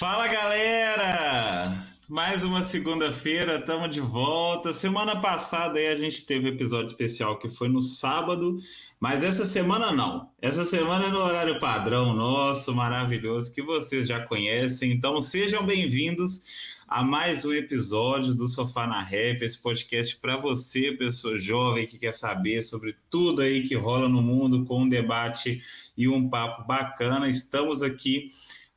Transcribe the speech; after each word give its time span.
Fala 0.00 0.26
galera! 0.28 1.76
Mais 2.08 2.42
uma 2.42 2.62
segunda-feira, 2.62 3.56
estamos 3.58 3.90
de 3.90 4.00
volta. 4.00 4.72
Semana 4.72 5.20
passada 5.20 5.78
aí 5.78 5.88
a 5.88 5.94
gente 5.94 6.24
teve 6.24 6.48
um 6.48 6.54
episódio 6.54 6.86
especial 6.86 7.38
que 7.38 7.50
foi 7.50 7.68
no 7.68 7.82
sábado, 7.82 8.58
mas 8.98 9.22
essa 9.22 9.44
semana 9.44 9.92
não. 9.92 10.30
Essa 10.40 10.64
semana 10.64 11.08
é 11.08 11.10
no 11.10 11.18
horário 11.18 11.60
padrão 11.60 12.14
nosso, 12.14 12.74
maravilhoso, 12.74 13.52
que 13.52 13.60
vocês 13.60 14.08
já 14.08 14.24
conhecem. 14.24 14.90
Então 14.90 15.20
sejam 15.20 15.66
bem-vindos 15.66 16.44
a 16.88 17.02
mais 17.02 17.44
um 17.44 17.52
episódio 17.52 18.32
do 18.32 18.48
Sofá 18.48 18.86
na 18.86 19.02
Rap, 19.02 19.42
esse 19.42 19.62
podcast 19.62 20.16
para 20.16 20.38
você, 20.38 20.92
pessoa 20.92 21.38
jovem 21.38 21.86
que 21.86 21.98
quer 21.98 22.12
saber 22.12 22.62
sobre 22.62 22.96
tudo 23.10 23.42
aí 23.42 23.64
que 23.64 23.74
rola 23.74 24.08
no 24.08 24.22
mundo 24.22 24.64
com 24.64 24.84
um 24.84 24.88
debate 24.88 25.60
e 25.94 26.08
um 26.08 26.30
papo 26.30 26.66
bacana. 26.66 27.28
Estamos 27.28 27.82
aqui 27.82 28.30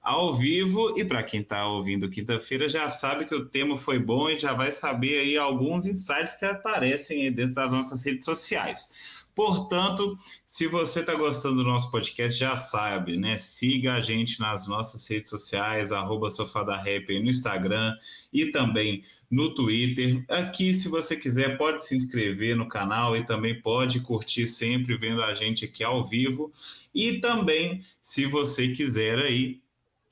ao 0.04 0.36
vivo 0.36 0.94
e 1.00 1.06
para 1.06 1.24
quem 1.24 1.40
está 1.40 1.66
ouvindo 1.66 2.10
quinta-feira 2.10 2.68
já 2.68 2.90
sabe 2.90 3.26
que 3.26 3.34
o 3.34 3.46
tema 3.46 3.78
foi 3.78 3.98
bom 3.98 4.30
e 4.30 4.38
já 4.38 4.54
vai 4.54 4.70
saber 4.70 5.20
aí 5.20 5.38
alguns 5.38 5.86
insights 5.86 6.36
que 6.36 6.44
aparecem 6.44 7.32
dentro 7.32 7.56
das 7.56 7.72
nossas 7.72 8.04
redes 8.04 8.26
sociais. 8.26 9.24
Portanto, 9.36 10.16
se 10.46 10.68
você 10.68 11.00
está 11.00 11.16
gostando 11.16 11.56
do 11.56 11.64
nosso 11.64 11.90
podcast, 11.90 12.40
já 12.40 12.56
sabe, 12.56 13.18
né? 13.18 13.38
Siga 13.40 13.96
a 13.96 14.02
gente 14.02 14.40
nas 14.40 14.68
nossas 14.68 15.08
redes 15.08 15.30
sociais, 15.30 15.92
arroba 15.92 16.30
Sofada 16.30 16.84
no 16.84 17.30
Instagram 17.30 17.96
e 18.32 18.52
também 18.52 19.02
no 19.32 19.56
Twitter. 19.56 20.24
Aqui, 20.30 20.76
se 20.76 20.88
você 20.88 21.16
quiser, 21.16 21.58
pode 21.58 21.84
se 21.84 21.96
inscrever 21.96 22.56
no 22.56 22.68
canal 22.68 23.18
e 23.18 23.26
também 23.26 23.60
pode 23.60 24.02
curtir 24.02 24.46
sempre 24.46 24.96
vendo 24.98 25.24
a 25.24 25.34
gente 25.34 25.66
aqui 25.66 25.84
ao 25.84 26.06
vivo. 26.06 26.52
E 26.94 27.20
também, 27.20 27.82
se 28.00 28.28
você 28.28 28.68
quiser 28.68 29.18
aí, 29.18 29.63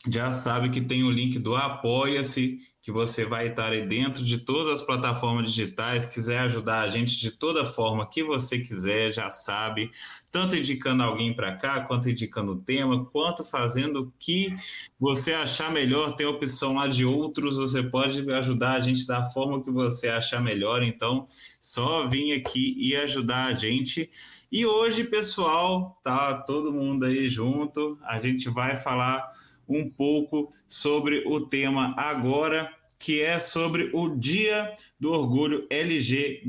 já 0.07 0.31
sabe 0.31 0.69
que 0.69 0.81
tem 0.81 1.03
o 1.03 1.11
link 1.11 1.37
do 1.37 1.55
Apoia-se, 1.55 2.59
que 2.81 2.91
você 2.91 3.23
vai 3.23 3.49
estar 3.49 3.71
aí 3.71 3.87
dentro 3.87 4.25
de 4.25 4.39
todas 4.39 4.79
as 4.79 4.85
plataformas 4.85 5.51
digitais. 5.51 6.07
Quiser 6.07 6.39
ajudar 6.39 6.81
a 6.81 6.89
gente 6.89 7.19
de 7.19 7.29
toda 7.29 7.63
forma 7.63 8.09
que 8.09 8.23
você 8.23 8.57
quiser, 8.57 9.13
já 9.13 9.29
sabe, 9.29 9.91
tanto 10.31 10.55
indicando 10.55 11.03
alguém 11.03 11.35
para 11.35 11.55
cá, 11.55 11.81
quanto 11.81 12.09
indicando 12.09 12.53
o 12.53 12.59
tema, 12.59 13.05
quanto 13.05 13.43
fazendo 13.43 14.01
o 14.01 14.13
que 14.17 14.55
você 14.99 15.33
achar 15.33 15.71
melhor. 15.71 16.15
Tem 16.15 16.25
opção 16.25 16.73
lá 16.73 16.87
de 16.87 17.05
outros, 17.05 17.57
você 17.57 17.83
pode 17.83 18.27
ajudar 18.31 18.71
a 18.71 18.81
gente 18.81 19.05
da 19.05 19.29
forma 19.29 19.61
que 19.61 19.69
você 19.69 20.09
achar 20.09 20.41
melhor. 20.41 20.81
Então, 20.81 21.27
só 21.61 22.07
vir 22.07 22.33
aqui 22.33 22.73
e 22.75 22.95
ajudar 22.95 23.45
a 23.45 23.53
gente. 23.53 24.09
E 24.51 24.65
hoje, 24.65 25.03
pessoal, 25.03 26.01
tá 26.03 26.33
todo 26.33 26.73
mundo 26.73 27.05
aí 27.05 27.29
junto. 27.29 27.99
A 28.01 28.19
gente 28.19 28.49
vai 28.49 28.75
falar 28.75 29.29
um 29.71 29.89
pouco 29.89 30.51
sobre 30.67 31.23
o 31.25 31.41
tema 31.47 31.95
agora, 31.97 32.71
que 32.99 33.21
é 33.21 33.39
sobre 33.39 33.89
o 33.93 34.09
Dia 34.09 34.75
do 34.99 35.11
Orgulho 35.11 35.65
LGBTQIAP+, 35.69 36.47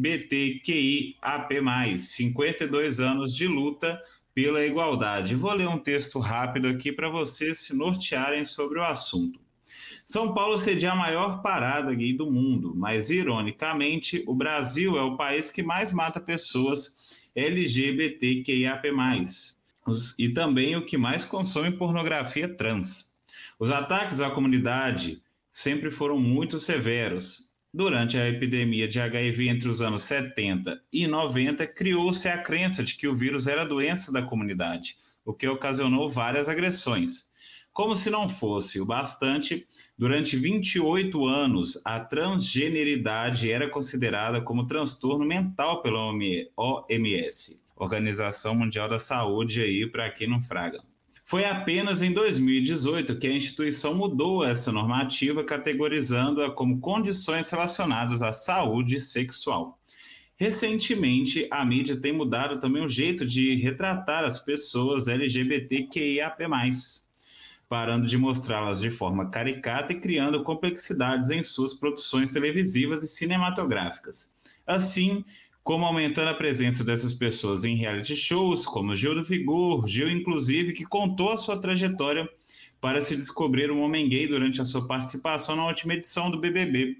52 1.96 3.00
anos 3.00 3.34
de 3.34 3.46
luta 3.46 4.00
pela 4.34 4.64
igualdade. 4.64 5.34
Vou 5.34 5.52
ler 5.52 5.68
um 5.68 5.78
texto 5.78 6.18
rápido 6.18 6.68
aqui 6.68 6.90
para 6.92 7.08
vocês 7.08 7.60
se 7.60 7.76
nortearem 7.76 8.44
sobre 8.44 8.78
o 8.78 8.84
assunto. 8.84 9.40
São 10.04 10.34
Paulo 10.34 10.58
cedia 10.58 10.92
a 10.92 10.96
maior 10.96 11.40
parada 11.42 11.94
gay 11.94 12.12
do 12.12 12.30
mundo, 12.30 12.74
mas 12.74 13.08
ironicamente, 13.08 14.24
o 14.26 14.34
Brasil 14.34 14.98
é 14.98 15.02
o 15.02 15.16
país 15.16 15.50
que 15.50 15.62
mais 15.62 15.92
mata 15.92 16.20
pessoas 16.20 17.22
LGBTQIAP+, 17.34 18.88
e 20.18 20.28
também 20.28 20.76
o 20.76 20.84
que 20.84 20.98
mais 20.98 21.24
consome 21.24 21.76
pornografia 21.76 22.48
trans. 22.48 23.11
Os 23.62 23.70
ataques 23.70 24.20
à 24.20 24.28
comunidade 24.28 25.22
sempre 25.48 25.88
foram 25.92 26.18
muito 26.18 26.58
severos. 26.58 27.52
Durante 27.72 28.18
a 28.18 28.28
epidemia 28.28 28.88
de 28.88 28.98
HIV 28.98 29.48
entre 29.48 29.68
os 29.68 29.80
anos 29.80 30.02
70 30.02 30.82
e 30.92 31.06
90, 31.06 31.64
criou-se 31.68 32.28
a 32.28 32.38
crença 32.38 32.82
de 32.82 32.96
que 32.96 33.06
o 33.06 33.14
vírus 33.14 33.46
era 33.46 33.64
doença 33.64 34.10
da 34.10 34.20
comunidade, 34.20 34.96
o 35.24 35.32
que 35.32 35.46
ocasionou 35.46 36.08
várias 36.08 36.48
agressões. 36.48 37.30
Como 37.72 37.94
se 37.94 38.10
não 38.10 38.28
fosse 38.28 38.80
o 38.80 38.84
bastante, 38.84 39.64
durante 39.96 40.36
28 40.36 41.24
anos, 41.24 41.80
a 41.84 42.00
transgeneridade 42.00 43.48
era 43.48 43.70
considerada 43.70 44.40
como 44.40 44.66
transtorno 44.66 45.24
mental 45.24 45.82
pela 45.82 46.00
OMS, 46.56 47.64
Organização 47.76 48.56
Mundial 48.56 48.88
da 48.88 48.98
Saúde, 48.98 49.62
aí 49.62 49.86
para 49.86 50.10
quem 50.10 50.28
não 50.28 50.42
fraga. 50.42 50.82
Foi 51.32 51.46
apenas 51.46 52.02
em 52.02 52.12
2018 52.12 53.16
que 53.16 53.26
a 53.26 53.32
instituição 53.32 53.94
mudou 53.94 54.44
essa 54.44 54.70
normativa, 54.70 55.42
categorizando-a 55.42 56.50
como 56.50 56.78
condições 56.78 57.48
relacionadas 57.48 58.20
à 58.20 58.34
saúde 58.34 59.00
sexual. 59.00 59.80
Recentemente, 60.36 61.48
a 61.50 61.64
mídia 61.64 61.96
tem 61.96 62.12
mudado 62.12 62.60
também 62.60 62.84
o 62.84 62.88
jeito 62.88 63.24
de 63.24 63.56
retratar 63.56 64.24
as 64.24 64.40
pessoas 64.40 65.08
LGBTQIAP+, 65.08 66.36
parando 67.66 68.06
de 68.06 68.18
mostrá-las 68.18 68.80
de 68.80 68.90
forma 68.90 69.30
caricata 69.30 69.94
e 69.94 70.00
criando 70.00 70.44
complexidades 70.44 71.30
em 71.30 71.42
suas 71.42 71.72
produções 71.72 72.30
televisivas 72.30 73.02
e 73.02 73.08
cinematográficas. 73.08 74.34
Assim, 74.66 75.24
como 75.62 75.84
aumentando 75.84 76.28
a 76.28 76.34
presença 76.34 76.82
dessas 76.82 77.14
pessoas 77.14 77.64
em 77.64 77.76
reality 77.76 78.16
shows, 78.16 78.66
como 78.66 78.96
Gil 78.96 79.14
do 79.14 79.24
Vigor, 79.24 79.86
Gil, 79.86 80.10
inclusive, 80.10 80.72
que 80.72 80.84
contou 80.84 81.30
a 81.30 81.36
sua 81.36 81.60
trajetória 81.60 82.28
para 82.80 83.00
se 83.00 83.14
descobrir 83.14 83.70
um 83.70 83.80
homem 83.80 84.08
gay 84.08 84.26
durante 84.26 84.60
a 84.60 84.64
sua 84.64 84.86
participação 84.88 85.54
na 85.54 85.66
última 85.66 85.94
edição 85.94 86.30
do 86.30 86.40
BBB 86.40 86.96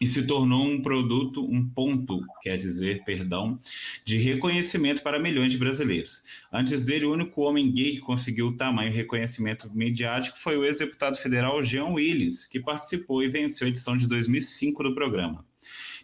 e 0.00 0.06
se 0.06 0.26
tornou 0.26 0.64
um 0.64 0.80
produto, 0.80 1.44
um 1.44 1.66
ponto, 1.66 2.20
quer 2.42 2.56
dizer, 2.56 3.02
perdão, 3.04 3.58
de 4.04 4.18
reconhecimento 4.18 5.02
para 5.02 5.18
milhões 5.18 5.52
de 5.52 5.58
brasileiros. 5.58 6.22
Antes 6.52 6.84
dele, 6.84 7.06
o 7.06 7.12
único 7.12 7.40
homem 7.42 7.72
gay 7.72 7.92
que 7.92 8.00
conseguiu 8.00 8.48
o 8.48 8.56
tamanho 8.56 8.92
reconhecimento 8.92 9.70
mediático 9.74 10.38
foi 10.38 10.56
o 10.56 10.64
ex-deputado 10.64 11.16
federal 11.16 11.62
Jean 11.64 11.86
Willis, 11.86 12.46
que 12.46 12.60
participou 12.60 13.22
e 13.22 13.28
venceu 13.28 13.66
a 13.66 13.70
edição 13.70 13.96
de 13.96 14.06
2005 14.06 14.82
do 14.82 14.94
programa. 14.94 15.44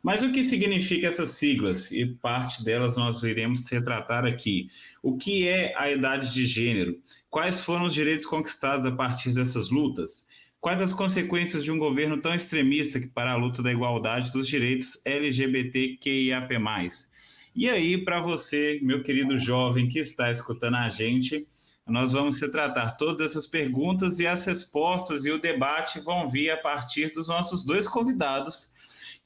Mas 0.03 0.23
o 0.23 0.33
que 0.33 0.43
significa 0.43 1.07
essas 1.07 1.31
siglas? 1.31 1.93
E 1.93 2.05
parte 2.05 2.65
delas 2.65 2.97
nós 2.97 3.23
iremos 3.23 3.71
retratar 3.71 4.25
aqui. 4.25 4.67
O 5.01 5.17
que 5.17 5.47
é 5.47 5.73
a 5.77 5.93
idade 5.93 6.33
de 6.33 6.45
gênero? 6.45 7.01
Quais 7.31 7.61
foram 7.61 7.87
os 7.87 7.95
direitos 7.95 8.27
conquistados 8.27 8.85
a 8.85 8.91
partir 8.91 9.33
dessas 9.33 9.71
lutas? 9.71 10.27
Quais 10.61 10.83
as 10.83 10.93
consequências 10.93 11.63
de 11.63 11.71
um 11.71 11.79
governo 11.79 12.21
tão 12.21 12.35
extremista 12.35 12.99
que 12.99 13.07
para 13.07 13.33
a 13.33 13.37
luta 13.37 13.63
da 13.63 13.73
igualdade 13.73 14.33
dos 14.33 14.49
direitos 14.49 15.01
LGBTQIAP+. 15.05 16.59
E 17.55 17.69
aí, 17.69 17.99
para 17.99 18.21
você, 18.21 18.81
meu 18.83 19.03
querido 19.03 19.39
jovem 19.39 19.89
que 19.89 19.99
está 19.99 20.31
escutando 20.31 20.77
a 20.77 20.89
gente, 20.89 21.47
nós 21.87 22.13
vamos 22.13 22.41
retratar 22.41 22.97
todas 22.97 23.21
essas 23.21 23.47
perguntas 23.47 24.19
e 24.19 24.27
as 24.27 24.45
respostas 24.45 25.25
e 25.25 25.31
o 25.31 25.41
debate 25.41 26.01
vão 26.01 26.31
vir 26.31 26.51
a 26.51 26.57
partir 26.57 27.13
dos 27.13 27.29
nossos 27.29 27.65
dois 27.65 27.87
convidados 27.87 28.72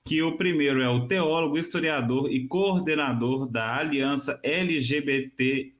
que 0.06 0.22
o 0.22 0.36
primeiro 0.36 0.80
é 0.80 0.88
o 0.88 1.08
teólogo, 1.08 1.58
historiador 1.58 2.30
e 2.30 2.46
coordenador 2.46 3.44
da 3.44 3.76
Aliança 3.76 4.38
LGBTQI+, 4.44 5.72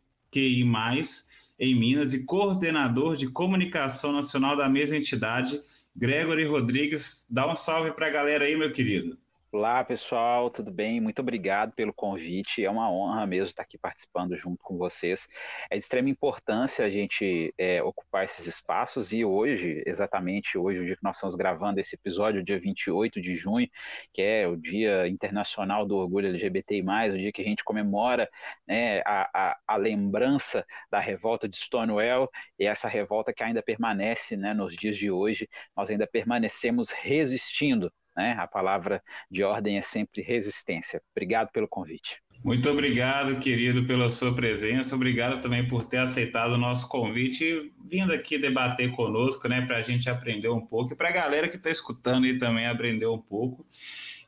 em 1.59 1.75
Minas 1.75 2.13
e 2.13 2.27
coordenador 2.27 3.15
de 3.15 3.29
comunicação 3.29 4.13
nacional 4.13 4.57
da 4.57 4.69
mesma 4.69 4.97
entidade, 4.97 5.61
Gregory 5.95 6.45
Rodrigues. 6.45 7.25
Dá 7.31 7.51
um 7.51 7.55
salve 7.55 7.93
para 7.93 8.09
a 8.09 8.11
galera 8.11 8.45
aí, 8.45 8.57
meu 8.57 8.73
querido. 8.73 9.17
Olá, 9.59 9.83
pessoal, 9.83 10.51
tudo 10.51 10.71
bem? 10.71 11.01
Muito 11.01 11.21
obrigado 11.21 11.73
pelo 11.73 11.91
convite. 11.91 12.63
É 12.63 12.71
uma 12.71 12.93
honra 12.93 13.27
mesmo 13.27 13.47
estar 13.47 13.63
aqui 13.63 13.79
participando 13.79 14.37
junto 14.37 14.63
com 14.63 14.77
vocês. 14.77 15.31
É 15.71 15.79
de 15.79 15.83
extrema 15.83 16.11
importância 16.11 16.85
a 16.85 16.91
gente 16.91 17.55
é, 17.57 17.83
ocupar 17.83 18.25
esses 18.25 18.47
espaços 18.47 19.15
e 19.15 19.25
hoje, 19.25 19.83
exatamente 19.87 20.59
hoje, 20.59 20.81
o 20.81 20.85
dia 20.85 20.95
que 20.95 21.03
nós 21.03 21.17
estamos 21.17 21.35
gravando 21.35 21.81
esse 21.81 21.95
episódio, 21.95 22.43
o 22.43 22.45
dia 22.45 22.61
28 22.61 23.19
de 23.19 23.35
junho, 23.35 23.67
que 24.13 24.21
é 24.21 24.47
o 24.47 24.57
Dia 24.57 25.09
Internacional 25.09 25.87
do 25.87 25.97
Orgulho 25.97 26.29
LGBTI, 26.29 26.83
o 27.15 27.19
dia 27.19 27.33
que 27.33 27.41
a 27.41 27.45
gente 27.45 27.65
comemora 27.65 28.29
né, 28.69 29.01
a, 29.07 29.31
a, 29.33 29.59
a, 29.67 29.77
lembrança 29.77 30.67
da 30.91 31.01
revolta 31.01 31.49
de 31.49 31.57
Stonewall 31.57 32.29
e 32.59 32.67
essa 32.67 32.89
revolta 32.89 33.33
que 33.33 33.43
ainda 33.43 33.63
permanece 33.63 34.37
né, 34.37 34.53
nos 34.53 34.77
dias 34.77 34.99
de 34.99 35.11
hoje, 35.11 35.49
nós 35.75 35.89
ainda 35.89 36.07
permanecemos 36.07 36.91
resistindo 36.91 37.91
né? 38.17 38.35
A 38.39 38.47
palavra 38.47 39.03
de 39.31 39.43
ordem 39.43 39.79
é 39.79 39.83
sempre 39.83 40.23
resistência. 40.23 41.03
Obrigado 41.15 41.51
pelo 41.53 41.69
convite. 41.69 42.23
Muito 42.45 42.71
obrigado, 42.71 43.39
querido, 43.39 43.87
pela 43.87 44.09
sua 44.09 44.35
presença. 44.35 44.95
Obrigado 44.95 45.41
também 45.41 45.67
por 45.67 45.85
ter 45.85 45.99
aceitado 45.99 46.53
o 46.53 46.59
nosso 46.59 46.89
convite 46.89 47.45
e 47.45 47.73
vindo 47.89 48.13
aqui 48.13 48.39
debater 48.39 48.93
conosco, 48.93 49.49
né, 49.49 49.63
para 49.63 49.79
a 49.79 49.83
gente 49.83 50.09
aprender 50.09 50.49
um 50.49 50.61
pouco 50.61 50.93
e 50.93 50.97
para 50.97 51.09
a 51.09 51.13
galera 51.13 51.49
que 51.49 51.57
está 51.57 51.71
escutando 51.71 52.27
e 52.27 52.39
também 52.39 52.67
aprender 52.67 53.07
um 53.07 53.19
pouco. 53.19 53.67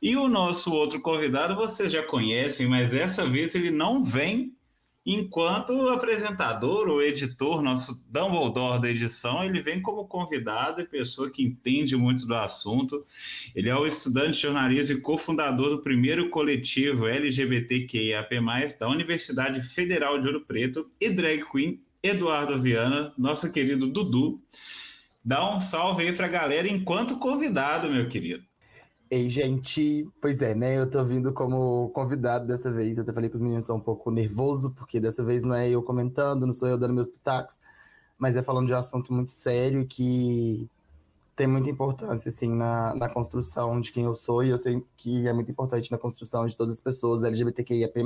E 0.01 0.15
o 0.15 0.27
nosso 0.27 0.73
outro 0.73 1.01
convidado 1.01 1.55
vocês 1.55 1.91
já 1.91 2.03
conhecem, 2.03 2.67
mas 2.67 2.91
dessa 2.91 3.25
vez 3.25 3.55
ele 3.55 3.71
não 3.71 4.03
vem 4.03 4.53
enquanto 5.05 5.71
o 5.71 5.89
apresentador 5.89 6.87
ou 6.87 7.01
editor, 7.01 7.61
nosso 7.61 8.05
Dumbledore 8.09 8.81
da 8.81 8.89
edição, 8.89 9.43
ele 9.43 9.61
vem 9.61 9.81
como 9.81 10.07
convidado 10.07 10.81
e 10.81 10.85
pessoa 10.85 11.29
que 11.29 11.43
entende 11.43 11.95
muito 11.95 12.27
do 12.27 12.35
assunto. 12.35 13.03
Ele 13.55 13.69
é 13.69 13.75
o 13.75 13.85
estudante 13.85 14.33
de 14.33 14.41
jornalismo 14.41 14.97
e 14.97 15.01
cofundador 15.01 15.69
do 15.69 15.81
primeiro 15.81 16.29
coletivo 16.29 17.07
LGBTQIAP+, 17.07 18.29
da 18.79 18.89
Universidade 18.89 19.61
Federal 19.61 20.19
de 20.19 20.27
Ouro 20.27 20.41
Preto 20.41 20.89
e 20.99 21.09
drag 21.09 21.43
queen 21.49 21.81
Eduardo 22.01 22.61
Viana, 22.61 23.13
nosso 23.17 23.51
querido 23.51 23.87
Dudu. 23.87 24.41
Dá 25.23 25.53
um 25.53 25.59
salve 25.59 26.03
aí 26.03 26.15
para 26.15 26.27
a 26.27 26.29
galera 26.29 26.67
enquanto 26.67 27.19
convidado, 27.19 27.89
meu 27.89 28.07
querido. 28.07 28.48
Ei, 29.11 29.27
gente, 29.27 30.07
pois 30.21 30.39
é, 30.39 30.53
né? 30.53 30.77
Eu 30.77 30.87
tô 30.87 31.03
vindo 31.03 31.33
como 31.33 31.89
convidado 31.89 32.45
dessa 32.45 32.71
vez. 32.71 32.95
Eu 32.95 33.03
até 33.03 33.11
falei 33.11 33.27
que 33.27 33.35
os 33.35 33.41
meninos 33.41 33.63
estão 33.63 33.77
um 33.77 33.81
pouco 33.81 34.11
nervoso, 34.11 34.69
porque 34.71 34.99
dessa 34.99 35.23
vez 35.23 35.41
não 35.41 35.55
é 35.55 35.67
eu 35.67 35.81
comentando, 35.81 36.45
não 36.45 36.53
sou 36.53 36.67
eu 36.67 36.77
dando 36.77 36.93
meus 36.93 37.07
pitacos, 37.07 37.59
mas 38.19 38.35
é 38.37 38.43
falando 38.43 38.67
de 38.67 38.73
um 38.73 38.77
assunto 38.77 39.11
muito 39.11 39.31
sério 39.31 39.87
que 39.87 40.69
tem 41.35 41.47
muita 41.47 41.69
importância, 41.71 42.29
assim, 42.29 42.53
na, 42.53 42.93
na 42.95 43.09
construção 43.09 43.81
de 43.81 43.91
quem 43.91 44.03
eu 44.03 44.13
sou, 44.13 44.43
e 44.43 44.49
eu 44.49 44.57
sei 44.59 44.85
que 44.97 45.27
é 45.27 45.33
muito 45.33 45.51
importante 45.51 45.91
na 45.91 45.97
construção 45.97 46.45
de 46.45 46.55
todas 46.55 46.75
as 46.75 46.81
pessoas 46.81 47.23
LGBTQIAP+. 47.23 48.01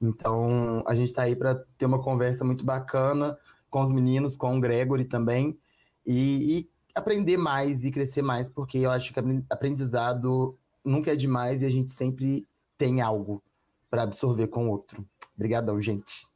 Então, 0.00 0.82
a 0.86 0.94
gente 0.94 1.12
tá 1.12 1.22
aí 1.22 1.36
para 1.36 1.56
ter 1.76 1.86
uma 1.86 2.02
conversa 2.02 2.44
muito 2.44 2.64
bacana 2.64 3.38
com 3.68 3.82
os 3.82 3.92
meninos, 3.92 4.36
com 4.36 4.56
o 4.56 4.60
Gregory 4.60 5.04
também, 5.04 5.58
e, 6.06 6.58
e 6.60 6.70
aprender 7.00 7.36
mais 7.36 7.84
e 7.84 7.90
crescer 7.90 8.22
mais, 8.22 8.48
porque 8.48 8.78
eu 8.78 8.90
acho 8.90 9.12
que 9.12 9.20
aprendizado 9.50 10.56
nunca 10.84 11.12
é 11.12 11.16
demais 11.16 11.62
e 11.62 11.66
a 11.66 11.70
gente 11.70 11.90
sempre 11.90 12.46
tem 12.78 13.00
algo 13.00 13.42
para 13.90 14.04
absorver 14.04 14.46
com 14.46 14.66
o 14.66 14.70
outro. 14.70 15.04
Obrigadão, 15.34 15.80
gente. 15.80 16.28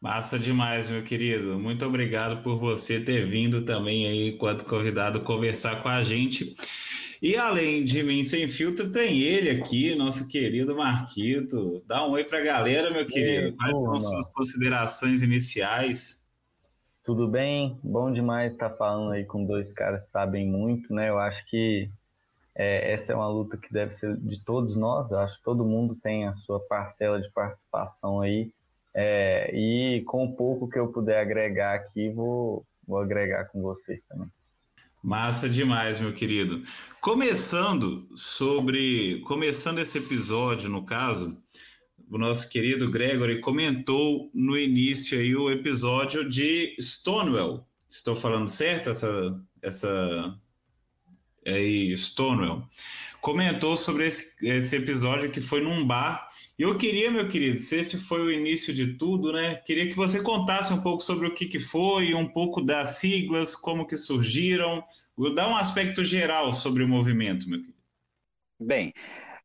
Massa 0.00 0.36
demais, 0.36 0.90
meu 0.90 1.04
querido. 1.04 1.58
Muito 1.58 1.84
obrigado 1.84 2.42
por 2.42 2.58
você 2.58 2.98
ter 3.00 3.24
vindo 3.24 3.64
também 3.64 4.06
aí, 4.06 4.30
enquanto 4.30 4.64
convidado, 4.64 5.20
conversar 5.20 5.80
com 5.80 5.88
a 5.88 6.02
gente. 6.02 6.56
E 7.22 7.36
além 7.36 7.84
de 7.84 8.02
mim 8.02 8.24
sem 8.24 8.48
filtro, 8.48 8.90
tem 8.90 9.20
ele 9.20 9.48
aqui, 9.48 9.94
nosso 9.94 10.26
querido 10.26 10.76
Marquito. 10.76 11.80
Dá 11.86 12.04
um 12.04 12.10
oi 12.10 12.24
para 12.24 12.40
a 12.40 12.42
galera, 12.42 12.90
meu 12.90 13.06
querido. 13.06 13.56
Quais 13.56 13.70
são 13.70 14.00
suas 14.00 14.32
considerações 14.32 15.22
iniciais? 15.22 16.21
Tudo 17.04 17.26
bem? 17.26 17.76
Bom 17.82 18.12
demais 18.12 18.52
estar 18.52 18.70
falando 18.70 19.10
aí 19.10 19.24
com 19.24 19.44
dois 19.44 19.72
caras 19.72 20.06
que 20.06 20.12
sabem 20.12 20.46
muito, 20.46 20.94
né? 20.94 21.10
Eu 21.10 21.18
acho 21.18 21.44
que 21.46 21.90
é, 22.54 22.92
essa 22.92 23.12
é 23.12 23.16
uma 23.16 23.28
luta 23.28 23.56
que 23.56 23.72
deve 23.72 23.92
ser 23.92 24.16
de 24.18 24.40
todos 24.40 24.76
nós. 24.76 25.10
Eu 25.10 25.18
acho 25.18 25.36
que 25.36 25.42
todo 25.42 25.64
mundo 25.64 25.96
tem 26.00 26.28
a 26.28 26.34
sua 26.34 26.60
parcela 26.60 27.20
de 27.20 27.28
participação 27.32 28.20
aí. 28.20 28.52
É, 28.94 29.50
e 29.52 30.02
com 30.02 30.26
o 30.26 30.36
pouco 30.36 30.68
que 30.68 30.78
eu 30.78 30.92
puder 30.92 31.20
agregar 31.20 31.74
aqui, 31.74 32.08
vou, 32.08 32.64
vou 32.86 32.98
agregar 32.98 33.46
com 33.46 33.60
vocês 33.60 34.00
também. 34.08 34.28
Massa 35.02 35.48
demais, 35.48 35.98
meu 35.98 36.12
querido. 36.12 36.62
Começando 37.00 38.06
sobre, 38.14 39.20
começando 39.22 39.80
esse 39.80 39.98
episódio, 39.98 40.70
no 40.70 40.84
caso, 40.84 41.36
o 42.12 42.18
nosso 42.18 42.50
querido 42.50 42.90
Gregory 42.90 43.40
comentou 43.40 44.30
no 44.34 44.58
início 44.58 45.18
aí 45.18 45.34
o 45.34 45.50
episódio 45.50 46.28
de 46.28 46.76
Stonewall. 46.78 47.66
Estou 47.90 48.14
falando 48.14 48.48
certo 48.48 48.90
essa 48.90 49.42
essa 49.62 50.38
aí 51.46 51.96
Stonewall. 51.96 52.68
Comentou 53.18 53.78
sobre 53.78 54.06
esse, 54.06 54.46
esse 54.46 54.76
episódio 54.76 55.30
que 55.30 55.40
foi 55.40 55.62
num 55.62 55.86
bar. 55.86 56.28
E 56.58 56.62
eu 56.62 56.76
queria, 56.76 57.10
meu 57.10 57.30
querido, 57.30 57.60
se 57.60 57.76
esse 57.76 57.96
foi 57.96 58.20
o 58.20 58.30
início 58.30 58.74
de 58.74 58.92
tudo, 58.98 59.32
né? 59.32 59.54
Queria 59.54 59.88
que 59.88 59.96
você 59.96 60.22
contasse 60.22 60.70
um 60.70 60.82
pouco 60.82 61.02
sobre 61.02 61.26
o 61.26 61.34
que, 61.34 61.46
que 61.46 61.58
foi, 61.58 62.12
um 62.12 62.28
pouco 62.28 62.60
das 62.60 62.96
siglas, 62.96 63.56
como 63.56 63.86
que 63.86 63.96
surgiram, 63.96 64.84
dar 65.34 65.48
um 65.48 65.56
aspecto 65.56 66.04
geral 66.04 66.52
sobre 66.52 66.82
o 66.82 66.88
movimento, 66.88 67.48
meu 67.48 67.58
querido. 67.58 67.80
Bem, 68.60 68.92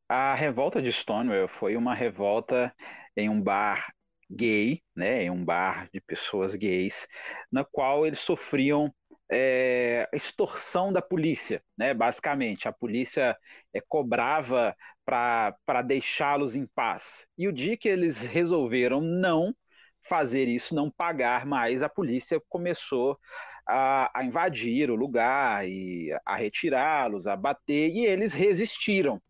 a 0.09 0.33
revolta 0.35 0.81
de 0.81 0.91
Stonewall 0.91 1.47
foi 1.47 1.75
uma 1.75 1.93
revolta 1.93 2.73
em 3.15 3.29
um 3.29 3.41
bar 3.41 3.93
gay, 4.29 4.81
né, 4.95 5.23
em 5.23 5.29
um 5.29 5.43
bar 5.43 5.89
de 5.93 6.01
pessoas 6.01 6.55
gays, 6.55 7.07
na 7.51 7.63
qual 7.63 8.05
eles 8.05 8.19
sofriam 8.19 8.93
é, 9.29 10.07
extorsão 10.13 10.91
da 10.91 11.01
polícia, 11.01 11.61
né? 11.77 11.93
Basicamente, 11.93 12.67
a 12.67 12.71
polícia 12.71 13.37
é, 13.73 13.81
cobrava 13.81 14.75
para 15.05 15.81
deixá-los 15.85 16.55
em 16.55 16.65
paz. 16.65 17.25
E 17.37 17.47
o 17.47 17.53
dia 17.53 17.77
que 17.77 17.89
eles 17.89 18.19
resolveram 18.19 19.01
não 19.01 19.53
fazer 20.01 20.47
isso, 20.47 20.73
não 20.73 20.89
pagar 20.89 21.45
mais, 21.45 21.83
a 21.83 21.89
polícia 21.89 22.41
começou 22.47 23.19
a, 23.67 24.09
a 24.17 24.23
invadir 24.23 24.89
o 24.89 24.95
lugar 24.95 25.67
e 25.67 26.09
a 26.25 26.35
retirá-los, 26.35 27.27
a 27.27 27.35
bater, 27.35 27.89
e 27.89 28.05
eles 28.05 28.33
resistiram 28.33 29.21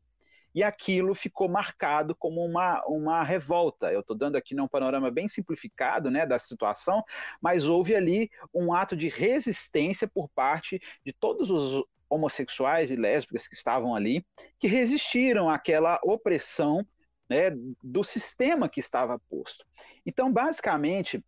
e 0.57 0.63
aquilo 0.63 1.13
ficou 1.13 1.47
marcado 1.47 2.15
como 2.15 2.43
uma, 2.43 2.83
uma 2.87 3.23
revolta. 3.23 3.93
Eu 3.93 3.99
estou 3.99 4.17
dando 4.17 4.37
aqui 4.37 4.55
né, 4.55 4.61
um 4.63 4.67
panorama 4.67 5.11
bem 5.11 5.27
simplificado 5.27 6.09
né, 6.09 6.25
da 6.25 6.39
situação, 6.39 7.03
mas 7.39 7.69
houve 7.69 7.95
ali 7.95 8.31
um 8.51 8.73
ato 8.73 8.95
de 8.95 9.07
resistência 9.07 10.07
por 10.07 10.27
parte 10.29 10.81
de 11.05 11.13
todos 11.13 11.51
os 11.51 11.85
homossexuais 12.09 12.89
e 12.89 12.95
lésbicas 12.95 13.47
que 13.47 13.53
estavam 13.53 13.93
ali, 13.93 14.25
que 14.57 14.65
resistiram 14.65 15.47
àquela 15.47 15.99
opressão 16.03 16.83
né, 17.29 17.51
do 17.83 18.03
sistema 18.03 18.67
que 18.67 18.79
estava 18.79 19.21
posto. 19.29 19.63
Então, 20.07 20.33
basicamente, 20.33 21.23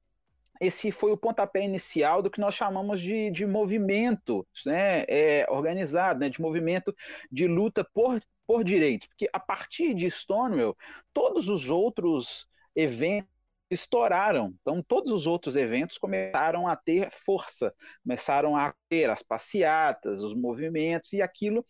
esse 0.60 0.92
foi 0.92 1.12
o 1.12 1.18
pontapé 1.18 1.64
inicial 1.64 2.24
do 2.24 2.32
que 2.32 2.42
nós 2.42 2.56
chamamos 2.56 3.00
de, 3.00 3.30
de 3.30 3.46
movimento 3.46 4.44
né, 4.66 5.06
é, 5.08 5.46
organizado, 5.52 6.20
né, 6.20 6.30
de 6.30 6.42
movimento 6.42 6.96
de 7.32 7.46
luta 7.46 7.88
por 7.94 8.20
por 8.50 8.64
direito, 8.64 9.08
porque 9.10 9.30
a 9.32 9.40
partir 9.40 9.94
de 9.94 10.10
Stonewall, 10.10 10.76
todos 11.14 11.48
os 11.50 11.70
outros 11.70 12.48
eventos 12.76 13.30
estouraram. 13.70 14.56
Então, 14.60 14.82
todos 14.82 15.12
os 15.12 15.28
outros 15.28 15.56
eventos 15.56 16.00
começaram 16.00 16.68
a 16.68 16.76
ter 16.76 17.12
força, 17.24 17.72
começaram 18.02 18.58
a 18.58 18.74
ter 18.90 19.08
as 19.08 19.22
passeatas, 19.22 20.24
os 20.24 20.34
movimentos, 20.34 21.14
e 21.14 21.22
aquilo 21.22 21.64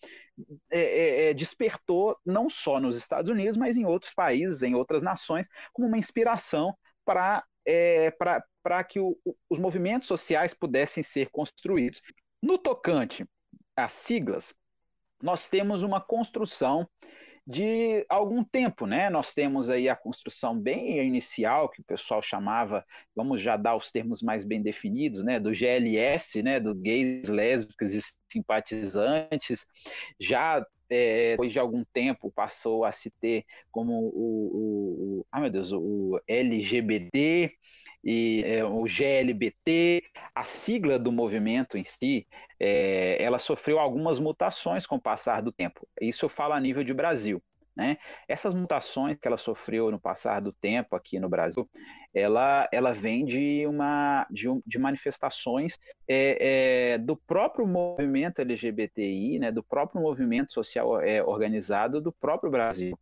é, 0.71 0.79
é, 0.79 1.29
é 1.31 1.33
despertou 1.33 2.17
não 2.25 2.49
só 2.49 2.79
nos 2.79 2.95
Estados 2.95 3.29
Unidos, 3.29 3.57
mas 3.57 3.75
em 3.75 3.83
outros 3.83 4.13
países, 4.13 4.63
em 4.63 4.73
outras 4.73 5.03
nações, 5.03 5.49
como 5.73 5.85
uma 5.85 5.97
inspiração 5.97 6.73
para 7.03 7.43
é, 7.67 8.09
que 8.87 9.01
o, 9.01 9.17
os 9.49 9.59
movimentos 9.59 10.07
sociais 10.07 10.53
pudessem 10.53 11.03
ser 11.03 11.29
construídos. 11.29 12.01
No 12.41 12.57
tocante 12.57 13.25
às 13.75 13.91
siglas, 13.91 14.53
nós 15.21 15.49
temos 15.49 15.83
uma 15.83 16.01
construção 16.01 16.87
de 17.45 18.05
algum 18.07 18.43
tempo, 18.43 18.85
né? 18.85 19.09
Nós 19.09 19.33
temos 19.33 19.71
aí 19.71 19.89
a 19.89 19.95
construção 19.95 20.57
bem 20.59 20.99
inicial, 20.99 21.67
que 21.67 21.81
o 21.81 21.83
pessoal 21.83 22.21
chamava, 22.21 22.85
vamos 23.15 23.41
já 23.41 23.57
dar 23.57 23.75
os 23.75 23.91
termos 23.91 24.21
mais 24.21 24.43
bem 24.43 24.61
definidos, 24.61 25.23
né? 25.23 25.39
Do 25.39 25.53
GLS, 25.53 26.43
né? 26.43 26.59
Do 26.59 26.75
gays, 26.75 27.27
lésbicas 27.27 27.93
e 27.95 28.01
simpatizantes. 28.31 29.65
Já 30.19 30.63
é, 30.89 31.31
depois 31.31 31.51
de 31.51 31.59
algum 31.59 31.83
tempo 31.93 32.31
passou 32.31 32.85
a 32.85 32.91
se 32.91 33.11
ter 33.19 33.45
como 33.71 33.93
o, 33.93 34.09
o, 34.13 35.19
o 35.19 35.25
ah 35.31 35.39
meu 35.39 35.49
Deus, 35.49 35.71
o 35.71 36.19
LGBT, 36.27 37.51
e 38.03 38.43
é, 38.45 38.63
o 38.63 38.83
GLBT, 38.83 40.03
a 40.33 40.43
sigla 40.43 40.97
do 40.97 41.11
movimento 41.11 41.77
em 41.77 41.83
si, 41.83 42.27
é, 42.59 43.21
ela 43.21 43.39
sofreu 43.39 43.79
algumas 43.79 44.19
mutações 44.19 44.85
com 44.85 44.95
o 44.95 45.01
passar 45.01 45.41
do 45.41 45.51
tempo. 45.51 45.87
Isso 45.99 46.25
eu 46.25 46.29
falo 46.29 46.53
a 46.53 46.59
nível 46.59 46.83
de 46.83 46.93
Brasil. 46.93 47.41
Né? 47.75 47.97
Essas 48.27 48.53
mutações 48.53 49.17
que 49.17 49.25
ela 49.25 49.37
sofreu 49.37 49.89
no 49.89 49.97
passar 49.97 50.41
do 50.41 50.51
tempo 50.51 50.97
aqui 50.97 51.17
no 51.17 51.29
Brasil, 51.29 51.69
ela, 52.13 52.67
ela 52.73 52.91
vem 52.91 53.23
de, 53.23 53.65
uma, 53.67 54.27
de, 54.29 54.47
de 54.65 54.77
manifestações 54.77 55.77
é, 56.05 56.93
é, 56.93 56.97
do 56.97 57.15
próprio 57.15 57.65
movimento 57.65 58.39
LGBTI, 58.39 59.39
né, 59.39 59.49
do 59.49 59.63
próprio 59.63 60.01
movimento 60.01 60.51
social 60.51 60.99
é, 60.99 61.23
organizado 61.23 62.01
do 62.01 62.11
próprio 62.11 62.51
Brasil. 62.51 62.99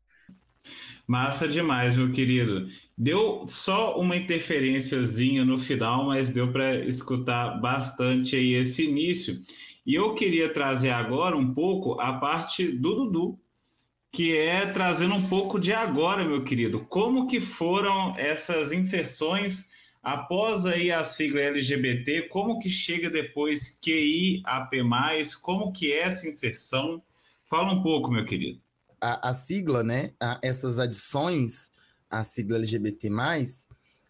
Massa 1.08 1.48
demais, 1.48 1.96
meu 1.96 2.12
querido. 2.12 2.68
Deu 2.98 3.44
só 3.46 3.98
uma 3.98 4.18
interferênciazinha 4.18 5.46
no 5.46 5.58
final, 5.58 6.06
mas 6.06 6.34
deu 6.34 6.52
para 6.52 6.86
escutar 6.86 7.62
bastante 7.62 8.36
aí 8.36 8.54
esse 8.56 8.84
início. 8.84 9.42
E 9.86 9.96
eu 9.96 10.14
queria 10.14 10.52
trazer 10.52 10.90
agora 10.90 11.38
um 11.38 11.54
pouco 11.54 11.98
a 11.98 12.12
parte 12.12 12.68
do 12.68 12.94
Dudu, 12.94 13.40
que 14.12 14.36
é 14.36 14.66
trazendo 14.66 15.16
um 15.16 15.30
pouco 15.30 15.58
de 15.58 15.72
agora, 15.72 16.26
meu 16.26 16.44
querido. 16.44 16.86
Como 16.90 17.26
que 17.26 17.40
foram 17.40 18.14
essas 18.18 18.74
inserções 18.74 19.72
após 20.04 20.66
aí 20.66 20.92
a 20.92 21.06
sigla 21.06 21.40
LGBT? 21.40 22.24
Como 22.24 22.60
que 22.60 22.70
chega 22.70 23.10
depois 23.10 23.80
QIAP+, 23.82 24.72
como 25.42 25.72
que 25.72 25.94
é 25.94 26.00
essa 26.00 26.28
inserção? 26.28 27.02
Fala 27.46 27.72
um 27.72 27.82
pouco, 27.82 28.12
meu 28.12 28.26
querido 28.26 28.60
a, 29.00 29.30
a 29.30 29.34
sigla, 29.34 29.84
né, 29.84 30.12
a, 30.20 30.40
essas 30.42 30.80
adições 30.80 31.72
à 32.10 32.24
sigla 32.24 32.58
LGBT+, 32.58 33.10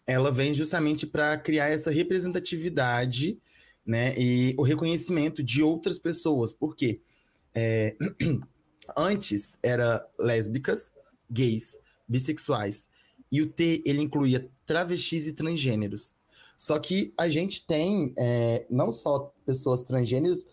ela 0.06 0.32
vem 0.32 0.54
justamente 0.54 1.06
para 1.06 1.36
criar 1.36 1.68
essa 1.68 1.90
representatividade 1.90 3.38
né, 3.84 4.14
e 4.18 4.54
o 4.58 4.62
reconhecimento 4.62 5.42
de 5.42 5.62
outras 5.62 5.98
pessoas. 5.98 6.52
Por 6.52 6.74
quê? 6.74 7.00
É, 7.54 7.96
antes 8.96 9.58
era 9.62 10.06
lésbicas, 10.18 10.92
gays, 11.30 11.78
bissexuais. 12.06 12.88
E 13.30 13.42
o 13.42 13.46
T 13.46 13.82
ele 13.84 14.00
incluía 14.00 14.48
travestis 14.64 15.26
e 15.26 15.32
transgêneros. 15.32 16.14
Só 16.56 16.78
que 16.78 17.12
a 17.16 17.28
gente 17.28 17.66
tem 17.66 18.12
é, 18.18 18.66
não 18.68 18.90
só 18.90 19.32
pessoas 19.46 19.82
transgêneros, 19.82 20.46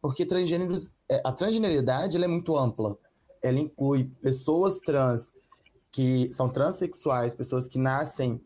porque 0.00 0.24
transgêneros, 0.24 0.90
é, 1.10 1.20
a 1.24 1.32
transgeneridade 1.32 2.22
é 2.22 2.28
muito 2.28 2.56
ampla. 2.56 2.96
Ela 3.42 3.58
inclui 3.58 4.10
pessoas 4.20 4.78
trans 4.78 5.34
que 5.90 6.30
são 6.32 6.48
transexuais, 6.48 7.34
pessoas 7.34 7.66
que 7.66 7.78
nascem 7.78 8.40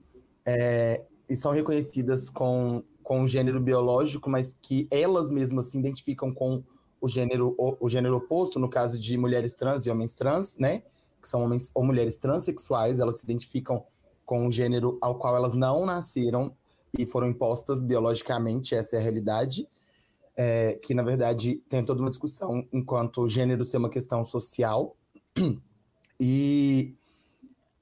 é, 0.46 1.02
e 1.28 1.36
são 1.36 1.52
reconhecidas 1.52 2.30
com, 2.30 2.82
com 3.02 3.22
o 3.22 3.28
gênero 3.28 3.60
biológico, 3.60 4.30
mas 4.30 4.56
que 4.60 4.86
elas 4.90 5.30
mesmas 5.30 5.66
se 5.66 5.78
identificam 5.78 6.32
com 6.32 6.62
o 7.00 7.08
gênero, 7.08 7.54
o, 7.58 7.76
o 7.80 7.88
gênero 7.88 8.16
oposto, 8.16 8.58
no 8.58 8.68
caso 8.68 8.98
de 8.98 9.16
mulheres 9.18 9.54
trans 9.54 9.84
e 9.84 9.90
homens 9.90 10.14
trans, 10.14 10.56
né? 10.56 10.82
Que 11.20 11.28
são 11.28 11.42
homens 11.42 11.70
ou 11.74 11.84
mulheres 11.84 12.16
transexuais, 12.16 12.98
elas 12.98 13.18
se 13.18 13.24
identificam 13.24 13.84
com 14.24 14.46
o 14.46 14.50
gênero 14.50 14.98
ao 15.00 15.18
qual 15.18 15.36
elas 15.36 15.54
não 15.54 15.84
nasceram 15.84 16.56
e 16.96 17.04
foram 17.06 17.28
impostas 17.28 17.82
biologicamente, 17.82 18.74
essa 18.74 18.96
é 18.96 18.98
a 18.98 19.02
realidade. 19.02 19.66
É, 20.36 20.78
que 20.82 20.94
na 20.94 21.02
verdade 21.02 21.56
tem 21.68 21.84
toda 21.84 22.00
uma 22.00 22.08
discussão 22.08 22.66
enquanto 22.72 23.28
gênero 23.28 23.64
ser 23.64 23.76
uma 23.76 23.90
questão 23.90 24.24
social. 24.24 24.96
E 26.24 26.94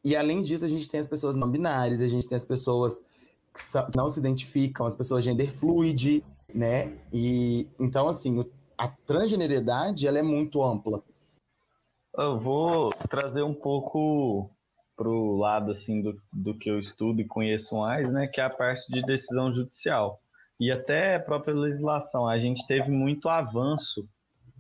e 0.02 0.16
além 0.16 0.40
disso, 0.40 0.64
a 0.64 0.69
gente 0.69 0.88
tem 0.88 0.99
as 0.99 1.07
pessoas 1.07 1.37
não 1.37 1.50
binárias, 1.50 2.00
a 2.00 2.09
gente 2.09 2.26
tem 2.26 2.37
as 2.37 2.45
pessoas 2.45 3.02
que 3.52 3.97
não 3.97 4.09
se 4.09 4.19
identificam, 4.19 4.87
as 4.87 4.97
pessoas 4.97 5.23
gender 5.23 5.52
fluid, 5.52 6.25
né? 6.54 6.97
E 7.12 7.69
então, 7.78 8.09
assim, 8.09 8.42
a 8.78 8.88
transgeneridade 8.88 10.07
ela 10.07 10.19
é 10.19 10.23
muito 10.23 10.62
ampla. 10.62 11.02
Eu 12.16 12.40
vou 12.40 12.90
trazer 13.11 13.42
um 13.42 13.54
pouco 13.54 14.50
pro 14.97 15.37
lado 15.37 15.71
assim 15.71 16.02
do, 16.02 16.21
do 16.33 16.57
que 16.59 16.71
eu 16.71 16.78
estudo 16.78 17.21
e 17.21 17.26
conheço 17.26 17.76
mais, 17.76 18.11
né, 18.12 18.26
que 18.26 18.40
é 18.40 18.45
a 18.45 18.50
parte 18.50 18.90
de 18.92 19.00
decisão 19.02 19.52
judicial 19.52 20.21
e 20.61 20.71
até 20.71 21.17
a 21.17 21.21
própria 21.21 21.55
legislação. 21.55 22.29
A 22.29 22.38
gente 22.38 22.64
teve 22.67 22.90
muito 22.90 23.29
avanço 23.31 24.07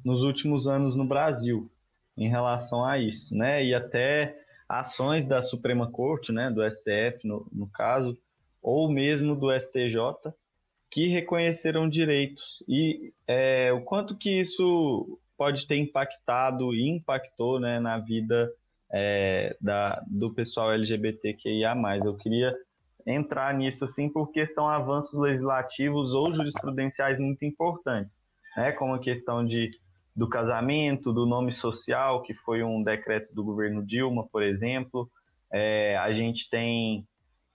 nos 0.02 0.22
últimos 0.22 0.66
anos 0.66 0.96
no 0.96 1.04
Brasil 1.04 1.70
em 2.16 2.28
relação 2.28 2.84
a 2.84 2.98
isso, 2.98 3.36
né? 3.36 3.62
E 3.62 3.74
até 3.74 4.34
ações 4.66 5.26
da 5.26 5.42
Suprema 5.42 5.90
Corte, 5.90 6.32
né, 6.32 6.50
do 6.50 6.62
STF 6.62 7.26
no, 7.26 7.46
no 7.52 7.68
caso, 7.68 8.16
ou 8.62 8.90
mesmo 8.90 9.34
do 9.34 9.52
STJ, 9.52 10.32
que 10.90 11.08
reconheceram 11.08 11.88
direitos 11.88 12.62
e 12.68 13.12
é, 13.26 13.72
o 13.72 13.82
quanto 13.82 14.16
que 14.16 14.40
isso 14.40 15.18
pode 15.36 15.66
ter 15.66 15.76
impactado 15.76 16.74
e 16.74 16.88
impactou 16.88 17.58
né, 17.58 17.80
na 17.80 17.98
vida 17.98 18.50
é, 18.92 19.56
da, 19.60 20.02
do 20.06 20.32
pessoal 20.32 20.72
LGBTQIA+. 20.72 21.74
Eu 22.04 22.14
queria 22.16 22.54
entrar 23.06 23.54
nisso 23.54 23.84
assim 23.84 24.08
porque 24.08 24.46
são 24.46 24.68
avanços 24.68 25.18
legislativos 25.18 26.12
ou 26.12 26.34
jurisprudenciais 26.34 27.18
muito 27.18 27.44
importantes, 27.44 28.14
né, 28.56 28.72
como 28.72 28.94
a 28.94 29.00
questão 29.00 29.44
de 29.44 29.70
do 30.14 30.28
casamento, 30.28 31.12
do 31.12 31.24
nome 31.24 31.52
social, 31.52 32.22
que 32.22 32.34
foi 32.34 32.62
um 32.62 32.82
decreto 32.82 33.34
do 33.34 33.44
governo 33.44 33.84
Dilma, 33.84 34.26
por 34.28 34.42
exemplo. 34.42 35.10
É, 35.52 35.96
a 35.96 36.12
gente 36.12 36.48
tem 36.50 37.06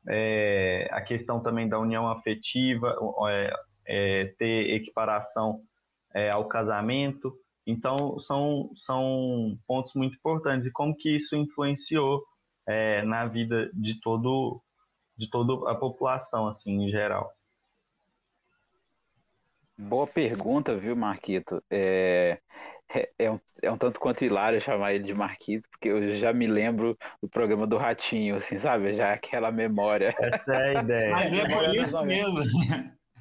é, 0.08 0.88
a 0.92 1.02
questão 1.02 1.42
também 1.42 1.68
da 1.68 1.80
união 1.80 2.10
afetiva, 2.10 2.96
é, 3.30 3.54
é 3.88 4.26
ter 4.40 4.74
equiparação 4.74 5.62
é, 6.14 6.30
ao 6.30 6.48
casamento. 6.48 7.34
Então, 7.68 8.20
são, 8.20 8.72
são 8.76 9.58
pontos 9.68 9.94
muito 9.96 10.16
importantes. 10.16 10.68
E 10.68 10.72
como 10.72 10.96
que 10.96 11.16
isso 11.16 11.36
influenciou 11.36 12.24
é, 12.68 13.04
na 13.04 13.26
vida 13.28 13.70
de 13.74 14.00
todo 14.00 14.62
de 15.18 15.30
toda 15.30 15.70
a 15.72 15.76
população, 15.76 16.48
assim, 16.48 16.72
em 16.72 16.90
geral. 16.90 17.34
Boa 19.78 20.08
pergunta, 20.08 20.76
viu, 20.76 20.96
Marquito? 20.96 21.62
É, 21.70 22.40
é, 22.94 23.10
é, 23.20 23.32
um, 23.32 23.40
é 23.62 23.72
um 23.72 23.78
tanto 23.78 24.00
quanto 24.00 24.24
hilário 24.24 24.62
chamar 24.62 24.94
ele 24.94 25.04
de 25.04 25.14
Marquito, 25.14 25.68
porque 25.70 25.90
eu 25.90 26.16
já 26.16 26.32
me 26.32 26.48
lembro 26.48 26.98
do 27.22 27.28
programa 27.28 27.68
do 27.68 27.78
Ratinho, 27.78 28.38
assim, 28.38 28.58
sabe? 28.58 28.94
Já 28.94 29.14
aquela 29.14 29.52
memória. 29.52 30.16
Essa 30.18 30.54
é 30.54 30.78
a 30.78 30.82
ideia. 30.82 31.12
Mas 31.12 31.38
é 31.38 31.50
por 31.50 31.76
isso 31.76 32.02
mesmo. 32.06 32.44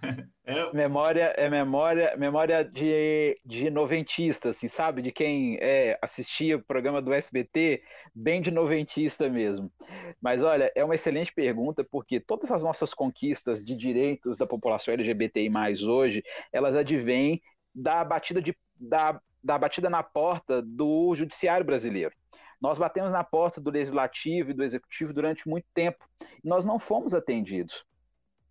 É... 0.46 0.70
Memória 0.74 1.32
é 1.38 1.48
memória, 1.48 2.14
memória 2.18 2.62
de, 2.62 3.40
de 3.46 3.70
noventista, 3.70 4.50
assim, 4.50 4.68
sabe? 4.68 5.00
De 5.00 5.10
quem 5.10 5.56
é, 5.58 5.98
assistia 6.02 6.58
o 6.58 6.62
programa 6.62 7.00
do 7.00 7.14
SBT, 7.14 7.82
bem 8.14 8.42
de 8.42 8.50
noventista 8.50 9.26
mesmo. 9.30 9.72
Mas 10.20 10.42
olha, 10.42 10.70
é 10.74 10.84
uma 10.84 10.96
excelente 10.96 11.32
pergunta, 11.32 11.82
porque 11.82 12.20
todas 12.20 12.50
as 12.50 12.62
nossas 12.62 12.92
conquistas 12.92 13.64
de 13.64 13.74
direitos 13.74 14.36
da 14.36 14.46
população 14.46 14.92
LGBTI 14.92 15.50
hoje, 15.88 16.22
elas 16.52 16.76
advêm 16.76 17.40
da 17.74 18.04
batida, 18.04 18.42
de, 18.42 18.54
da, 18.78 19.18
da 19.42 19.56
batida 19.56 19.88
na 19.88 20.02
porta 20.02 20.60
do 20.60 21.14
judiciário 21.14 21.64
brasileiro. 21.64 22.14
Nós 22.60 22.78
batemos 22.78 23.14
na 23.14 23.24
porta 23.24 23.62
do 23.62 23.70
legislativo 23.70 24.50
e 24.50 24.54
do 24.54 24.62
executivo 24.62 25.14
durante 25.14 25.48
muito 25.48 25.66
tempo 25.72 26.04
e 26.42 26.46
nós 26.46 26.66
não 26.66 26.78
fomos 26.78 27.14
atendidos 27.14 27.82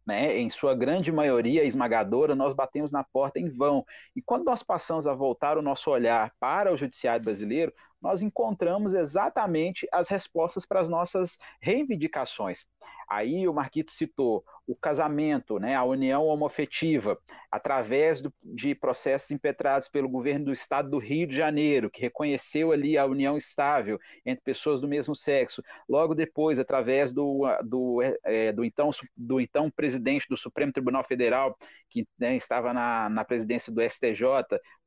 né, 0.06 0.38
em 0.38 0.50
sua 0.50 0.76
grande 0.76 1.12
maioria 1.12 1.64
esmagadora, 1.64 2.36
nós 2.36 2.54
batemos 2.54 2.92
na 2.92 3.04
porta 3.04 3.40
em 3.40 3.50
vão. 3.50 3.86
E 4.16 4.22
quando 4.22 4.44
nós 4.44 4.64
passamos 4.64 5.08
a 5.08 5.14
voltar 5.14 5.58
o 5.58 5.62
nosso 5.62 5.90
olhar 5.90 6.32
para 6.40 6.72
o 6.74 6.78
judiciário 6.78 7.24
brasileiro, 7.24 7.74
nós 8.04 8.22
encontramos 8.22 8.94
exatamente 8.94 9.88
as 9.90 10.10
respostas 10.10 10.66
para 10.66 10.82
as 10.82 10.90
nossas 10.90 11.40
reivindicações. 11.62 12.66
Aí 13.10 13.48
o 13.48 13.54
Marquito 13.54 13.92
citou 13.92 14.44
o 14.66 14.76
casamento, 14.76 15.60
né, 15.60 15.76
a 15.76 15.84
união 15.84 16.26
homofetiva, 16.26 17.18
através 17.52 18.22
do, 18.22 18.34
de 18.42 18.74
processos 18.74 19.30
impetrados 19.32 19.90
pelo 19.90 20.08
governo 20.08 20.46
do 20.46 20.52
estado 20.54 20.90
do 20.90 20.98
Rio 20.98 21.28
de 21.28 21.36
Janeiro, 21.36 21.92
que 21.92 22.02
reconheceu 22.02 22.72
ali 22.72 22.98
a 22.98 23.06
união 23.06 23.38
estável 23.38 24.00
entre 24.26 24.44
pessoas 24.44 24.80
do 24.80 24.88
mesmo 24.88 25.16
sexo. 25.16 25.62
Logo 25.88 26.16
depois, 26.16 26.60
através 26.60 27.12
do, 27.12 27.44
do, 27.64 28.02
é, 28.24 28.52
do, 28.54 28.64
então, 28.64 28.90
do 29.16 29.40
então 29.40 29.70
presidente 29.70 30.28
do 30.30 30.38
Supremo 30.38 30.72
Tribunal 30.72 31.04
Federal, 31.04 31.58
que 31.90 32.08
né, 32.18 32.36
estava 32.36 32.74
na, 32.74 33.10
na 33.10 33.26
presidência 33.26 33.72
do 33.72 33.82
STJ, 33.82 34.24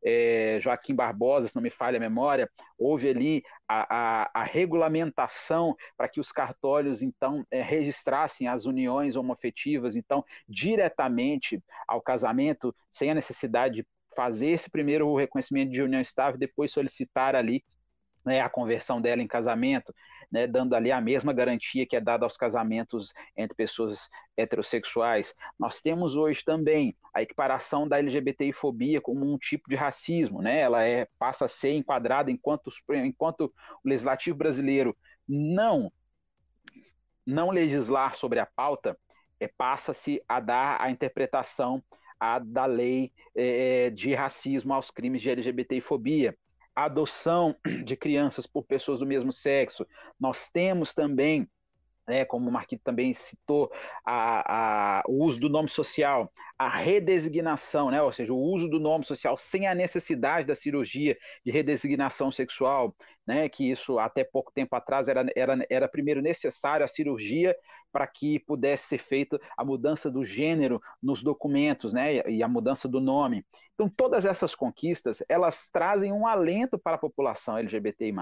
é, 0.05 0.59
Joaquim 0.61 0.95
Barbosa, 0.95 1.49
se 1.49 1.57
não 1.57 1.63
me 1.63 1.71
falha 1.71 1.97
a 1.97 2.01
memória, 2.01 2.51
houve 2.79 3.09
ali 3.09 3.43
a, 3.69 4.23
a, 4.23 4.31
a 4.35 4.45
regulamentação 4.45 5.75
para 5.97 6.09
que 6.09 6.21
os 6.21 6.31
cartórios, 6.31 7.03
então, 7.03 7.45
é, 7.51 7.63
registrassem 7.63 8.49
as 8.49 8.67
uniões 8.67 9.17
homoafetivas, 9.17 9.97
então, 9.97 10.25
diretamente 10.49 11.63
ao 11.89 12.01
casamento, 12.01 12.75
sem 12.91 13.11
a 13.11 13.15
necessidade 13.15 13.77
de 13.77 13.87
fazer 14.15 14.49
esse 14.49 14.71
primeiro 14.71 15.15
reconhecimento 15.15 15.71
de 15.71 15.83
união 15.83 16.01
estável, 16.01 16.39
depois 16.39 16.73
solicitar 16.73 17.35
ali 17.35 17.63
né, 18.25 18.41
a 18.41 18.49
conversão 18.49 19.01
dela 19.01 19.23
em 19.23 19.27
casamento, 19.27 19.95
né, 20.31 20.47
dando 20.47 20.75
ali 20.75 20.91
a 20.91 21.01
mesma 21.01 21.33
garantia 21.33 21.87
que 21.87 21.97
é 21.97 22.01
dada 22.01 22.25
aos 22.25 22.37
casamentos 22.37 23.13
entre 23.37 23.57
pessoas 23.57 24.09
heterossexuais. 24.37 25.35
Nós 25.59 25.81
temos 25.81 26.17
hoje 26.17 26.45
também 26.45 26.97
a 27.15 27.23
equiparação 27.23 27.89
da 27.89 27.99
LGBTI-fobia 27.99 29.01
como 29.01 29.25
um 29.25 29.39
tipo 29.39 29.69
de 29.69 29.77
racismo, 29.77 30.43
né? 30.43 30.59
ela 30.61 30.85
é, 30.85 31.07
passa 31.19 31.47
a 31.47 31.49
ser 31.49 31.73
enquadrada 31.73 32.31
enquanto, 32.31 32.71
enquanto 32.91 33.53
o 33.85 33.89
legislativo 33.89 34.37
brasileiro 34.37 34.97
não, 35.29 35.93
não 37.25 37.51
legislar 37.51 38.15
sobre 38.15 38.39
a 38.39 38.47
pauta, 38.47 38.99
é, 39.41 39.49
passa-se 39.49 40.23
a 40.29 40.41
dar 40.41 40.81
a 40.81 40.91
interpretação 40.91 41.83
a, 42.19 42.39
da 42.39 42.67
lei 42.67 43.13
é, 43.35 43.91
de 43.91 44.15
racismo 44.15 44.73
aos 44.73 44.91
crimes 44.91 45.23
de 45.23 45.31
LGBTI-fobia 46.77 46.85
adoção 46.85 47.57
de 47.85 47.97
crianças 47.97 48.47
por 48.47 48.63
pessoas 48.63 49.01
do 49.01 49.07
mesmo 49.07 49.33
sexo. 49.33 49.87
Nós 50.21 50.49
temos 50.49 50.93
também 50.93 51.49
né, 52.07 52.25
como 52.25 52.49
o 52.49 52.53
Marquito 52.53 52.83
também 52.85 53.13
citou, 53.13 53.69
a, 54.05 55.01
a, 55.01 55.03
o 55.09 55.25
uso 55.25 55.41
do 55.41 55.49
nome 55.49 55.69
social, 55.69 56.33
a 56.59 56.69
redesignação, 56.69 57.91
né, 57.91 58.01
ou 58.01 58.11
seja, 58.11 58.33
o 58.33 58.39
uso 58.39 58.69
do 58.69 58.81
nome 58.81 59.05
social 59.05 59.37
sem 59.37 59.67
a 59.67 59.75
necessidade 59.75 60.47
da 60.47 60.55
cirurgia 60.55 61.17
de 61.45 61.51
redesignação 61.51 62.31
sexual, 62.31 62.95
né, 63.27 63.49
que 63.49 63.71
isso 63.71 63.99
até 63.99 64.25
pouco 64.25 64.51
tempo 64.53 64.75
atrás 64.75 65.09
era, 65.09 65.27
era, 65.37 65.67
era 65.69 65.89
primeiro 65.89 66.23
necessário 66.23 66.85
a 66.85 66.89
cirurgia 66.89 67.55
para 67.93 68.07
que 68.07 68.39
pudesse 68.39 68.85
ser 68.89 68.99
feita 68.99 69.39
a 69.57 69.65
mudança 69.65 70.11
do 70.11 70.25
gênero 70.25 70.81
nos 71.03 71.23
documentos, 71.23 71.93
né, 71.93 72.27
e 72.29 72.43
a 72.43 72.49
mudança 72.49 72.89
do 72.89 73.01
nome. 73.01 73.45
Então, 73.75 73.91
todas 73.95 74.25
essas 74.25 74.55
conquistas, 74.55 75.23
elas 75.29 75.69
trazem 75.71 76.11
um 76.11 76.27
alento 76.27 76.79
para 76.79 76.97
a 76.97 76.99
população 76.99 77.59
LGBTI+. 77.59 78.15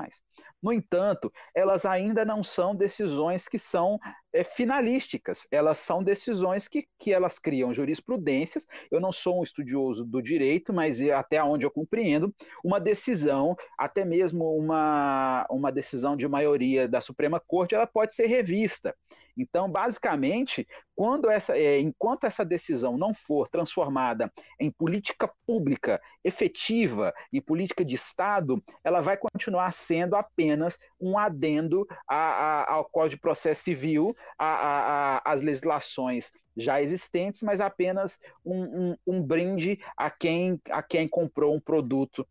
No 0.61 0.73
entanto, 0.73 1.33
elas 1.55 1.87
ainda 1.87 2.25
não 2.25 2.43
são 2.43 2.75
decisões 2.75 3.47
que 3.47 3.59
são 3.59 4.01
é, 4.35 4.43
finalísticas, 4.43 5.47
elas 5.51 5.79
são 5.79 6.03
decisões 6.03 6.67
que, 6.67 6.87
que 6.99 7.13
elas 7.13 7.39
criam 7.39 7.73
jurisprudências. 7.73 8.67
Eu 8.91 9.01
não 9.01 9.13
sou 9.13 9.41
um 9.41 9.43
estudioso 9.45 10.05
do 10.05 10.21
direito, 10.21 10.73
mas 10.73 11.01
até 11.03 11.43
onde 11.43 11.65
eu 11.65 11.71
compreendo, 11.71 12.35
uma 12.63 12.81
decisão, 12.81 13.57
até 13.79 14.05
mesmo 14.05 14.57
uma, 14.57 15.47
uma 15.49 15.71
decisão 15.71 16.17
de 16.17 16.27
maioria 16.27 16.89
da 16.89 17.01
Suprema 17.01 17.41
Corte, 17.41 17.75
ela 17.75 17.87
pode 17.87 18.15
ser 18.15 18.27
revista. 18.27 18.95
Então, 19.37 19.69
basicamente, 19.69 20.67
quando 20.95 21.29
essa, 21.29 21.57
é, 21.57 21.81
enquanto 21.81 22.25
essa 22.25 22.45
decisão 22.45 22.97
não 22.97 23.13
for 23.13 23.49
transformada 23.49 24.33
em 24.61 24.71
política 24.71 25.31
pública 25.47 26.01
efetiva, 26.23 27.13
em 27.33 27.41
política 27.41 27.85
de 27.85 27.95
Estado, 27.95 28.63
ela 28.85 29.01
vai 29.01 29.17
continuar 29.17 29.73
sendo 29.73 30.15
apenas 30.15 30.79
um 31.01 31.19
adendo 31.19 31.87
a, 32.09 32.17
a, 32.17 32.75
ao 32.75 32.85
Código 32.85 33.17
de 33.17 33.21
Processo 33.21 33.65
Civil, 33.65 34.15
às 34.39 35.43
legislações 35.43 36.33
já 36.57 36.81
existentes, 36.81 37.43
mas 37.43 37.61
apenas 37.61 38.19
um, 38.45 38.63
um, 38.63 38.97
um 39.07 39.23
brinde 39.23 39.79
a 39.97 40.11
quem, 40.11 40.61
a 40.71 40.83
quem 40.83 41.09
comprou 41.09 41.55
um 41.55 41.61
produto 41.61 42.27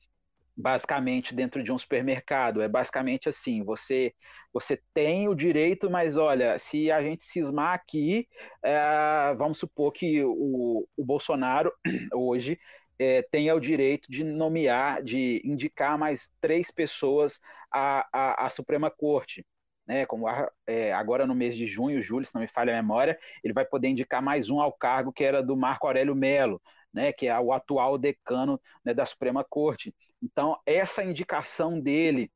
basicamente 0.55 1.33
dentro 1.33 1.63
de 1.63 1.71
um 1.71 1.77
supermercado. 1.77 2.61
É 2.61 2.67
basicamente 2.67 3.29
assim: 3.29 3.63
você 3.63 4.13
você 4.53 4.79
tem 4.93 5.27
o 5.27 5.35
direito, 5.35 5.89
mas 5.89 6.15
olha, 6.17 6.57
se 6.59 6.91
a 6.91 7.01
gente 7.01 7.23
cismar 7.23 7.73
aqui, 7.73 8.27
é, 8.63 9.33
vamos 9.35 9.57
supor 9.57 9.91
que 9.91 10.23
o, 10.23 10.87
o 10.95 11.05
Bolsonaro 11.05 11.71
hoje 12.13 12.59
é, 12.99 13.21
tenha 13.23 13.55
o 13.55 13.59
direito 13.59 14.09
de 14.09 14.23
nomear, 14.23 15.01
de 15.03 15.41
indicar 15.43 15.97
mais 15.97 16.29
três 16.39 16.71
pessoas 16.71 17.39
à, 17.71 18.07
à, 18.13 18.45
à 18.45 18.49
Suprema 18.49 18.89
Corte. 18.91 19.45
Né, 19.85 20.05
como 20.05 20.25
é, 20.65 20.93
agora 20.93 21.27
no 21.27 21.35
mês 21.35 21.57
de 21.57 21.67
junho, 21.67 21.99
julho, 22.01 22.25
se 22.25 22.33
não 22.33 22.41
me 22.41 22.47
falha 22.47 22.71
a 22.71 22.81
memória, 22.81 23.19
ele 23.43 23.53
vai 23.53 23.65
poder 23.65 23.89
indicar 23.89 24.21
mais 24.21 24.49
um 24.49 24.61
ao 24.61 24.71
cargo 24.71 25.11
que 25.11 25.25
era 25.25 25.43
do 25.43 25.57
Marco 25.57 25.85
Aurélio 25.87 26.15
Melo, 26.15 26.61
né, 26.93 27.11
que 27.11 27.27
é 27.27 27.37
o 27.37 27.51
atual 27.51 27.97
decano 27.97 28.61
né, 28.85 28.93
da 28.93 29.05
Suprema 29.05 29.43
Corte. 29.43 29.93
Então, 30.23 30.57
essa 30.65 31.03
indicação 31.03 31.79
dele, 31.81 32.31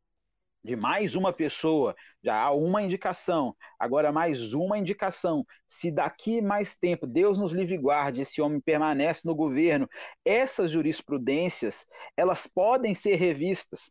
de 0.63 0.75
mais 0.75 1.15
uma 1.15 1.31
pessoa, 1.31 1.95
já 2.21 2.35
há 2.35 2.51
uma 2.51 2.81
indicação, 2.81 3.55
agora 3.79 4.11
mais 4.11 4.53
uma 4.53 4.77
indicação. 4.77 5.45
Se 5.65 5.89
daqui 5.89 6.41
mais 6.41 6.75
tempo, 6.75 7.07
Deus 7.07 7.39
nos 7.39 7.53
livre 7.53 7.75
e 7.75 7.77
guarde, 7.77 8.21
esse 8.21 8.41
homem 8.41 8.59
permanece 8.59 9.21
no 9.25 9.33
governo, 9.33 9.89
essas 10.25 10.69
jurisprudências, 10.71 11.87
elas 12.17 12.45
podem 12.45 12.93
ser 12.93 13.15
revistas 13.15 13.89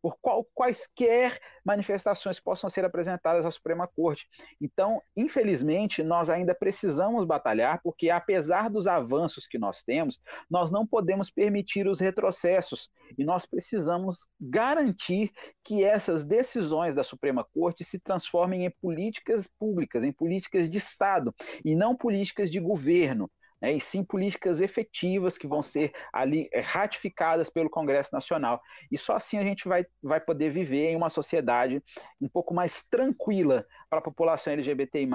por 0.00 0.16
qual, 0.20 0.46
quaisquer 0.54 1.38
manifestações 1.64 2.38
possam 2.40 2.70
ser 2.70 2.84
apresentadas 2.84 3.44
à 3.44 3.50
Suprema 3.50 3.86
Corte. 3.86 4.28
Então, 4.60 5.02
infelizmente, 5.16 6.02
nós 6.02 6.30
ainda 6.30 6.54
precisamos 6.54 7.24
batalhar, 7.24 7.80
porque 7.82 8.10
apesar 8.10 8.70
dos 8.70 8.86
avanços 8.86 9.46
que 9.46 9.58
nós 9.58 9.82
temos, 9.82 10.20
nós 10.50 10.70
não 10.70 10.86
podemos 10.86 11.30
permitir 11.30 11.86
os 11.86 12.00
retrocessos 12.00 12.90
e 13.16 13.24
nós 13.24 13.44
precisamos 13.44 14.26
garantir 14.40 15.32
que 15.64 15.84
essas 15.84 16.24
decisões 16.24 16.94
da 16.94 17.02
Suprema 17.02 17.44
Corte 17.52 17.84
se 17.84 17.98
transformem 17.98 18.64
em 18.64 18.70
políticas 18.70 19.46
públicas, 19.58 20.04
em 20.04 20.12
políticas 20.12 20.68
de 20.68 20.78
Estado 20.78 21.34
e 21.64 21.74
não 21.74 21.96
políticas 21.96 22.50
de 22.50 22.60
governo 22.60 23.30
né, 23.60 23.72
e 23.72 23.80
sim 23.80 24.04
políticas 24.04 24.60
efetivas 24.60 25.36
que 25.36 25.46
vão 25.46 25.62
ser 25.62 25.92
ali 26.12 26.48
eh, 26.52 26.60
ratificadas 26.60 27.50
pelo 27.50 27.70
Congresso 27.70 28.10
Nacional. 28.12 28.60
E 28.90 28.96
só 28.96 29.16
assim 29.16 29.38
a 29.38 29.42
gente 29.42 29.66
vai, 29.66 29.84
vai 30.02 30.20
poder 30.20 30.50
viver 30.50 30.90
em 30.90 30.96
uma 30.96 31.10
sociedade 31.10 31.82
um 32.20 32.28
pouco 32.28 32.54
mais 32.54 32.82
tranquila 32.88 33.66
para 33.90 33.98
a 33.98 34.02
população 34.02 34.52
LGBTI, 34.52 35.08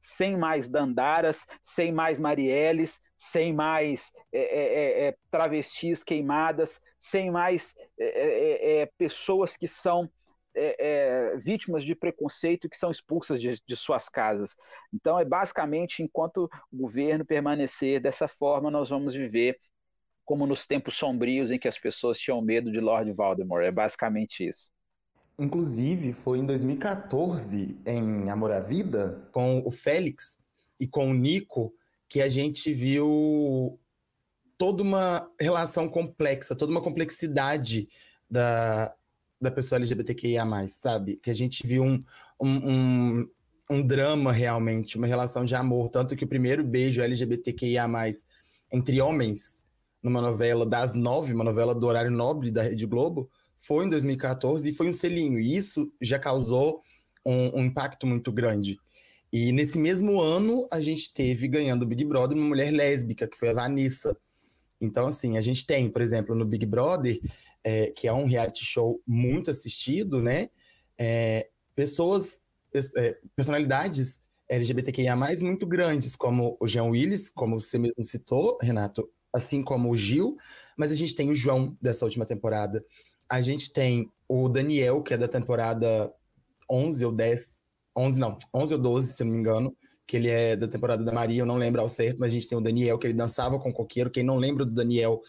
sem 0.00 0.36
mais 0.36 0.68
dandaras, 0.68 1.46
sem 1.62 1.92
mais 1.92 2.20
Marielles, 2.20 3.00
sem 3.16 3.52
mais 3.52 4.12
é, 4.32 4.38
é, 4.38 5.08
é, 5.08 5.16
travestis 5.30 6.04
queimadas, 6.04 6.80
sem 7.00 7.30
mais 7.30 7.74
pessoas 8.96 9.56
que 9.56 9.68
são 9.68 10.10
é, 10.58 10.76
é, 10.78 11.36
vítimas 11.36 11.84
de 11.84 11.94
preconceito 11.94 12.68
que 12.68 12.76
são 12.76 12.90
expulsas 12.90 13.40
de, 13.40 13.60
de, 13.64 13.76
suas 13.76 14.08
casas. 14.08 14.56
Então, 14.92 15.18
é 15.18 15.24
basicamente, 15.24 16.02
enquanto 16.02 16.50
o 16.72 16.76
governo 16.76 17.24
permanecer 17.24 18.00
dessa 18.00 18.26
forma, 18.26 18.70
nós 18.70 18.88
vamos 18.88 19.14
viver 19.14 19.58
como 20.24 20.46
nos 20.46 20.66
tempos 20.66 20.96
sombrios 20.96 21.50
em 21.50 21.58
que 21.58 21.68
as 21.68 21.78
pessoas 21.78 22.18
tinham 22.18 22.42
medo 22.42 22.70
de 22.70 22.80
Lord 22.80 23.10
Voldemort. 23.12 23.64
É 23.64 23.70
basicamente 23.70 24.46
isso. 24.46 24.70
Inclusive, 25.38 26.12
foi 26.12 26.38
em 26.38 26.46
2014, 26.46 27.80
em 27.86 28.28
Amor 28.28 28.50
à 28.50 28.60
Vida, 28.60 29.28
com 29.32 29.62
o 29.64 29.70
Félix 29.70 30.38
e 30.80 30.86
com 30.86 31.10
o 31.10 31.14
Nico, 31.14 31.72
que 32.08 32.20
a 32.20 32.28
gente 32.28 32.74
viu 32.74 33.78
toda 34.58 34.82
uma 34.82 35.30
relação 35.40 35.88
complexa, 35.88 36.56
toda 36.56 36.72
uma 36.72 36.82
complexidade 36.82 37.88
da, 38.28 38.92
da 39.40 39.50
pessoa 39.50 39.78
LGBTQIA, 39.78 40.44
sabe? 40.68 41.16
Que 41.16 41.30
a 41.30 41.34
gente 41.34 41.66
viu 41.66 41.82
um, 41.84 42.02
um, 42.40 42.70
um, 42.70 43.28
um, 43.70 43.86
drama 43.86 44.32
realmente, 44.32 44.96
uma 44.96 45.06
relação 45.06 45.44
de 45.44 45.54
amor. 45.54 45.88
Tanto 45.90 46.16
que 46.16 46.24
o 46.24 46.28
primeiro 46.28 46.64
beijo 46.64 47.00
LGBTQIA, 47.00 47.86
entre 48.72 49.00
homens, 49.00 49.62
numa 50.02 50.20
novela 50.20 50.66
das 50.66 50.94
nove, 50.94 51.32
uma 51.32 51.44
novela 51.44 51.74
do 51.74 51.86
horário 51.86 52.10
nobre 52.10 52.50
da 52.50 52.62
Rede 52.62 52.86
Globo, 52.86 53.30
foi 53.56 53.84
em 53.84 53.88
2014 53.88 54.68
e 54.68 54.72
foi 54.72 54.88
um 54.88 54.92
selinho. 54.92 55.40
E 55.40 55.56
isso 55.56 55.92
já 56.00 56.18
causou 56.18 56.82
um, 57.24 57.60
um 57.60 57.64
impacto 57.64 58.06
muito 58.06 58.32
grande. 58.32 58.78
E 59.32 59.52
nesse 59.52 59.78
mesmo 59.78 60.20
ano, 60.20 60.66
a 60.72 60.80
gente 60.80 61.12
teve 61.12 61.46
ganhando 61.48 61.82
o 61.82 61.86
Big 61.86 62.04
Brother 62.04 62.36
uma 62.36 62.46
mulher 62.46 62.72
lésbica, 62.72 63.28
que 63.28 63.36
foi 63.36 63.50
a 63.50 63.54
Vanessa. 63.54 64.16
Então, 64.80 65.08
assim, 65.08 65.36
a 65.36 65.40
gente 65.40 65.66
tem, 65.66 65.90
por 65.90 66.00
exemplo, 66.00 66.34
no 66.34 66.46
Big 66.46 66.64
Brother, 66.64 67.20
é, 67.64 67.90
que 67.92 68.08
é 68.08 68.12
um 68.12 68.26
reality 68.26 68.64
show 68.64 69.02
muito 69.06 69.50
assistido, 69.50 70.22
né? 70.22 70.48
É, 70.98 71.48
pessoas, 71.74 72.42
é, 72.96 73.18
personalidades 73.36 74.20
LGBTQIA+, 74.48 75.14
muito 75.42 75.66
grandes, 75.66 76.16
como 76.16 76.56
o 76.58 76.66
Jean 76.66 76.84
Willis, 76.84 77.28
como 77.28 77.60
você 77.60 77.78
mesmo 77.78 78.02
citou, 78.02 78.56
Renato, 78.60 79.08
assim 79.32 79.62
como 79.62 79.90
o 79.90 79.96
Gil, 79.96 80.36
mas 80.76 80.90
a 80.90 80.94
gente 80.94 81.14
tem 81.14 81.30
o 81.30 81.34
João 81.34 81.76
dessa 81.80 82.04
última 82.04 82.24
temporada. 82.24 82.84
A 83.28 83.42
gente 83.42 83.70
tem 83.70 84.10
o 84.26 84.48
Daniel, 84.48 85.02
que 85.02 85.12
é 85.12 85.18
da 85.18 85.28
temporada 85.28 86.12
11 86.70 87.04
ou 87.04 87.12
10, 87.12 87.62
11 87.96 88.20
não, 88.20 88.38
11 88.54 88.74
ou 88.74 88.80
12, 88.80 89.12
se 89.12 89.24
não 89.24 89.32
me 89.32 89.38
engano, 89.38 89.76
que 90.08 90.16
ele 90.16 90.30
é 90.30 90.56
da 90.56 90.66
temporada 90.66 91.04
da 91.04 91.12
Maria, 91.12 91.42
eu 91.42 91.46
não 91.46 91.58
lembro 91.58 91.82
ao 91.82 91.88
certo, 91.88 92.18
mas 92.18 92.30
a 92.30 92.32
gente 92.32 92.48
tem 92.48 92.56
o 92.56 92.62
Daniel, 92.62 92.98
que 92.98 93.06
ele 93.06 93.12
dançava 93.12 93.58
com 93.58 93.68
o 93.68 93.72
coqueiro. 93.74 94.10
Quem 94.10 94.22
não 94.22 94.38
lembra 94.38 94.64
do 94.64 94.72
Daniel, 94.72 95.20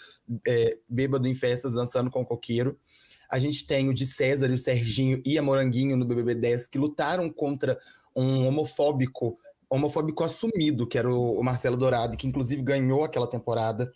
é, 0.48 0.78
bêbado 0.88 1.28
em 1.28 1.36
festas, 1.36 1.74
dançando 1.74 2.10
com 2.10 2.22
o 2.22 2.26
coqueiro. 2.26 2.80
A 3.30 3.38
gente 3.38 3.68
tem 3.68 3.90
o 3.90 3.94
de 3.94 4.06
César 4.06 4.50
o 4.50 4.58
Serginho 4.58 5.22
e 5.26 5.38
a 5.38 5.42
Moranguinho 5.42 5.98
no 5.98 6.06
BBB 6.06 6.34
10, 6.34 6.68
que 6.68 6.80
lutaram 6.80 7.30
contra 7.30 7.78
um 8.16 8.48
homofóbico, 8.48 9.38
homofóbico 9.70 10.24
assumido, 10.24 10.88
que 10.88 10.98
era 10.98 11.14
o, 11.14 11.44
Marcelo 11.44 11.76
Dourado, 11.76 12.16
que 12.16 12.26
inclusive 12.26 12.62
ganhou 12.62 13.04
aquela 13.04 13.28
temporada, 13.28 13.92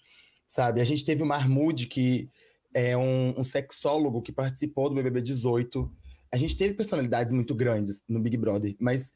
sabe? 0.50 0.82
A 0.82 0.84
gente 0.84 1.06
teve 1.06 1.24
o 1.24 1.26
Marmude, 1.26 1.88
que 1.88 2.30
é 2.74 2.98
um, 2.98 3.34
um 3.38 3.44
sexólogo 3.46 4.22
que 4.22 4.34
participou 4.34 4.90
do 4.90 4.96
BBB 4.96 5.22
18. 5.22 5.90
A 6.30 6.36
gente 6.36 6.58
teve 6.58 6.74
personalidades 6.74 7.32
muito 7.32 7.56
grandes 7.56 8.04
no 8.06 8.20
Big 8.20 8.36
Brother, 8.36 8.76
mas 8.82 9.14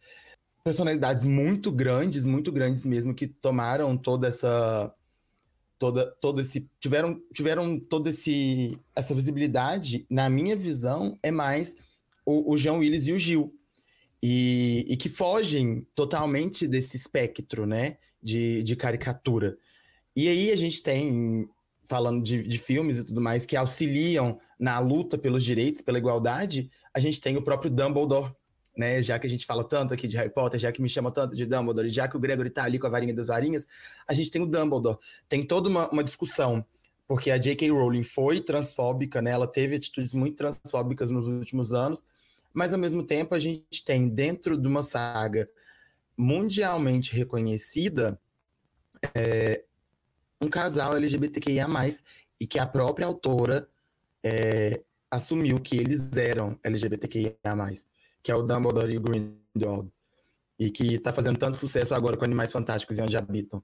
personalidades 0.67 1.23
muito 1.23 1.71
grandes, 1.71 2.25
muito 2.25 2.51
grandes 2.51 2.83
mesmo, 2.83 3.15
que 3.15 3.25
tomaram 3.25 3.95
toda 3.95 4.27
essa 4.27 4.93
toda 5.79 6.05
todo 6.19 6.41
esse 6.41 6.69
tiveram 6.77 7.21
tiveram 7.33 7.79
toda 7.79 8.09
esse 8.09 8.77
essa 8.93 9.15
visibilidade 9.15 10.05
na 10.09 10.29
minha 10.29 10.57
visão 10.57 11.17
é 11.23 11.31
mais 11.31 11.77
o, 12.25 12.51
o 12.51 12.57
João 12.57 12.79
Willis 12.79 13.07
e 13.07 13.13
o 13.13 13.17
Gil. 13.17 13.53
E, 14.21 14.83
e, 14.89 14.97
que 14.97 15.07
fogem 15.07 15.87
totalmente 15.95 16.67
desse 16.67 16.97
espectro 16.97 17.65
né 17.65 17.97
de, 18.21 18.61
de 18.61 18.75
caricatura. 18.75 19.57
E 20.13 20.27
aí 20.27 20.51
a 20.51 20.55
gente 20.57 20.83
tem 20.83 21.47
falando 21.85 22.21
de, 22.21 22.45
de 22.45 22.57
filmes 22.57 22.97
e 22.97 23.05
tudo 23.05 23.21
mais 23.21 23.45
que 23.45 23.55
auxiliam 23.55 24.37
na 24.59 24.79
luta 24.79 25.17
pelos 25.17 25.45
direitos 25.45 25.81
pela 25.81 25.99
igualdade 25.99 26.69
a 26.93 26.99
gente 26.99 27.21
tem 27.21 27.37
o 27.37 27.41
próprio 27.41 27.71
Dumbledore 27.71 28.33
né? 28.77 29.01
Já 29.01 29.17
que 29.17 29.25
a 29.25 29.29
gente 29.29 29.45
fala 29.45 29.63
tanto 29.63 29.93
aqui 29.93 30.07
de 30.07 30.15
Harry 30.15 30.29
Potter, 30.29 30.59
já 30.59 30.71
que 30.71 30.81
me 30.81 30.87
chama 30.87 31.11
tanto 31.11 31.35
de 31.35 31.45
Dumbledore, 31.45 31.89
já 31.89 32.07
que 32.07 32.15
o 32.15 32.19
Gregory 32.19 32.49
tá 32.49 32.63
ali 32.63 32.77
com 32.77 32.85
a 32.85 32.89
varinha 32.89 33.13
das 33.13 33.27
varinhas, 33.27 33.65
a 34.07 34.13
gente 34.13 34.29
tem 34.29 34.41
o 34.41 34.45
Dumbledore. 34.45 34.97
Tem 35.27 35.45
toda 35.45 35.67
uma, 35.67 35.89
uma 35.89 36.03
discussão, 36.03 36.63
porque 37.07 37.31
a 37.31 37.37
J.K. 37.37 37.71
Rowling 37.71 38.03
foi 38.03 38.39
transfóbica, 38.39 39.21
né? 39.21 39.31
Ela 39.31 39.47
teve 39.47 39.75
atitudes 39.75 40.13
muito 40.13 40.37
transfóbicas 40.37 41.09
nos 41.09 41.27
últimos 41.27 41.73
anos, 41.73 42.05
mas 42.53 42.71
ao 42.71 42.79
mesmo 42.79 43.03
tempo 43.03 43.33
a 43.33 43.39
gente 43.39 43.83
tem 43.83 44.07
dentro 44.07 44.57
de 44.57 44.67
uma 44.67 44.83
saga 44.83 45.49
mundialmente 46.15 47.15
reconhecida 47.15 48.19
é, 49.15 49.63
um 50.41 50.47
casal 50.47 50.95
LGBTQIA+, 50.95 51.67
e 52.39 52.45
que 52.45 52.59
a 52.59 52.65
própria 52.67 53.07
autora 53.07 53.67
é, 54.23 54.81
assumiu 55.09 55.59
que 55.59 55.77
eles 55.77 56.15
eram 56.15 56.59
LGBTQIA+ 56.63 57.35
que 58.27 58.31
é 58.33 58.35
o 58.35 58.43
Dumbledore 58.43 58.91
e 58.91 58.97
o 58.97 59.01
Grindelwald. 59.01 59.89
e 60.59 60.69
que 60.69 60.95
está 60.95 61.13
fazendo 61.13 61.37
tanto 61.37 61.57
sucesso 61.57 61.95
agora 61.95 62.17
com 62.17 62.25
Animais 62.25 62.51
Fantásticos 62.51 62.99
e 62.99 63.01
Onde 63.01 63.15
Habitam. 63.15 63.63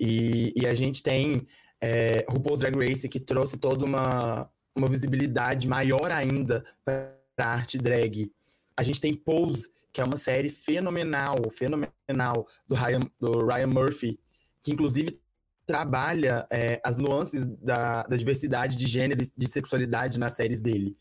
E, 0.00 0.52
e 0.56 0.66
a 0.66 0.74
gente 0.74 1.04
tem 1.04 1.46
é, 1.80 2.26
RuPaul's 2.28 2.58
Drag 2.58 2.76
Race, 2.76 3.08
que 3.08 3.20
trouxe 3.20 3.56
toda 3.58 3.84
uma, 3.84 4.50
uma 4.74 4.88
visibilidade 4.88 5.68
maior 5.68 6.10
ainda 6.10 6.64
para 6.84 7.14
a 7.38 7.46
arte 7.46 7.78
drag. 7.78 8.32
A 8.76 8.82
gente 8.82 9.00
tem 9.00 9.14
Pose, 9.14 9.70
que 9.92 10.00
é 10.00 10.04
uma 10.04 10.16
série 10.16 10.50
fenomenal, 10.50 11.36
fenomenal, 11.52 12.48
do 12.66 12.74
Ryan, 12.74 13.00
do 13.20 13.46
Ryan 13.46 13.68
Murphy, 13.68 14.18
que 14.64 14.72
inclusive 14.72 15.20
trabalha 15.64 16.44
é, 16.50 16.80
as 16.82 16.96
nuances 16.96 17.46
da, 17.46 18.02
da, 18.02 18.16
diversidade 18.16 18.76
de 18.76 18.88
gênero 18.88 19.22
e 19.22 19.30
de 19.36 19.46
sexualidade 19.46 20.18
nas 20.18 20.34
séries 20.34 20.60
dele. 20.60 20.96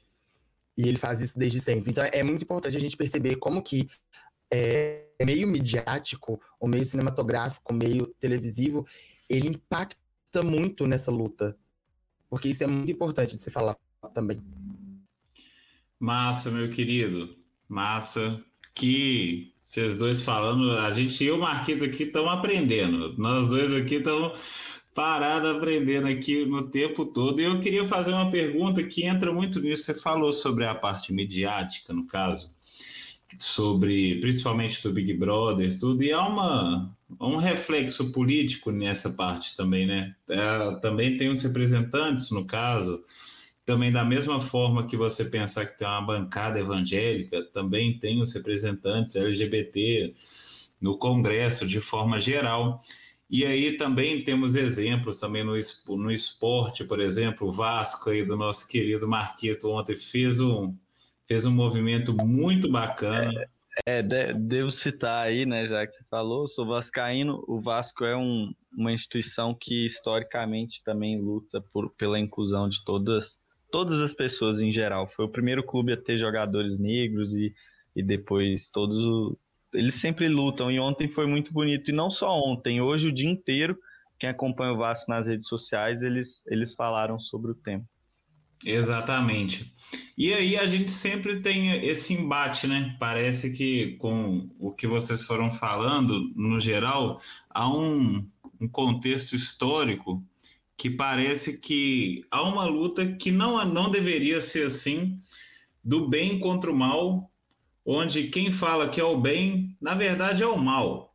E 0.80 0.88
ele 0.88 0.98
faz 0.98 1.20
isso 1.20 1.38
desde 1.38 1.60
sempre. 1.60 1.92
Então 1.92 2.02
é 2.06 2.24
muito 2.24 2.42
importante 2.42 2.78
a 2.78 2.80
gente 2.80 2.96
perceber 2.96 3.36
como 3.36 3.62
que 3.62 3.90
é, 4.50 5.08
meio 5.26 5.46
midiático, 5.46 6.42
o 6.58 6.70
meio 6.70 6.86
cinematográfico, 6.86 7.74
o 7.74 7.76
meio 7.76 8.08
televisivo, 8.18 8.88
ele 9.30 9.50
impacta 9.50 10.42
muito 10.42 10.88
nessa 10.88 11.12
luta. 11.12 11.58
Porque 12.30 12.48
isso 12.48 12.64
é 12.64 12.68
muito 12.68 12.90
importante 12.90 13.36
de 13.36 13.42
se 13.42 13.52
falar 13.52 13.76
também. 14.14 14.42
Massa, 16.00 16.50
meu 16.50 16.70
querido. 16.70 17.36
Massa. 17.68 18.42
Que 18.74 19.54
vocês 19.62 19.98
dois 19.98 20.22
falando, 20.22 20.78
a 20.78 20.94
gente 20.94 21.22
e 21.22 21.30
o 21.30 21.38
Marquito 21.38 21.84
aqui 21.84 22.04
estamos 22.04 22.32
aprendendo. 22.32 23.18
Nós 23.18 23.50
dois 23.50 23.74
aqui 23.76 23.96
estamos 23.96 24.40
parados 25.00 25.56
aprendendo 25.56 26.10
aqui 26.10 26.46
no 26.46 26.70
tempo 26.70 27.06
todo. 27.06 27.40
E 27.40 27.46
eu 27.46 27.62
queria 27.62 27.86
fazer 27.86 28.12
uma 28.12 28.30
pergunta 28.30 28.84
que 28.84 29.06
entra 29.06 29.32
muito 29.32 29.62
nisso. 29.62 29.84
Você 29.84 29.94
falou 29.94 30.34
sobre 30.34 30.66
a 30.66 30.76
parte 30.76 31.14
midiática, 31.14 31.94
no 31.94 32.06
caso 32.06 32.54
sobre, 33.40 34.20
principalmente 34.20 34.84
do 34.84 34.92
Big 34.92 35.14
Brother, 35.14 35.80
tudo, 35.80 36.04
e 36.04 36.12
há 36.12 36.28
uma, 36.28 36.94
um 37.18 37.38
reflexo 37.38 38.12
político 38.12 38.72
nessa 38.72 39.12
parte 39.12 39.56
também, 39.56 39.88
né? 39.88 40.14
É, 40.30 40.76
também 40.82 41.16
tem 41.16 41.30
os 41.30 41.42
representantes, 41.44 42.30
no 42.32 42.44
caso, 42.44 43.02
também 43.66 43.94
da 43.94 44.04
mesma 44.04 44.42
forma 44.42 44.86
que 44.86 44.98
você 44.98 45.24
pensar 45.24 45.66
que 45.66 45.78
tem 45.78 45.88
uma 45.88 46.02
bancada 46.02 46.60
evangélica, 46.60 47.42
também 47.54 47.98
tem 47.98 48.22
os 48.22 48.34
representantes 48.34 49.16
LGBT 49.16 50.14
no 50.82 50.98
Congresso 50.98 51.66
de 51.66 51.80
forma 51.80 52.20
geral. 52.20 52.82
E 53.30 53.46
aí 53.46 53.78
também 53.78 54.24
temos 54.24 54.56
exemplos 54.56 55.20
também 55.20 55.44
no, 55.44 55.54
no 55.96 56.12
esporte, 56.12 56.84
por 56.84 57.00
exemplo, 57.00 57.48
o 57.48 57.52
Vasco 57.52 58.10
aí 58.10 58.26
do 58.26 58.36
nosso 58.36 58.68
querido 58.68 59.08
Marquito 59.08 59.70
ontem 59.70 59.96
fez 59.96 60.40
um, 60.40 60.76
fez 61.28 61.46
um 61.46 61.52
movimento 61.52 62.12
muito 62.12 62.72
bacana. 62.72 63.32
É, 63.86 64.00
é, 64.00 64.34
devo 64.34 64.72
citar 64.72 65.28
aí, 65.28 65.46
né, 65.46 65.68
já 65.68 65.86
que 65.86 65.94
você 65.94 66.04
falou, 66.10 66.48
sou 66.48 66.66
vascaíno, 66.66 67.44
o 67.48 67.62
Vasco 67.62 68.04
é 68.04 68.18
um, 68.18 68.52
uma 68.76 68.92
instituição 68.92 69.54
que 69.54 69.86
historicamente 69.86 70.84
também 70.84 71.22
luta 71.22 71.62
por, 71.72 71.92
pela 71.92 72.20
inclusão 72.20 72.68
de 72.68 72.84
todas, 72.84 73.40
todas 73.72 74.02
as 74.02 74.14
pessoas 74.14 74.60
em 74.60 74.72
geral. 74.72 75.08
Foi 75.08 75.26
o 75.26 75.30
primeiro 75.30 75.64
clube 75.64 75.94
a 75.94 75.98
ter 75.98 76.18
jogadores 76.18 76.80
negros 76.80 77.34
e, 77.36 77.54
e 77.96 78.02
depois 78.02 78.70
todos. 78.70 79.38
Eles 79.74 79.96
sempre 79.96 80.28
lutam, 80.28 80.72
e 80.72 80.80
ontem 80.80 81.08
foi 81.08 81.28
muito 81.28 81.54
bonito, 81.54 81.92
e 81.92 81.94
não 81.94 82.10
só 82.10 82.30
ontem, 82.30 82.82
hoje 82.82 83.10
o 83.10 83.14
dia 83.14 83.30
inteiro, 83.30 83.78
quem 84.20 84.30
acompanha 84.30 84.74
o 84.74 84.78
Vasco 84.78 85.10
nas 85.10 85.28
redes 85.28 85.48
sociais, 85.48 86.02
eles, 86.02 86.44
eles 86.48 86.74
falaram 86.74 87.20
sobre 87.20 87.52
o 87.52 87.56
tema. 87.56 87.86
Exatamente. 88.66 89.72
E 90.18 90.34
aí 90.34 90.58
a 90.58 90.68
gente 90.68 90.92
sempre 90.92 91.40
tem 91.42 91.86
esse 91.86 92.14
embate, 92.14 92.68
né? 92.68 92.96
Parece 93.00 93.56
que 93.56 93.96
com 93.98 94.50
o 94.60 94.72
que 94.72 94.86
vocês 94.86 95.24
foram 95.24 95.50
falando, 95.50 96.30
no 96.36 96.60
geral, 96.60 97.22
há 97.50 97.72
um, 97.72 98.28
um 98.60 98.68
contexto 98.68 99.34
histórico 99.34 100.22
que 100.76 100.90
parece 100.90 101.60
que 101.60 102.26
há 102.30 102.42
uma 102.42 102.66
luta 102.66 103.06
que 103.14 103.32
não, 103.32 103.64
não 103.66 103.90
deveria 103.90 104.42
ser 104.42 104.66
assim, 104.66 105.22
do 105.84 106.10
bem 106.10 106.40
contra 106.40 106.72
o 106.72 106.76
mal, 106.76 107.30
onde 107.92 108.28
quem 108.28 108.52
fala 108.52 108.88
que 108.88 109.02
é 109.02 109.04
o 109.04 109.20
bem, 109.20 109.76
na 109.82 109.96
verdade 109.96 110.44
é 110.44 110.48
o 110.48 110.58
mal 110.58 111.10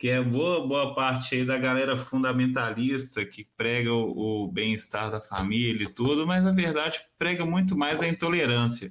que 0.00 0.08
é 0.08 0.22
boa, 0.22 0.66
boa 0.66 0.94
parte 0.94 1.34
aí 1.34 1.44
da 1.44 1.58
galera 1.58 1.94
fundamentalista 1.94 3.22
que 3.22 3.46
prega 3.54 3.92
o, 3.92 4.44
o 4.44 4.48
bem-estar 4.48 5.10
da 5.10 5.20
família 5.20 5.84
e 5.84 5.92
tudo, 5.92 6.26
mas 6.26 6.42
na 6.42 6.52
verdade 6.52 7.02
prega 7.18 7.44
muito 7.44 7.76
mais 7.76 8.02
a 8.02 8.08
intolerância. 8.08 8.90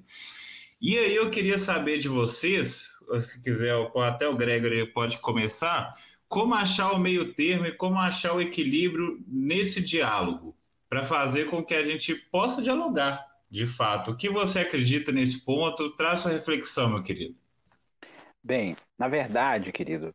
E 0.79 0.99
aí 0.99 1.15
eu 1.15 1.31
queria 1.31 1.57
saber 1.57 1.97
de 1.97 2.07
vocês, 2.07 2.89
se 3.19 3.41
quiser, 3.41 3.73
até 4.03 4.27
o 4.27 4.35
Gregory 4.35 4.85
pode 4.93 5.17
começar, 5.17 5.89
como 6.27 6.53
achar 6.53 6.91
o 6.91 6.99
meio 6.99 7.33
termo 7.33 7.65
e 7.65 7.71
como 7.71 7.97
achar 7.97 8.33
o 8.35 8.41
equilíbrio 8.41 9.19
nesse 9.27 9.81
diálogo, 9.81 10.55
para 10.87 11.05
fazer 11.05 11.49
com 11.49 11.65
que 11.65 11.73
a 11.73 11.83
gente 11.83 12.13
possa 12.13 12.61
dialogar, 12.61 13.25
de 13.49 13.65
fato. 13.65 14.11
O 14.11 14.17
que 14.17 14.29
você 14.29 14.59
acredita 14.59 15.11
nesse 15.11 15.45
ponto? 15.45 15.95
Traz 15.95 16.19
sua 16.19 16.31
reflexão, 16.31 16.89
meu 16.89 17.03
querido. 17.03 17.35
Bem, 18.43 18.75
na 18.97 19.07
verdade, 19.07 19.71
querido, 19.71 20.13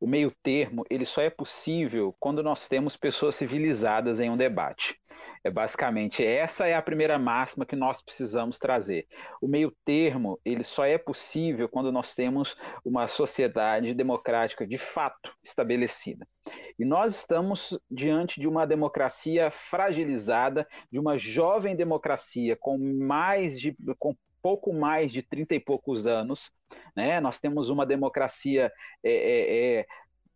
o 0.00 0.06
meio 0.06 0.32
termo 0.42 0.84
ele 0.90 1.04
só 1.04 1.20
é 1.22 1.30
possível 1.30 2.14
quando 2.18 2.42
nós 2.42 2.68
temos 2.68 2.96
pessoas 2.96 3.34
civilizadas 3.36 4.20
em 4.20 4.30
um 4.30 4.36
debate. 4.36 4.98
É 5.46 5.50
basicamente 5.50 6.24
essa 6.24 6.66
é 6.66 6.74
a 6.74 6.82
primeira 6.82 7.16
máxima 7.20 7.64
que 7.64 7.76
nós 7.76 8.02
precisamos 8.02 8.58
trazer. 8.58 9.06
O 9.40 9.46
meio 9.46 9.72
termo 9.84 10.40
ele 10.44 10.64
só 10.64 10.84
é 10.84 10.98
possível 10.98 11.68
quando 11.68 11.92
nós 11.92 12.16
temos 12.16 12.56
uma 12.84 13.06
sociedade 13.06 13.94
democrática 13.94 14.66
de 14.66 14.76
fato 14.76 15.32
estabelecida. 15.44 16.26
E 16.76 16.84
nós 16.84 17.14
estamos 17.14 17.78
diante 17.88 18.40
de 18.40 18.48
uma 18.48 18.66
democracia 18.66 19.48
fragilizada, 19.48 20.66
de 20.90 20.98
uma 20.98 21.16
jovem 21.16 21.76
democracia 21.76 22.56
com 22.58 22.76
mais 22.76 23.60
de 23.60 23.76
com 24.00 24.16
pouco 24.42 24.72
mais 24.72 25.12
de 25.12 25.22
30 25.22 25.54
e 25.54 25.60
poucos 25.60 26.08
anos, 26.08 26.50
né? 26.94 27.20
Nós 27.20 27.38
temos 27.38 27.68
uma 27.68 27.86
democracia 27.86 28.72
é, 29.02 29.12
é, 29.12 29.78
é 29.78 29.86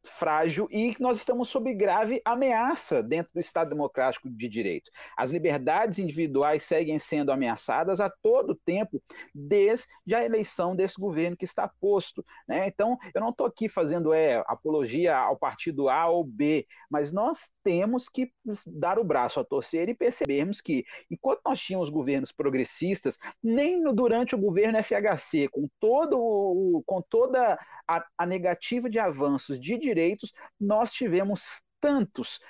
frágil 0.02 0.66
e 0.70 0.96
nós 0.98 1.16
estamos 1.18 1.48
sob 1.48 1.72
grave 1.74 2.20
ameaça 2.24 3.02
dentro 3.02 3.32
do 3.34 3.40
Estado 3.40 3.70
Democrático 3.70 4.28
de 4.28 4.48
Direito. 4.48 4.90
As 5.16 5.30
liberdades 5.30 5.98
individuais 5.98 6.62
seguem 6.62 6.98
sendo 6.98 7.32
ameaçadas 7.32 8.00
a 8.00 8.10
todo 8.22 8.54
tempo, 8.54 9.02
desde 9.34 9.86
a 10.14 10.24
eleição 10.24 10.74
desse 10.74 10.98
governo 11.00 11.36
que 11.36 11.44
está 11.44 11.68
posto. 11.80 12.24
Né? 12.48 12.66
Então, 12.66 12.98
eu 13.14 13.20
não 13.20 13.30
estou 13.30 13.46
aqui 13.46 13.68
fazendo 13.68 14.12
é, 14.12 14.42
apologia 14.46 15.16
ao 15.16 15.36
partido 15.36 15.88
A 15.88 16.06
ou 16.06 16.24
B, 16.24 16.66
mas 16.90 17.12
nós 17.12 17.50
temos 17.62 18.08
que 18.08 18.32
dar 18.66 18.98
o 18.98 19.04
braço 19.04 19.40
a 19.40 19.44
torcer 19.44 19.88
e 19.88 19.94
percebermos 19.94 20.60
que, 20.60 20.84
enquanto 21.10 21.40
nós 21.44 21.60
tínhamos 21.60 21.90
governos 21.90 22.32
progressistas, 22.32 23.18
nem 23.42 23.82
durante 23.94 24.34
o 24.34 24.38
governo 24.38 24.78
FHC, 24.82 25.48
com, 25.48 25.68
todo, 25.78 26.82
com 26.86 27.02
toda 27.02 27.58
a, 27.86 28.06
a 28.16 28.26
negativa 28.26 28.88
de 28.88 28.98
avanços 28.98 29.58
de 29.58 29.78
direitos, 29.78 30.32
nós 30.58 30.92
tivemos 30.92 31.60
tantos, 31.80 32.40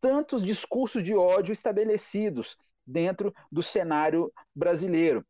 tantos 0.00 0.44
discursos 0.44 1.02
de 1.02 1.14
ódio 1.14 1.52
estabelecidos 1.52 2.56
dentro 2.86 3.34
do 3.50 3.62
cenário 3.62 4.32
brasileiro. 4.54 5.24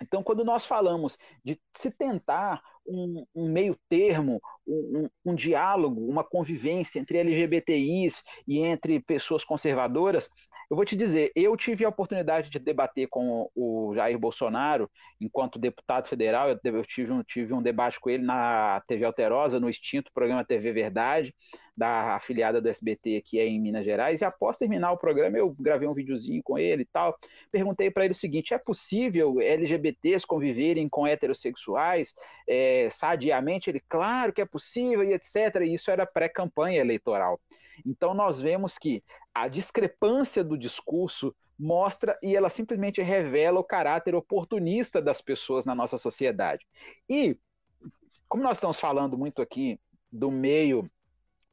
Então, 0.00 0.22
quando 0.22 0.44
nós 0.44 0.64
falamos 0.64 1.18
de 1.44 1.60
se 1.76 1.90
tentar 1.90 2.62
um, 2.88 3.24
um 3.34 3.48
meio 3.50 3.76
termo, 3.88 4.40
um, 4.66 5.08
um, 5.24 5.34
diálogo, 5.34 6.08
uma 6.08 6.24
convivência 6.24 6.98
entre 6.98 7.18
LGBTIs 7.18 8.24
e 8.46 8.58
entre 8.58 9.00
pessoas 9.00 9.44
conservadoras, 9.44 10.30
eu 10.70 10.76
vou 10.76 10.84
te 10.84 10.94
dizer, 10.94 11.32
eu 11.34 11.56
tive 11.56 11.84
a 11.84 11.88
oportunidade 11.88 12.50
de 12.50 12.58
debater 12.58 13.08
com 13.08 13.50
o 13.54 13.94
Jair 13.94 14.18
Bolsonaro 14.18 14.90
enquanto 15.18 15.58
deputado 15.58 16.08
federal, 16.08 16.50
eu 16.50 16.84
tive 16.84 17.10
um, 17.10 17.22
tive 17.22 17.54
um 17.54 17.62
debate 17.62 17.98
com 17.98 18.10
ele 18.10 18.22
na 18.22 18.82
TV 18.86 19.04
Alterosa, 19.06 19.58
no 19.58 19.70
extinto 19.70 20.12
programa 20.12 20.44
TV 20.44 20.70
Verdade, 20.72 21.34
da 21.74 22.16
afiliada 22.16 22.60
do 22.60 22.68
SBT 22.68 23.16
aqui 23.16 23.40
em 23.40 23.58
Minas 23.58 23.84
Gerais, 23.84 24.20
e 24.20 24.26
após 24.26 24.58
terminar 24.58 24.92
o 24.92 24.98
programa 24.98 25.38
eu 25.38 25.56
gravei 25.58 25.88
um 25.88 25.94
videozinho 25.94 26.42
com 26.42 26.58
ele 26.58 26.82
e 26.82 26.86
tal, 26.86 27.18
perguntei 27.50 27.90
para 27.90 28.04
ele 28.04 28.12
o 28.12 28.16
seguinte, 28.16 28.52
é 28.52 28.58
possível 28.58 29.40
LGBTs 29.40 30.26
conviverem 30.26 30.86
com 30.86 31.06
heterossexuais 31.06 32.14
é, 32.46 32.88
sadiamente? 32.90 33.70
Ele, 33.70 33.80
claro 33.88 34.34
que 34.34 34.42
é 34.42 34.46
possível 34.46 35.02
e 35.02 35.14
etc, 35.14 35.62
e 35.62 35.72
isso 35.72 35.90
era 35.90 36.04
pré-campanha 36.04 36.80
eleitoral. 36.80 37.40
Então 37.84 38.14
nós 38.14 38.40
vemos 38.40 38.78
que 38.78 39.02
a 39.34 39.48
discrepância 39.48 40.42
do 40.42 40.58
discurso 40.58 41.34
mostra 41.58 42.18
e 42.22 42.36
ela 42.36 42.48
simplesmente 42.48 43.02
revela 43.02 43.58
o 43.58 43.64
caráter 43.64 44.14
oportunista 44.14 45.02
das 45.02 45.20
pessoas 45.20 45.64
na 45.64 45.74
nossa 45.74 45.98
sociedade. 45.98 46.64
E, 47.08 47.36
como 48.28 48.42
nós 48.42 48.58
estamos 48.58 48.78
falando 48.78 49.18
muito 49.18 49.42
aqui 49.42 49.80
do 50.10 50.30
meio 50.30 50.88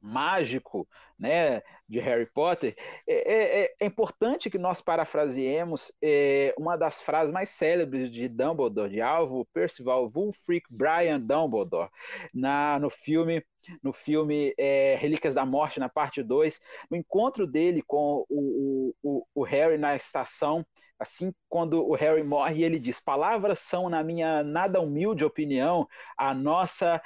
mágico 0.05 0.87
né, 1.17 1.61
de 1.89 1.99
Harry 1.99 2.25
Potter, 2.25 2.75
é, 3.07 3.63
é, 3.63 3.75
é 3.79 3.85
importante 3.85 4.49
que 4.49 4.57
nós 4.57 4.81
parafraseemos 4.81 5.91
é, 6.01 6.53
uma 6.57 6.77
das 6.77 7.01
frases 7.01 7.33
mais 7.33 7.49
célebres 7.49 8.11
de 8.11 8.27
Dumbledore, 8.27 8.89
de 8.89 9.01
alvo 9.01 9.45
Percival 9.53 10.11
Wulfric 10.13 10.67
Brian 10.69 11.19
Dumbledore, 11.19 11.89
na, 12.33 12.79
no 12.79 12.89
filme 12.89 13.43
no 13.81 13.91
filme 13.91 14.53
é, 14.59 14.95
Relíquias 14.95 15.33
da 15.33 15.43
Morte, 15.43 15.79
na 15.79 15.89
parte 15.89 16.21
2, 16.21 16.61
no 16.87 16.95
encontro 16.95 17.47
dele 17.47 17.81
com 17.81 18.23
o, 18.29 18.93
o, 19.01 19.25
o 19.33 19.43
Harry 19.43 19.75
na 19.75 19.95
estação, 19.95 20.63
assim, 20.99 21.33
quando 21.49 21.83
o 21.83 21.95
Harry 21.95 22.23
morre, 22.23 22.63
ele 22.63 22.77
diz: 22.77 22.99
Palavras 22.99 23.59
são, 23.59 23.89
na 23.89 24.03
minha 24.03 24.43
nada 24.43 24.79
humilde 24.79 25.25
opinião, 25.25 25.87
a 26.15 26.31
nossa 26.31 27.01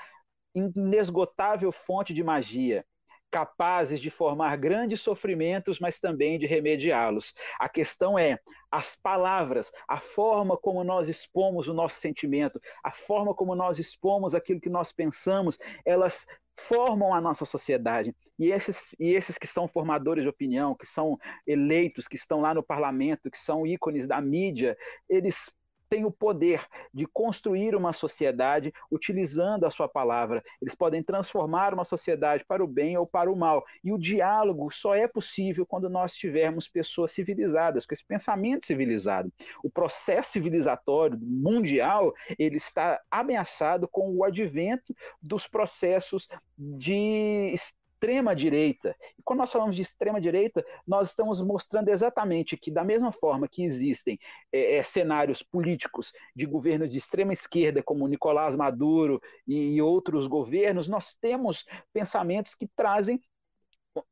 inesgotável 0.55 1.71
fonte 1.71 2.13
de 2.13 2.23
magia 2.23 2.85
capazes 3.31 3.99
de 3.99 4.09
formar 4.09 4.57
grandes 4.57 5.01
sofrimentos, 5.01 5.79
mas 5.79 5.99
também 5.99 6.39
de 6.39 6.45
remediá-los. 6.45 7.33
A 7.59 7.69
questão 7.69 8.17
é 8.17 8.39
as 8.71 8.95
palavras, 8.95 9.71
a 9.87 9.99
forma 9.99 10.57
como 10.57 10.83
nós 10.83 11.07
expomos 11.07 11.67
o 11.67 11.73
nosso 11.73 11.99
sentimento, 11.99 12.59
a 12.83 12.91
forma 12.91 13.33
como 13.33 13.55
nós 13.55 13.79
expomos 13.79 14.35
aquilo 14.35 14.59
que 14.59 14.69
nós 14.69 14.91
pensamos, 14.91 15.57
elas 15.85 16.25
formam 16.57 17.13
a 17.13 17.21
nossa 17.21 17.45
sociedade. 17.45 18.13
E 18.37 18.51
esses, 18.51 18.95
e 18.99 19.13
esses 19.13 19.37
que 19.37 19.47
são 19.47 19.67
formadores 19.67 20.23
de 20.23 20.29
opinião, 20.29 20.75
que 20.75 20.85
são 20.85 21.17
eleitos, 21.45 22.07
que 22.07 22.15
estão 22.15 22.41
lá 22.41 22.53
no 22.53 22.63
parlamento, 22.63 23.29
que 23.31 23.39
são 23.39 23.65
ícones 23.65 24.07
da 24.07 24.21
mídia, 24.21 24.77
eles 25.09 25.51
têm 25.89 26.05
o 26.05 26.11
poder 26.11 26.65
de 26.93 27.05
construir 27.05 27.75
uma 27.75 27.91
sociedade 27.91 28.73
utilizando 28.91 29.65
a 29.65 29.69
sua 29.69 29.89
palavra. 29.89 30.43
Eles 30.61 30.75
podem 30.75 31.01
transformar 31.01 31.73
uma 31.73 31.83
sociedade 31.83 32.45
para 32.45 32.63
o 32.63 32.67
bem 32.67 32.97
ou 32.97 33.07
para 33.07 33.31
o 33.31 33.35
mal. 33.35 33.65
E 33.83 33.91
o 33.91 33.97
diálogo 33.97 34.71
só 34.71 34.95
é 34.95 35.07
possível 35.07 35.65
quando 35.65 35.89
nós 35.89 36.13
tivermos 36.13 36.67
pessoas 36.67 37.11
civilizadas, 37.11 37.85
com 37.85 37.93
esse 37.93 38.05
pensamento 38.05 38.65
civilizado. 38.65 39.31
O 39.63 39.69
processo 39.69 40.31
civilizatório 40.31 41.17
mundial 41.21 42.13
ele 42.37 42.57
está 42.57 43.01
ameaçado 43.09 43.87
com 43.87 44.15
o 44.15 44.23
advento 44.23 44.95
dos 45.21 45.47
processos 45.47 46.27
de 46.57 47.53
extrema 47.99 48.33
direita. 48.33 48.95
E 49.17 49.21
quando 49.23 49.39
nós 49.39 49.51
falamos 49.51 49.75
de 49.75 49.81
extrema 49.81 50.21
direita, 50.21 50.65
nós 50.87 51.09
estamos 51.09 51.41
mostrando 51.41 51.89
exatamente 51.89 52.55
que, 52.55 52.71
da 52.71 52.83
mesma 52.83 53.11
forma 53.11 53.47
que 53.47 53.63
existem 53.63 54.17
é, 54.53 54.77
é, 54.77 54.83
cenários 54.83 55.43
políticos 55.43 56.13
de 56.33 56.45
governos 56.45 56.89
de 56.89 56.97
extrema 56.97 57.33
esquerda, 57.33 57.83
como 57.83 58.07
Nicolás 58.07 58.55
Maduro 58.55 59.21
e, 59.45 59.75
e 59.75 59.81
outros 59.81 60.27
governos, 60.27 60.87
nós 60.87 61.13
temos 61.13 61.65
pensamentos 61.91 62.55
que 62.55 62.67
trazem 62.73 63.21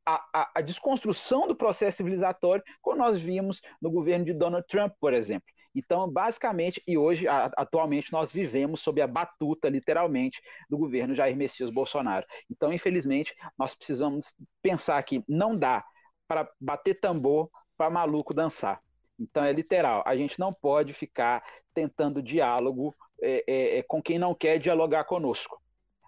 a, 0.04 0.22
a, 0.34 0.50
a, 0.56 0.60
desconstrução 0.60 1.48
do 1.48 1.56
processo 1.56 1.98
civilizatório, 1.98 2.62
como 2.82 2.98
nós 2.98 3.18
vimos 3.18 3.62
no 3.80 3.90
governo 3.90 4.24
de 4.24 4.34
Donald 4.34 4.66
Trump, 4.68 4.92
por 5.00 5.14
exemplo. 5.14 5.48
Então, 5.74 6.10
basicamente, 6.10 6.82
e 6.86 6.96
hoje, 6.96 7.26
atualmente, 7.28 8.12
nós 8.12 8.32
vivemos 8.32 8.80
sob 8.80 9.00
a 9.00 9.06
batuta, 9.06 9.68
literalmente, 9.68 10.40
do 10.68 10.78
governo 10.78 11.14
Jair 11.14 11.36
Messias 11.36 11.70
Bolsonaro. 11.70 12.26
Então, 12.50 12.72
infelizmente, 12.72 13.34
nós 13.56 13.74
precisamos 13.74 14.34
pensar 14.62 15.02
que 15.02 15.22
não 15.28 15.56
dá 15.56 15.84
para 16.26 16.50
bater 16.60 16.94
tambor 17.00 17.50
para 17.76 17.90
maluco 17.90 18.34
dançar. 18.34 18.80
Então, 19.18 19.44
é 19.44 19.52
literal. 19.52 20.02
A 20.06 20.16
gente 20.16 20.38
não 20.38 20.52
pode 20.52 20.92
ficar 20.92 21.44
tentando 21.74 22.22
diálogo 22.22 22.94
é, 23.20 23.44
é, 23.46 23.78
é 23.78 23.82
com 23.82 24.02
quem 24.02 24.18
não 24.18 24.34
quer 24.34 24.58
dialogar 24.58 25.04
conosco. 25.04 25.60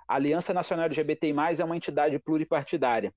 A 0.08 0.16
Aliança 0.16 0.52
Nacional 0.52 0.86
LGBTI+, 0.86 1.32
é 1.60 1.64
uma 1.64 1.76
entidade 1.76 2.18
pluripartidária. 2.18 3.14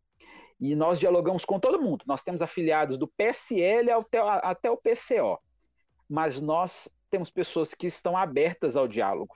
E 0.60 0.76
nós 0.76 1.00
dialogamos 1.00 1.46
com 1.46 1.60
todo 1.60 1.82
mundo. 1.82 2.04
Nós 2.06 2.24
temos 2.24 2.42
afiliados 2.42 2.98
do 2.98 3.08
PSL 3.08 3.92
até, 3.92 4.20
até 4.20 4.72
o 4.72 4.78
PCO 4.78 5.40
mas 6.10 6.40
nós 6.40 6.90
temos 7.10 7.30
pessoas 7.30 7.74
que 7.74 7.88
estão 7.88 8.18
abertas 8.18 8.76
ao 8.76 8.88
diálogo, 8.88 9.36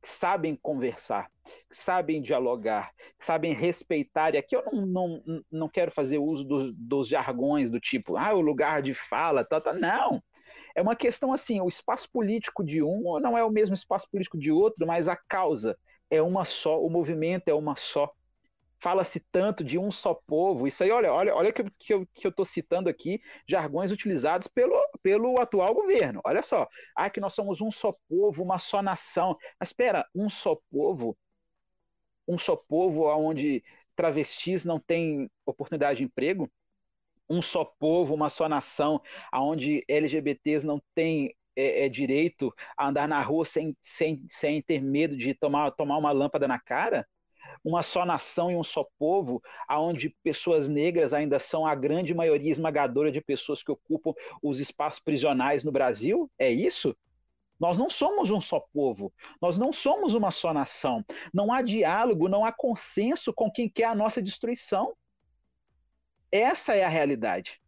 que 0.00 0.08
sabem 0.08 0.56
conversar, 0.56 1.30
que 1.68 1.76
sabem 1.76 2.22
dialogar, 2.22 2.92
que 3.18 3.24
sabem 3.24 3.52
respeitar. 3.52 4.34
E 4.34 4.38
aqui 4.38 4.56
eu 4.56 4.64
não, 4.72 5.22
não, 5.26 5.42
não 5.50 5.68
quero 5.68 5.90
fazer 5.90 6.18
uso 6.18 6.44
dos, 6.44 6.72
dos 6.74 7.08
jargões 7.08 7.70
do 7.70 7.80
tipo, 7.80 8.16
ah, 8.16 8.32
o 8.32 8.40
lugar 8.40 8.80
de 8.80 8.94
fala, 8.94 9.44
tá, 9.44 9.60
tá. 9.60 9.72
não. 9.72 10.22
É 10.74 10.80
uma 10.80 10.94
questão 10.94 11.32
assim, 11.32 11.60
o 11.60 11.68
espaço 11.68 12.08
político 12.10 12.64
de 12.64 12.82
um 12.82 13.18
não 13.20 13.36
é 13.36 13.42
o 13.42 13.50
mesmo 13.50 13.74
espaço 13.74 14.08
político 14.10 14.38
de 14.38 14.52
outro, 14.52 14.86
mas 14.86 15.08
a 15.08 15.16
causa 15.16 15.76
é 16.10 16.22
uma 16.22 16.44
só, 16.44 16.80
o 16.80 16.88
movimento 16.88 17.48
é 17.48 17.54
uma 17.54 17.74
só 17.76 18.10
fala-se 18.80 19.20
tanto 19.32 19.64
de 19.64 19.78
um 19.78 19.90
só 19.90 20.14
povo. 20.14 20.66
Isso 20.66 20.82
aí, 20.84 20.90
olha, 20.90 21.12
olha, 21.12 21.34
olha 21.34 21.52
que, 21.52 21.64
que 21.78 21.94
eu 21.94 22.06
que 22.14 22.28
estou 22.28 22.44
citando 22.44 22.88
aqui 22.88 23.20
jargões 23.46 23.90
utilizados 23.90 24.46
pelo, 24.48 24.74
pelo 25.02 25.40
atual 25.40 25.74
governo. 25.74 26.20
Olha 26.24 26.42
só, 26.42 26.68
ah, 26.96 27.10
que 27.10 27.20
nós 27.20 27.32
somos 27.34 27.60
um 27.60 27.70
só 27.70 27.94
povo, 28.08 28.42
uma 28.42 28.58
só 28.58 28.82
nação. 28.82 29.36
Mas 29.58 29.70
espera, 29.70 30.06
um 30.14 30.28
só 30.28 30.56
povo, 30.70 31.16
um 32.26 32.38
só 32.38 32.56
povo 32.56 33.06
onde 33.08 33.62
travestis 33.96 34.64
não 34.64 34.78
têm 34.78 35.28
oportunidade 35.44 35.98
de 35.98 36.04
emprego, 36.04 36.50
um 37.28 37.42
só 37.42 37.64
povo, 37.64 38.14
uma 38.14 38.28
só 38.28 38.48
nação, 38.48 39.02
onde 39.34 39.84
LGBTs 39.88 40.66
não 40.66 40.80
têm 40.94 41.34
é, 41.56 41.84
é, 41.86 41.88
direito 41.88 42.54
a 42.76 42.88
andar 42.88 43.08
na 43.08 43.20
rua 43.20 43.44
sem, 43.44 43.76
sem, 43.82 44.24
sem 44.30 44.62
ter 44.62 44.80
medo 44.80 45.16
de 45.16 45.34
tomar, 45.34 45.72
tomar 45.72 45.98
uma 45.98 46.12
lâmpada 46.12 46.46
na 46.46 46.58
cara? 46.58 47.06
Uma 47.64 47.82
só 47.82 48.04
nação 48.04 48.50
e 48.50 48.56
um 48.56 48.64
só 48.64 48.86
povo, 48.98 49.42
aonde 49.66 50.14
pessoas 50.22 50.68
negras 50.68 51.12
ainda 51.12 51.38
são 51.38 51.66
a 51.66 51.74
grande 51.74 52.14
maioria 52.14 52.50
esmagadora 52.50 53.10
de 53.10 53.20
pessoas 53.20 53.62
que 53.62 53.70
ocupam 53.70 54.12
os 54.42 54.60
espaços 54.60 55.00
prisionais 55.00 55.64
no 55.64 55.72
Brasil? 55.72 56.30
É 56.38 56.50
isso? 56.50 56.96
Nós 57.58 57.76
não 57.76 57.90
somos 57.90 58.30
um 58.30 58.40
só 58.40 58.60
povo, 58.72 59.12
nós 59.42 59.58
não 59.58 59.72
somos 59.72 60.14
uma 60.14 60.30
só 60.30 60.52
nação. 60.52 61.04
Não 61.34 61.52
há 61.52 61.60
diálogo, 61.60 62.28
não 62.28 62.44
há 62.44 62.52
consenso 62.52 63.32
com 63.32 63.50
quem 63.50 63.68
quer 63.68 63.86
a 63.86 63.94
nossa 63.94 64.22
destruição. 64.22 64.94
Essa 66.30 66.74
é 66.74 66.84
a 66.84 66.88
realidade. 66.88 67.60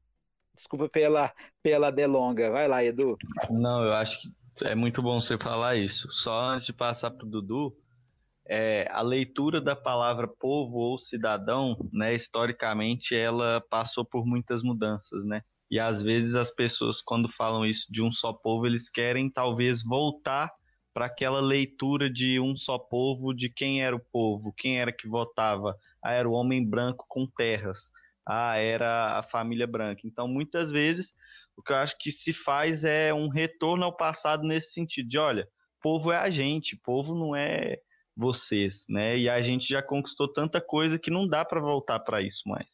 Desculpa 0.54 0.88
pela, 0.88 1.32
pela 1.62 1.90
delonga. 1.90 2.50
Vai 2.50 2.68
lá, 2.68 2.84
Edu. 2.84 3.16
Não, 3.50 3.84
eu 3.84 3.94
acho 3.94 4.20
que 4.20 4.64
é 4.64 4.74
muito 4.74 5.02
bom 5.02 5.20
você 5.20 5.38
falar 5.38 5.76
isso. 5.76 6.06
Só 6.12 6.38
antes 6.38 6.66
de 6.66 6.72
passar 6.72 7.10
para 7.10 7.26
o 7.26 7.28
Dudu, 7.28 7.74
é, 8.48 8.88
a 8.90 9.00
leitura 9.00 9.60
da 9.60 9.76
palavra 9.76 10.28
povo 10.28 10.78
ou 10.78 10.98
cidadão, 10.98 11.76
né, 11.92 12.14
historicamente, 12.14 13.14
ela 13.14 13.62
passou 13.70 14.04
por 14.04 14.26
muitas 14.26 14.62
mudanças, 14.62 15.24
né? 15.24 15.42
E 15.70 15.78
às 15.78 16.02
vezes 16.02 16.34
as 16.34 16.50
pessoas, 16.50 17.00
quando 17.00 17.28
falam 17.28 17.64
isso 17.64 17.86
de 17.90 18.02
um 18.02 18.10
só 18.12 18.32
povo, 18.32 18.66
eles 18.66 18.88
querem 18.88 19.30
talvez 19.30 19.84
voltar 19.84 20.50
para 20.92 21.06
aquela 21.06 21.40
leitura 21.40 22.10
de 22.10 22.40
um 22.40 22.56
só 22.56 22.76
povo, 22.76 23.32
de 23.32 23.48
quem 23.48 23.82
era 23.82 23.94
o 23.94 24.04
povo, 24.12 24.52
quem 24.56 24.80
era 24.80 24.92
que 24.92 25.08
votava. 25.08 25.76
Ah, 26.02 26.12
era 26.12 26.28
o 26.28 26.32
homem 26.32 26.68
branco 26.68 27.06
com 27.08 27.26
terras. 27.26 27.92
Ah, 28.26 28.56
era 28.56 29.18
a 29.18 29.22
família 29.22 29.66
branca. 29.66 30.02
Então, 30.04 30.26
muitas 30.26 30.72
vezes, 30.72 31.14
o 31.56 31.62
que 31.62 31.72
eu 31.72 31.76
acho 31.76 31.96
que 31.98 32.10
se 32.10 32.32
faz 32.32 32.82
é 32.82 33.14
um 33.14 33.28
retorno 33.28 33.84
ao 33.84 33.96
passado 33.96 34.42
nesse 34.42 34.72
sentido 34.72 35.08
de, 35.08 35.18
olha, 35.18 35.48
povo 35.80 36.10
é 36.10 36.18
a 36.18 36.30
gente, 36.30 36.76
povo 36.76 37.14
não 37.14 37.36
é 37.36 37.78
vocês, 38.16 38.84
né? 38.88 39.18
E 39.18 39.28
a 39.28 39.40
gente 39.40 39.68
já 39.68 39.82
conquistou 39.82 40.28
tanta 40.28 40.60
coisa 40.60 40.98
que 40.98 41.10
não 41.10 41.26
dá 41.26 41.44
para 41.44 41.60
voltar 41.60 42.00
para 42.00 42.22
isso 42.22 42.42
mais. 42.46 42.66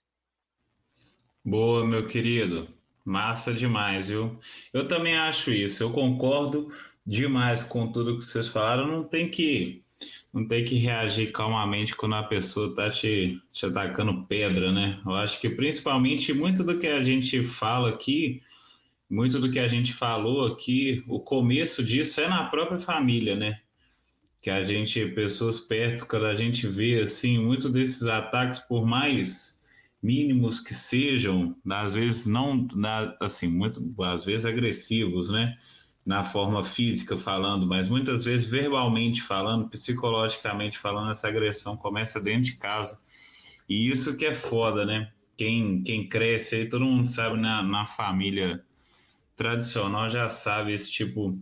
Boa, 1.44 1.86
meu 1.86 2.06
querido. 2.06 2.68
Massa 3.04 3.54
demais, 3.54 4.08
viu? 4.08 4.40
Eu 4.72 4.88
também 4.88 5.16
acho 5.16 5.52
isso. 5.52 5.82
Eu 5.82 5.92
concordo 5.92 6.72
demais 7.06 7.62
com 7.62 7.90
tudo 7.90 8.18
que 8.18 8.26
vocês 8.26 8.48
falaram. 8.48 8.88
Não 8.88 9.04
tem 9.04 9.30
que 9.30 9.84
não 10.32 10.46
tem 10.46 10.64
que 10.64 10.76
reagir 10.76 11.32
calmamente 11.32 11.96
quando 11.96 12.16
a 12.16 12.22
pessoa 12.22 12.74
tá 12.74 12.90
te, 12.90 13.40
te 13.52 13.64
atacando 13.64 14.26
pedra, 14.26 14.70
né? 14.70 15.00
Eu 15.06 15.14
acho 15.14 15.40
que 15.40 15.48
principalmente 15.48 16.32
muito 16.34 16.62
do 16.62 16.78
que 16.78 16.86
a 16.86 17.02
gente 17.02 17.42
fala 17.42 17.90
aqui, 17.90 18.42
muito 19.08 19.38
do 19.38 19.50
que 19.50 19.58
a 19.58 19.68
gente 19.68 19.94
falou 19.94 20.46
aqui, 20.46 21.02
o 21.08 21.20
começo 21.20 21.82
disso 21.82 22.20
é 22.20 22.28
na 22.28 22.44
própria 22.44 22.78
família, 22.78 23.34
né? 23.34 23.60
Que 24.46 24.50
a 24.50 24.62
gente, 24.62 25.04
pessoas 25.06 25.58
perto, 25.58 26.06
quando 26.06 26.26
a 26.26 26.34
gente 26.36 26.68
vê 26.68 27.02
assim, 27.02 27.36
muito 27.36 27.68
desses 27.68 28.04
ataques, 28.04 28.60
por 28.60 28.86
mais 28.86 29.60
mínimos 30.00 30.60
que 30.60 30.72
sejam, 30.72 31.56
às 31.68 31.94
vezes 31.94 32.26
não, 32.26 32.68
assim, 33.20 33.48
muito, 33.48 33.92
às 34.04 34.24
vezes 34.24 34.46
agressivos, 34.46 35.30
né? 35.30 35.58
Na 36.04 36.22
forma 36.22 36.62
física 36.62 37.16
falando, 37.16 37.66
mas 37.66 37.88
muitas 37.88 38.24
vezes 38.24 38.48
verbalmente 38.48 39.20
falando, 39.20 39.68
psicologicamente 39.68 40.78
falando, 40.78 41.10
essa 41.10 41.26
agressão 41.26 41.76
começa 41.76 42.20
dentro 42.20 42.42
de 42.42 42.56
casa. 42.56 43.02
E 43.68 43.90
isso 43.90 44.16
que 44.16 44.26
é 44.26 44.34
foda, 44.36 44.86
né? 44.86 45.10
Quem, 45.36 45.82
quem 45.82 46.08
cresce 46.08 46.54
aí, 46.54 46.68
todo 46.68 46.84
mundo 46.84 47.08
sabe 47.08 47.36
na, 47.36 47.64
na 47.64 47.84
família 47.84 48.64
tradicional 49.34 50.08
já 50.08 50.30
sabe 50.30 50.72
esse 50.72 50.88
tipo 50.92 51.36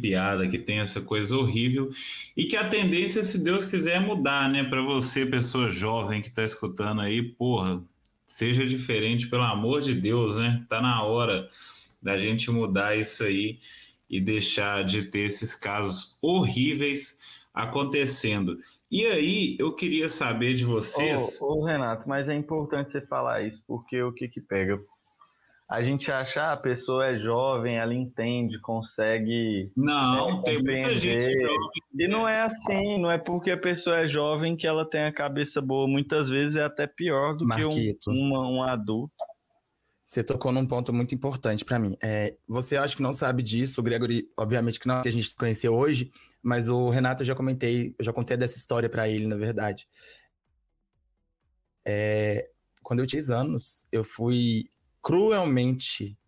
piada, 0.00 0.46
que 0.48 0.58
tem 0.58 0.80
essa 0.80 1.00
coisa 1.00 1.36
horrível 1.36 1.90
e 2.36 2.44
que 2.44 2.56
a 2.56 2.68
tendência, 2.68 3.22
se 3.22 3.42
Deus 3.42 3.64
quiser, 3.64 3.96
é 3.96 4.00
mudar, 4.00 4.48
né? 4.50 4.64
Para 4.64 4.82
você, 4.82 5.24
pessoa 5.26 5.70
jovem 5.70 6.20
que 6.20 6.28
está 6.28 6.44
escutando 6.44 7.00
aí, 7.00 7.22
porra, 7.22 7.82
seja 8.26 8.66
diferente, 8.66 9.28
pelo 9.28 9.42
amor 9.42 9.80
de 9.80 9.94
Deus, 9.94 10.36
né? 10.36 10.64
Tá 10.68 10.80
na 10.80 11.02
hora 11.02 11.48
da 12.02 12.18
gente 12.18 12.50
mudar 12.50 12.98
isso 12.98 13.24
aí 13.24 13.58
e 14.08 14.20
deixar 14.20 14.84
de 14.84 15.04
ter 15.04 15.20
esses 15.20 15.54
casos 15.54 16.18
horríveis 16.22 17.20
acontecendo. 17.52 18.58
E 18.90 19.06
aí, 19.06 19.56
eu 19.58 19.74
queria 19.74 20.10
saber 20.10 20.54
de 20.54 20.64
vocês. 20.64 21.40
Ô, 21.40 21.60
ô, 21.60 21.64
Renato, 21.64 22.08
mas 22.08 22.28
é 22.28 22.34
importante 22.34 22.92
você 22.92 23.00
falar 23.00 23.42
isso, 23.42 23.62
porque 23.66 24.02
o 24.02 24.12
que 24.12 24.28
que 24.28 24.40
pega? 24.40 24.80
A 25.68 25.82
gente 25.82 26.10
achar 26.10 26.50
ah, 26.50 26.52
a 26.52 26.56
pessoa 26.58 27.06
é 27.06 27.18
jovem, 27.18 27.78
ela 27.78 27.94
entende, 27.94 28.60
consegue. 28.60 29.72
Não, 29.74 30.40
é, 30.40 30.42
tem 30.42 30.62
muita 30.62 30.96
gente 30.96 31.32
jovem. 31.32 31.68
E 31.98 32.06
não 32.06 32.28
é 32.28 32.42
assim, 32.42 33.00
não 33.00 33.10
é 33.10 33.16
porque 33.16 33.50
a 33.50 33.56
pessoa 33.56 34.00
é 34.00 34.06
jovem 34.06 34.56
que 34.56 34.66
ela 34.66 34.88
tem 34.88 35.04
a 35.04 35.12
cabeça 35.12 35.62
boa. 35.62 35.88
Muitas 35.88 36.28
vezes 36.28 36.56
é 36.56 36.64
até 36.64 36.86
pior 36.86 37.34
do 37.34 37.46
Marquito. 37.46 37.98
que 37.98 38.10
um, 38.10 38.56
um 38.56 38.62
adulto. 38.62 39.12
Você 40.04 40.22
tocou 40.22 40.52
num 40.52 40.66
ponto 40.66 40.92
muito 40.92 41.14
importante 41.14 41.64
para 41.64 41.78
mim. 41.78 41.96
É, 42.02 42.36
você 42.46 42.76
acha 42.76 42.94
que 42.94 43.02
não 43.02 43.12
sabe 43.12 43.42
disso, 43.42 43.80
o 43.80 43.84
Gregory, 43.84 44.28
obviamente 44.36 44.78
que 44.78 44.86
não, 44.86 45.00
que 45.00 45.08
a 45.08 45.12
gente 45.12 45.34
conheceu 45.34 45.74
hoje, 45.74 46.12
mas 46.42 46.68
o 46.68 46.90
Renato 46.90 47.22
eu 47.22 47.26
já 47.26 47.34
comentei, 47.34 47.94
eu 47.98 48.04
já 48.04 48.12
contei 48.12 48.36
dessa 48.36 48.58
história 48.58 48.88
para 48.88 49.08
ele, 49.08 49.26
na 49.26 49.36
verdade. 49.36 49.88
É, 51.86 52.50
quando 52.82 53.00
eu 53.00 53.06
tinha 53.06 53.22
anos, 53.34 53.86
eu 53.90 54.04
fui 54.04 54.64
cruelmente 55.04 56.18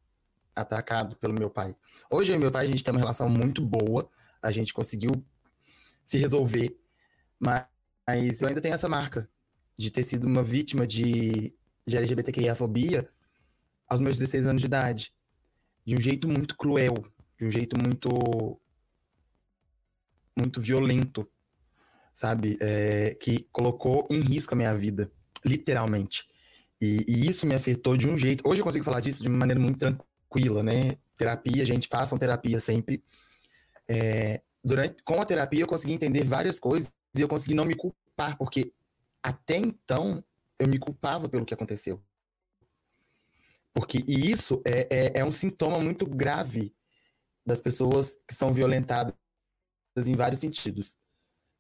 atacado 0.55 1.17
pelo 1.17 1.33
meu 1.33 1.49
pai. 1.49 1.75
Hoje 2.11 2.31
eu 2.31 2.37
e 2.37 2.39
meu 2.39 2.53
pai 2.53 2.67
a 2.67 2.69
gente 2.69 2.85
tem 2.85 2.93
uma 2.93 3.01
relação 3.01 3.27
muito 3.27 3.65
boa, 3.65 4.09
a 4.43 4.53
gente 4.53 4.75
conseguiu 4.75 5.13
se 6.05 6.19
resolver, 6.19 6.79
mas 7.41 7.67
eu 8.43 8.49
ainda 8.49 8.61
tenho 8.61 8.75
essa 8.75 8.89
marca 8.89 9.29
de 9.79 9.91
ter 9.91 10.03
sido 10.03 10.27
uma 10.27 10.45
vítima 10.45 10.87
de, 10.87 11.55
de 11.87 11.97
LGBTQIA-fobia 11.97 13.09
aos 13.89 14.03
meus 14.03 14.19
16 14.19 14.47
anos 14.47 14.61
de 14.61 14.67
idade. 14.67 15.15
De 15.85 15.97
um 15.97 16.01
jeito 16.01 16.29
muito 16.29 16.57
cruel, 16.57 16.95
de 17.39 17.47
um 17.47 17.51
jeito 17.51 17.77
muito. 17.79 18.61
muito 20.37 20.61
violento, 20.61 21.27
sabe? 22.13 22.59
É, 22.61 23.15
que 23.15 23.49
colocou 23.51 24.07
em 24.11 24.21
risco 24.21 24.53
a 24.53 24.57
minha 24.57 24.75
vida, 24.75 25.11
literalmente. 25.45 26.29
E, 26.81 27.05
e, 27.09 27.29
isso 27.29 27.47
me 27.47 27.55
afetou 27.55 27.97
de 27.97 28.09
um 28.09 28.19
jeito. 28.19 28.47
Hoje 28.47 28.61
eu 28.61 28.65
consigo 28.65 28.85
falar 28.85 29.01
disso 29.01 29.23
de 29.23 29.29
uma 29.29 29.39
maneira 29.39 29.61
muito 29.61 29.79
tranquila, 29.79 30.63
né? 30.63 30.97
Terapia, 31.17 31.65
gente, 31.65 31.89
façam 31.89 32.19
terapia 32.19 32.61
sempre. 32.61 33.03
É, 33.89 34.43
durante, 34.63 35.03
com 35.03 35.21
a 35.21 35.25
terapia 35.25 35.61
eu 35.63 35.67
consegui 35.67 35.95
entender 35.95 36.25
várias 36.25 36.61
coisas 36.61 36.93
e 37.17 37.21
eu 37.21 37.29
consegui 37.29 37.55
não 37.55 37.65
me 37.65 37.75
culpar, 37.75 38.37
porque 38.37 38.73
até 39.23 39.57
então 39.57 40.23
eu 40.59 40.69
me 40.69 40.79
culpava 40.79 41.29
pelo 41.29 41.47
que 41.47 41.55
aconteceu. 41.55 42.03
Porque 43.73 44.05
e 44.07 44.31
isso 44.31 44.63
é, 44.65 44.87
é, 44.91 45.21
é 45.21 45.25
um 45.25 45.33
sintoma 45.33 45.79
muito 45.79 46.07
grave 46.07 46.75
das 47.45 47.61
pessoas 47.61 48.19
que 48.27 48.35
são 48.35 48.53
violentadas 48.53 49.15
em 50.07 50.15
vários 50.15 50.41
sentidos, 50.41 50.99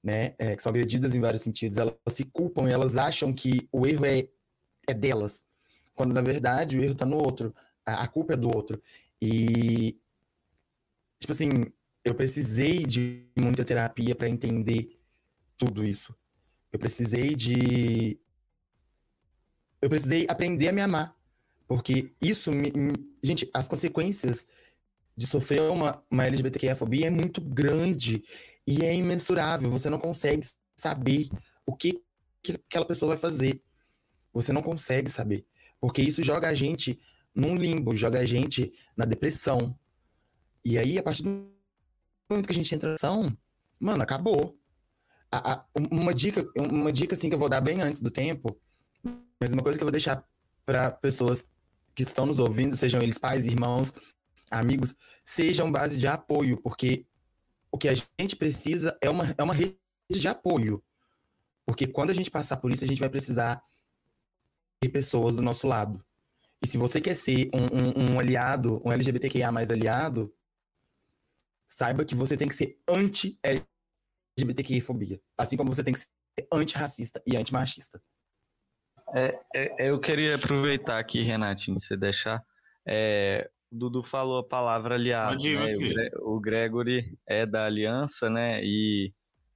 né? 0.03 0.35
É, 0.39 0.57
que 0.57 0.63
são 0.63 0.71
agredidas 0.71 1.15
em 1.15 1.21
vários 1.21 1.43
sentidos. 1.43 1.79
Elas 1.79 1.95
se 2.09 2.25
culpam 2.25 2.69
elas 2.69 2.97
acham 2.97 3.33
que 3.33 3.69
o 3.73 3.87
erro 3.87 4.05
é, 4.05 4.29
é 4.87 4.95
delas, 4.95 5.45
quando 5.95 6.13
na 6.13 6.21
verdade 6.21 6.79
o 6.79 6.83
erro 6.83 6.93
está 6.93 7.05
no 7.05 7.17
outro, 7.17 7.55
a, 7.85 8.03
a, 8.03 8.09
culpa 8.09 8.35
é 8.35 8.37
do 8.37 8.49
outro. 8.49 8.81
E, 9.21 9.99
tipo 11.19 11.33
assim, 11.33 11.67
eu 12.05 12.15
precisei 12.15 12.85
de 12.85 13.27
muita 13.37 13.65
terapia 13.65 14.15
para 14.15 14.29
entender 14.29 14.97
tudo 15.57 15.85
isso. 15.85 16.15
Eu 16.73 16.79
precisei 16.79 17.35
de. 17.35 18.19
Eu 19.81 19.89
precisei 19.89 20.27
aprender 20.29 20.69
a 20.69 20.73
me 20.73 20.81
amar. 20.81 21.17
Porque 21.67 22.15
isso, 22.21 22.53
me, 22.53 22.71
gente, 23.23 23.51
as 23.53 23.67
consequências 23.67 24.47
de 25.17 25.27
sofrer 25.27 25.63
uma, 25.63 26.03
uma 26.11 26.27
LGBTQIA-fobia 26.27 27.07
é 27.07 27.11
muito 27.11 27.41
grande 27.41 28.23
e 28.67 28.85
é 28.85 28.95
imensurável. 28.95 29.71
Você 29.71 29.91
não 29.91 29.99
consegue 29.99 30.47
saber 30.77 31.29
o 31.65 31.75
que, 31.75 32.03
que 32.43 32.53
aquela 32.53 32.85
pessoa 32.85 33.11
vai 33.11 33.19
fazer. 33.19 33.63
Você 34.37 34.53
não 34.53 34.63
consegue 34.63 35.11
saber. 35.11 35.47
Porque 35.81 36.03
isso 36.03 36.23
joga 36.23 36.49
a 36.49 36.55
gente 36.55 36.99
num 37.35 37.57
limbo, 37.57 37.97
joga 37.97 38.21
a 38.21 38.25
gente 38.25 38.73
na 38.97 39.05
depressão. 39.05 39.79
E 40.65 40.79
aí, 40.79 40.99
a 40.99 41.03
partir 41.03 41.23
do 41.23 41.51
momento 42.31 42.47
que 42.47 42.53
a 42.53 42.55
gente 42.55 42.75
entra 42.75 42.89
na 42.89 42.95
depressão, 42.95 43.37
mano, 43.79 44.03
acabou. 44.03 44.59
A, 45.31 45.53
a, 45.53 45.65
uma 45.91 46.15
dica, 46.15 46.49
uma 46.57 46.93
dica 46.93 47.15
assim 47.15 47.29
que 47.29 47.35
eu 47.35 47.39
vou 47.39 47.49
dar 47.49 47.61
bem 47.61 47.81
antes 47.83 48.01
do 48.01 48.11
tempo, 48.11 48.59
mas 49.41 49.53
uma 49.53 49.63
coisa 49.63 49.79
que 49.79 49.83
eu 49.83 49.87
vou 49.87 49.93
deixar 49.93 50.25
para 50.65 50.91
pessoas 50.91 51.45
que 51.95 52.03
estão 52.03 52.27
nos 52.27 52.39
ouvindo, 52.39 52.77
sejam 52.77 53.01
eles 53.01 53.19
pais, 53.19 53.47
irmãos, 53.47 53.93
amigos, 54.51 54.95
sejam 55.25 55.71
base 55.71 55.97
de 55.97 56.07
apoio, 56.07 56.61
porque 56.63 57.07
o 57.71 57.79
que 57.79 57.89
a 57.89 57.95
gente 57.95 58.37
precisa 58.37 58.97
é 59.01 59.11
uma, 59.11 59.35
é 59.37 59.43
uma 59.43 59.55
rede 59.55 59.77
de 60.11 60.29
apoio. 60.29 60.83
Porque 61.65 61.87
quando 61.87 62.11
a 62.11 62.15
gente 62.15 62.31
passar 62.31 62.57
por 62.59 62.71
isso, 62.71 62.85
a 62.85 62.87
gente 62.87 63.01
vai 63.01 63.09
precisar 63.09 63.63
pessoas 64.89 65.37
do 65.37 65.43
nosso 65.43 65.67
lado. 65.67 66.03
E 66.63 66.67
se 66.67 66.79
você 66.79 66.99
quer 67.01 67.15
ser 67.15 67.51
um, 67.53 67.65
um, 67.65 68.13
um 68.13 68.21
aliado, 68.21 68.81
um 68.85 68.93
LGBTQIA 68.93 69.51
mais 69.53 69.71
aliado, 69.71 70.35
saiba 71.69 72.05
que 72.05 72.15
você 72.15 72.37
tem 72.37 72.49
que 72.49 72.55
ser 72.55 72.79
anti-LGBTQI-fobia. 72.89 75.21
Assim 75.37 75.57
como 75.57 75.75
você 75.75 75.83
tem 75.85 75.95
que 75.95 76.01
ser 76.01 76.09
antirracista 76.53 77.23
e 77.27 77.37
antimachista. 77.37 78.01
É, 79.15 79.39
é, 79.55 79.91
eu 79.91 80.01
queria 80.01 80.35
aproveitar 80.37 80.99
aqui, 80.99 81.23
Renatinho, 81.23 81.79
se 81.79 81.87
você 81.87 81.97
deixar. 81.97 82.45
É, 82.87 83.49
o 83.71 83.77
Dudu 83.77 84.03
falou 84.03 84.39
a 84.39 84.45
palavra 84.45 84.97
aliado. 84.97 85.43
Né? 85.43 86.11
O, 86.21 86.39
Gregory 86.41 87.17
é 87.27 87.47
da 87.47 87.65
aliança, 87.67 88.29
né? 88.29 88.63
E, 88.65 89.13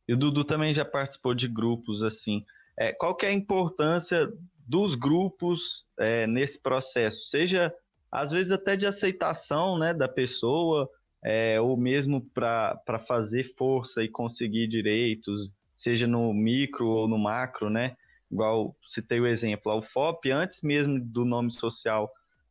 e, 0.07 0.15
o 0.15 0.17
Dudu 0.17 0.45
também 0.45 0.73
já 0.75 0.85
participou 0.85 1.35
de 1.35 1.49
grupos 1.49 2.03
assim. 2.03 2.45
É, 2.79 2.93
qual 2.93 3.17
que 3.17 3.27
é 3.27 3.31
a 3.31 3.33
importância 3.33 4.33
dos 4.71 4.95
grupos 4.95 5.85
é, 5.99 6.27
nesse 6.27 6.61
processo? 6.61 7.23
Seja 7.29 7.75
às 8.11 8.31
vezes 8.31 8.53
até 8.53 8.77
de 8.77 8.87
aceitação 8.87 9.79
né, 9.79 9.93
da 9.93 10.09
pessoa, 10.09 10.89
é, 11.23 11.61
ou 11.61 11.77
mesmo 11.77 12.25
para 12.33 13.05
fazer 13.07 13.55
força 13.57 14.03
e 14.03 14.09
conseguir 14.09 14.69
direitos, 14.69 15.53
seja 15.77 16.07
no 16.07 16.33
micro 16.33 16.87
ou 16.87 17.09
no 17.09 17.19
macro, 17.19 17.69
né? 17.69 17.97
igual 18.31 18.77
citei 18.87 19.21
o 19.21 19.27
exemplo, 19.27 19.73
a 19.73 19.77
UFOP, 19.77 20.31
antes 20.31 20.63
mesmo 20.63 21.01
do 21.01 21.25
nome 21.25 21.51
social 21.51 22.11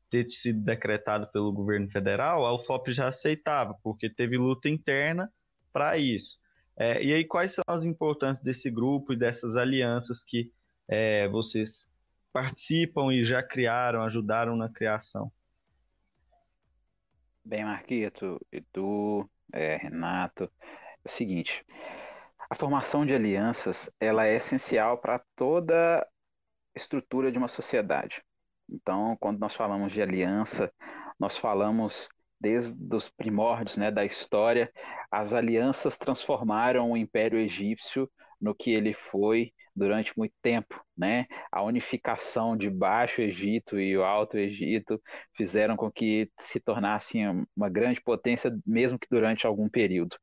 ter 0.10 0.30
sido 0.30 0.60
decretado 0.62 1.28
pelo 1.28 1.54
governo 1.54 1.90
federal, 1.90 2.46
a 2.46 2.54
UFOP 2.54 2.92
já 2.92 3.08
aceitava, 3.08 3.76
porque 3.82 4.10
teve 4.10 4.38
luta 4.38 4.68
interna 4.68 5.32
para 5.72 5.98
isso. 5.98 6.38
É, 6.76 7.04
e 7.04 7.14
aí, 7.14 7.24
quais 7.26 7.54
são 7.54 7.64
as 7.68 7.86
importâncias 7.86 8.44
desse 8.44 8.70
grupo 8.70 9.14
e 9.14 9.18
dessas 9.18 9.56
alianças 9.56 10.24
que 10.24 10.52
é, 10.88 11.28
vocês 11.28 11.88
participam 12.32 13.12
e 13.14 13.24
já 13.24 13.42
criaram, 13.44 14.04
ajudaram 14.04 14.56
na 14.56 14.70
criação? 14.70 15.32
Bem, 17.44 17.66
Marquito, 17.66 18.40
Edu, 18.52 19.30
é, 19.52 19.78
Renato, 19.78 20.44
é 20.44 20.48
o 21.04 21.10
seguinte, 21.10 21.66
a 22.50 22.56
formação 22.56 23.06
de 23.06 23.14
alianças 23.14 23.92
ela 24.00 24.28
é 24.28 24.36
essencial 24.36 24.98
para 24.98 25.22
toda 25.36 26.08
estrutura 26.76 27.32
de 27.32 27.38
uma 27.38 27.48
sociedade. 27.48 28.24
Então, 28.70 29.18
quando 29.20 29.40
nós 29.40 29.56
falamos 29.56 29.92
de 29.92 30.02
aliança, 30.02 30.72
nós 31.20 31.38
falamos 31.38 32.10
desde 32.40 32.96
os 32.96 33.10
primórdios 33.10 33.78
né, 33.78 33.92
da 33.92 34.06
história, 34.06 34.72
as 35.12 35.34
alianças 35.34 35.98
transformaram 35.98 36.92
o 36.92 36.98
Império 36.98 37.38
Egípcio 37.38 38.10
no 38.42 38.56
que 38.56 38.72
ele 38.72 38.94
foi 38.94 39.52
durante 39.76 40.18
muito 40.18 40.34
tempo, 40.42 40.80
né? 40.98 41.26
A 41.52 41.64
unificação 41.64 42.56
de 42.58 42.70
Baixo 42.70 43.22
Egito 43.22 43.80
e 43.80 43.98
o 43.98 44.04
Alto 44.04 44.38
Egito 44.38 45.02
fizeram 45.36 45.76
com 45.76 45.90
que 45.92 46.30
se 46.38 46.60
tornasse 46.60 47.20
uma 47.56 47.70
grande 47.70 48.02
potência, 48.02 48.52
mesmo 48.66 49.00
que 49.00 49.08
durante 49.10 49.48
algum 49.48 49.70
período. 49.70 50.18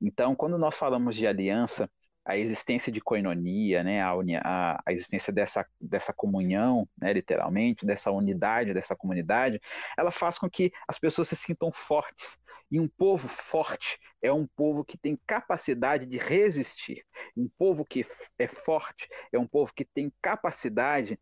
Então, 0.00 0.34
quando 0.34 0.56
nós 0.58 0.76
falamos 0.76 1.16
de 1.16 1.26
aliança, 1.26 1.90
a 2.24 2.36
existência 2.36 2.90
de 2.90 3.00
coinonia, 3.00 3.82
né, 3.82 4.00
a, 4.00 4.12
a, 4.42 4.82
a, 4.86 4.92
existência 4.92 5.32
dessa, 5.32 5.66
dessa 5.80 6.12
comunhão, 6.12 6.88
né, 6.96 7.12
literalmente, 7.12 7.84
dessa 7.84 8.10
unidade, 8.10 8.72
dessa 8.72 8.96
comunidade, 8.96 9.60
ela 9.96 10.10
faz 10.10 10.38
com 10.38 10.48
que 10.48 10.72
as 10.88 10.98
pessoas 10.98 11.28
se 11.28 11.36
sintam 11.36 11.70
fortes. 11.70 12.38
E 12.70 12.80
um 12.80 12.88
povo 12.88 13.28
forte 13.28 13.98
é 14.22 14.32
um 14.32 14.46
povo 14.46 14.84
que 14.84 14.96
tem 14.96 15.18
capacidade 15.26 16.06
de 16.06 16.16
resistir. 16.16 17.04
Um 17.36 17.48
povo 17.58 17.84
que 17.84 18.06
é 18.38 18.48
forte 18.48 19.08
é 19.32 19.38
um 19.38 19.46
povo 19.46 19.72
que 19.74 19.84
tem 19.84 20.10
capacidade 20.22 21.18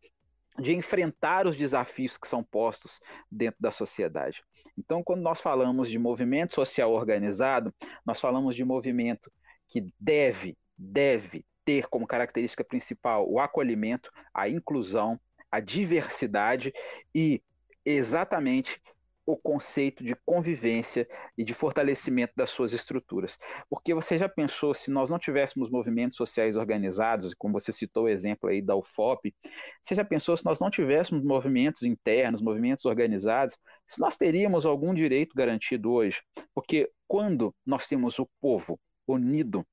de 0.59 0.73
enfrentar 0.73 1.47
os 1.47 1.57
desafios 1.57 2.17
que 2.17 2.27
são 2.27 2.43
postos 2.43 3.01
dentro 3.29 3.59
da 3.59 3.71
sociedade. 3.71 4.43
Então, 4.77 5.03
quando 5.03 5.21
nós 5.21 5.41
falamos 5.41 5.89
de 5.89 5.99
movimento 5.99 6.53
social 6.53 6.91
organizado, 6.91 7.73
nós 8.05 8.19
falamos 8.19 8.55
de 8.55 8.63
movimento 8.63 9.31
que 9.67 9.85
deve, 9.99 10.57
deve 10.83 11.45
ter 11.63 11.87
como 11.87 12.07
característica 12.07 12.63
principal 12.63 13.29
o 13.29 13.39
acolhimento, 13.39 14.11
a 14.33 14.49
inclusão, 14.49 15.19
a 15.49 15.59
diversidade 15.59 16.73
e 17.15 17.41
exatamente 17.85 18.81
o 19.25 19.37
conceito 19.37 20.03
de 20.03 20.15
convivência 20.25 21.07
e 21.37 21.45
de 21.45 21.53
fortalecimento 21.53 22.33
das 22.35 22.49
suas 22.49 22.73
estruturas. 22.73 23.37
Porque 23.69 23.93
você 23.93 24.17
já 24.17 24.27
pensou, 24.27 24.73
se 24.73 24.91
nós 24.91 25.09
não 25.09 25.17
tivéssemos 25.17 25.69
movimentos 25.69 26.17
sociais 26.17 26.57
organizados, 26.57 27.33
como 27.33 27.53
você 27.53 27.71
citou 27.71 28.03
o 28.03 28.09
exemplo 28.09 28.49
aí 28.49 28.61
da 28.61 28.75
UFOP, 28.75 29.33
você 29.81 29.95
já 29.95 30.03
pensou 30.03 30.35
se 30.35 30.43
nós 30.43 30.59
não 30.59 30.69
tivéssemos 30.69 31.23
movimentos 31.23 31.83
internos, 31.83 32.41
movimentos 32.41 32.83
organizados, 32.83 33.57
se 33.87 34.01
nós 34.01 34.17
teríamos 34.17 34.65
algum 34.65 34.93
direito 34.93 35.33
garantido 35.33 35.93
hoje? 35.93 36.21
Porque 36.53 36.91
quando 37.07 37.55
nós 37.65 37.87
temos 37.87 38.19
o 38.19 38.29
povo 38.41 38.77
unido, 39.07 39.65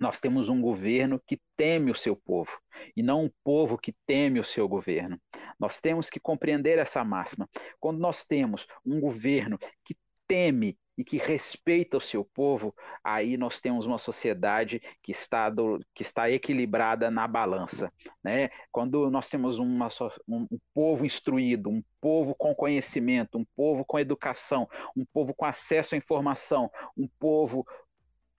nós 0.00 0.18
temos 0.18 0.48
um 0.48 0.60
governo 0.60 1.20
que 1.26 1.38
teme 1.56 1.90
o 1.90 1.94
seu 1.94 2.16
povo 2.16 2.58
e 2.96 3.02
não 3.02 3.24
um 3.24 3.30
povo 3.44 3.76
que 3.76 3.94
teme 4.06 4.40
o 4.40 4.44
seu 4.44 4.66
governo. 4.66 5.20
Nós 5.58 5.78
temos 5.78 6.08
que 6.08 6.18
compreender 6.18 6.78
essa 6.78 7.04
máxima. 7.04 7.46
Quando 7.78 7.98
nós 7.98 8.24
temos 8.24 8.66
um 8.84 8.98
governo 8.98 9.58
que 9.84 9.94
teme 10.26 10.78
e 10.96 11.04
que 11.04 11.16
respeita 11.16 11.96
o 11.96 12.00
seu 12.00 12.24
povo, 12.24 12.74
aí 13.02 13.36
nós 13.36 13.60
temos 13.60 13.86
uma 13.86 13.98
sociedade 13.98 14.80
que 15.02 15.10
está, 15.10 15.48
do, 15.48 15.80
que 15.94 16.02
está 16.02 16.30
equilibrada 16.30 17.10
na 17.10 17.26
balança. 17.26 17.90
Né? 18.22 18.50
Quando 18.70 19.10
nós 19.10 19.28
temos 19.28 19.58
uma, 19.58 19.88
um, 20.28 20.46
um 20.50 20.58
povo 20.74 21.06
instruído, 21.06 21.70
um 21.70 21.82
povo 22.00 22.34
com 22.34 22.54
conhecimento, 22.54 23.38
um 23.38 23.46
povo 23.56 23.84
com 23.84 23.98
educação, 23.98 24.68
um 24.96 25.04
povo 25.12 25.34
com 25.34 25.46
acesso 25.46 25.94
à 25.94 25.98
informação, 25.98 26.70
um 26.96 27.08
povo 27.18 27.66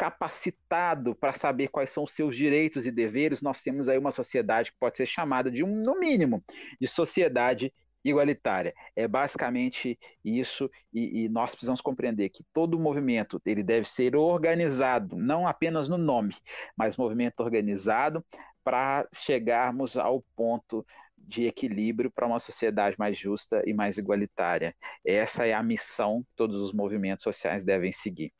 capacitado 0.02 1.14
para 1.14 1.32
saber 1.32 1.68
quais 1.68 1.92
são 1.92 2.06
os 2.06 2.14
seus 2.14 2.36
direitos 2.36 2.88
e 2.88 2.92
deveres, 2.92 3.40
nós 3.40 3.62
temos 3.62 3.88
aí 3.88 4.00
uma 4.00 4.12
sociedade 4.12 4.72
que 4.72 4.78
pode 4.80 4.98
ser 4.98 5.06
chamada 5.06 5.52
de 5.52 5.64
um, 5.64 5.76
no 5.76 6.00
mínimo, 6.00 6.44
de 6.80 6.88
sociedade 6.88 7.72
igualitária. 8.04 8.74
É 8.96 9.08
basicamente 9.08 10.00
isso 10.26 10.72
e, 10.92 11.26
e, 11.26 11.30
nós 11.30 11.52
precisamos 11.52 11.82
compreender 11.82 12.30
que 12.30 12.44
todo 12.52 12.80
movimento 12.80 13.40
ele 13.46 13.62
deve 13.62 13.88
ser 13.88 14.16
organizado, 14.16 15.16
não 15.16 15.46
apenas 15.46 15.88
no 15.88 16.00
nome, 16.00 16.36
mas 16.76 16.98
movimento 16.98 17.40
organizado 17.42 18.26
para 18.64 19.08
chegarmos 19.14 19.98
ao 19.98 20.24
ponto 20.36 20.84
de 21.16 21.46
equilíbrio 21.46 22.10
para 22.10 22.26
uma 22.26 22.40
sociedade 22.40 22.96
mais 22.98 23.16
justa 23.16 23.62
e 23.68 23.72
mais 23.72 24.00
igualitária. 24.00 24.76
Essa 25.06 25.46
é 25.46 25.54
a 25.54 25.62
missão 25.62 26.24
que 26.24 26.36
todos 26.36 26.60
os 26.60 26.74
movimentos 26.74 27.24
sociais 27.24 27.64
devem 27.64 27.92
seguir. 27.92 28.34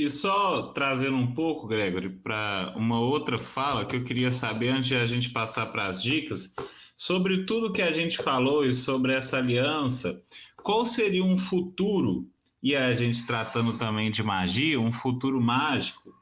E 0.00 0.08
só 0.08 0.62
trazendo 0.68 1.18
um 1.18 1.34
pouco, 1.34 1.66
Gregory, 1.66 2.08
para 2.08 2.72
uma 2.74 2.98
outra 2.98 3.36
fala 3.36 3.84
que 3.84 3.94
eu 3.94 4.02
queria 4.02 4.30
saber 4.30 4.70
antes 4.70 4.86
de 4.86 4.96
a 4.96 5.06
gente 5.06 5.28
passar 5.28 5.66
para 5.66 5.88
as 5.88 6.02
dicas, 6.02 6.54
sobre 6.96 7.44
tudo 7.44 7.70
que 7.70 7.82
a 7.82 7.92
gente 7.92 8.16
falou 8.16 8.64
e 8.64 8.72
sobre 8.72 9.12
essa 9.12 9.36
aliança, 9.36 10.24
qual 10.62 10.86
seria 10.86 11.22
um 11.22 11.36
futuro, 11.36 12.26
e 12.62 12.74
a 12.74 12.94
gente 12.94 13.26
tratando 13.26 13.76
também 13.76 14.10
de 14.10 14.22
magia, 14.22 14.80
um 14.80 14.90
futuro 14.90 15.38
mágico 15.38 16.14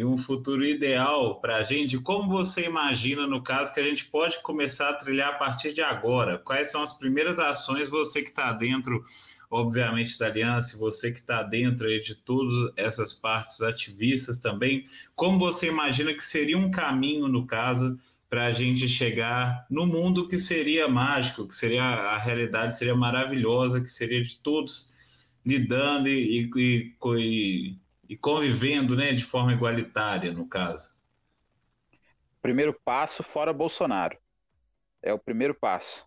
e 0.00 0.04
um 0.04 0.16
futuro 0.16 0.64
ideal 0.64 1.40
para 1.40 1.56
a 1.56 1.62
gente? 1.62 1.98
Como 1.98 2.28
você 2.28 2.64
imagina, 2.64 3.26
no 3.26 3.42
caso, 3.42 3.72
que 3.74 3.80
a 3.80 3.82
gente 3.82 4.06
pode 4.06 4.42
começar 4.42 4.88
a 4.88 4.94
trilhar 4.94 5.28
a 5.28 5.38
partir 5.38 5.74
de 5.74 5.82
agora? 5.82 6.38
Quais 6.38 6.72
são 6.72 6.82
as 6.82 6.96
primeiras 6.96 7.38
ações, 7.38 7.88
você 7.88 8.22
que 8.22 8.30
está 8.30 8.52
dentro 8.52 9.04
obviamente, 9.50 10.16
da 10.16 10.26
aliança, 10.26 10.78
você 10.78 11.10
que 11.10 11.18
está 11.18 11.42
dentro 11.42 11.88
de 12.00 12.14
todas 12.14 12.72
essas 12.76 13.12
partes 13.12 13.60
ativistas 13.60 14.38
também, 14.38 14.84
como 15.16 15.40
você 15.40 15.66
imagina 15.66 16.14
que 16.14 16.22
seria 16.22 16.56
um 16.56 16.70
caminho, 16.70 17.26
no 17.26 17.44
caso, 17.44 17.98
para 18.28 18.46
a 18.46 18.52
gente 18.52 18.88
chegar 18.88 19.66
no 19.68 19.84
mundo 19.84 20.28
que 20.28 20.38
seria 20.38 20.86
mágico, 20.86 21.48
que 21.48 21.54
seria 21.54 21.82
a 21.82 22.16
realidade 22.16 22.78
seria 22.78 22.94
maravilhosa, 22.94 23.80
que 23.80 23.90
seria 23.90 24.22
de 24.22 24.36
todos 24.36 24.94
lidando 25.44 26.08
e, 26.08 26.48
e, 26.54 26.94
e, 27.18 27.76
e 28.10 28.16
convivendo 28.16 28.96
né, 28.96 29.12
de 29.12 29.24
forma 29.24 29.52
igualitária, 29.52 30.32
no 30.32 30.44
caso? 30.44 31.00
Primeiro 32.42 32.74
passo 32.84 33.22
fora 33.22 33.52
Bolsonaro. 33.52 34.18
É 35.00 35.12
o 35.12 35.18
primeiro 35.18 35.54
passo. 35.54 36.04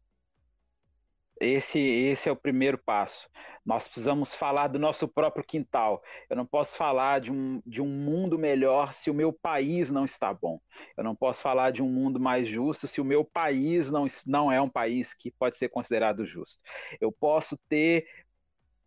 Esse, 1.39 1.79
esse 1.79 2.27
é 2.27 2.31
o 2.31 2.35
primeiro 2.35 2.77
passo. 2.77 3.29
Nós 3.65 3.87
precisamos 3.87 4.35
falar 4.35 4.67
do 4.67 4.77
nosso 4.77 5.07
próprio 5.07 5.45
quintal. 5.45 6.03
Eu 6.29 6.35
não 6.35 6.45
posso 6.45 6.75
falar 6.75 7.21
de 7.21 7.31
um, 7.31 7.61
de 7.65 7.81
um 7.81 7.87
mundo 7.87 8.37
melhor 8.37 8.93
se 8.93 9.09
o 9.09 9.13
meu 9.13 9.31
país 9.31 9.89
não 9.89 10.03
está 10.03 10.33
bom. 10.33 10.59
Eu 10.97 11.05
não 11.05 11.15
posso 11.15 11.41
falar 11.41 11.71
de 11.71 11.81
um 11.81 11.87
mundo 11.87 12.19
mais 12.19 12.47
justo 12.49 12.85
se 12.85 12.99
o 12.99 13.05
meu 13.05 13.23
país 13.23 13.89
não, 13.89 14.05
não 14.27 14.51
é 14.51 14.59
um 14.61 14.69
país 14.69 15.13
que 15.13 15.31
pode 15.31 15.57
ser 15.57 15.69
considerado 15.69 16.25
justo. 16.25 16.61
Eu 16.99 17.13
posso 17.13 17.57
ter 17.69 18.05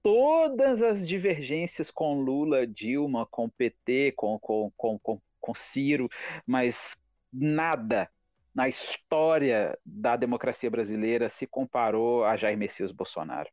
todas 0.07 0.83
as 0.83 1.05
divergências 1.05 1.91
com 1.91 2.21
Lula, 2.21 2.65
Dilma, 2.65 3.27
com 3.27 3.49
PT, 3.49 4.13
com, 4.13 4.39
com, 4.39 4.71
com, 4.77 4.97
com, 5.01 5.21
com 5.41 5.55
Ciro, 5.57 6.09
mas 6.47 6.97
nada 7.33 8.09
na 8.55 8.69
história 8.69 9.77
da 9.85 10.15
democracia 10.15 10.71
brasileira 10.71 11.29
se 11.29 11.45
comparou 11.45 12.25
a 12.25 12.37
Jair 12.37 12.57
Messias 12.57 12.93
Bolsonaro. 12.93 13.51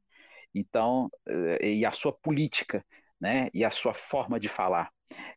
Então, 0.54 1.10
eh, 1.28 1.70
e 1.70 1.86
a 1.88 1.92
sua 1.92 2.14
política, 2.14 2.86
né, 3.20 3.50
e 3.52 3.66
a 3.66 3.72
sua 3.72 3.96
forma 3.96 4.40
de 4.40 4.48
falar. 4.48 4.92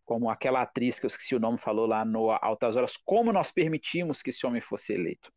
Como 0.05 0.29
aquela 0.29 0.61
atriz 0.61 0.99
que 0.99 1.07
eu 1.07 1.09
esqueci 1.09 1.35
o 1.35 1.41
nome 1.41 1.57
falou 1.57 1.87
lá 1.87 2.05
no 2.05 2.31
Altas 2.31 2.77
Horas, 2.77 2.95
como 2.95 3.33
nós 3.33 3.51
permitimos 3.51 4.21
que 4.21 4.29
esse 4.29 4.45
homem 4.45 4.61
fosse 4.61 4.93
eleito. 4.93 5.33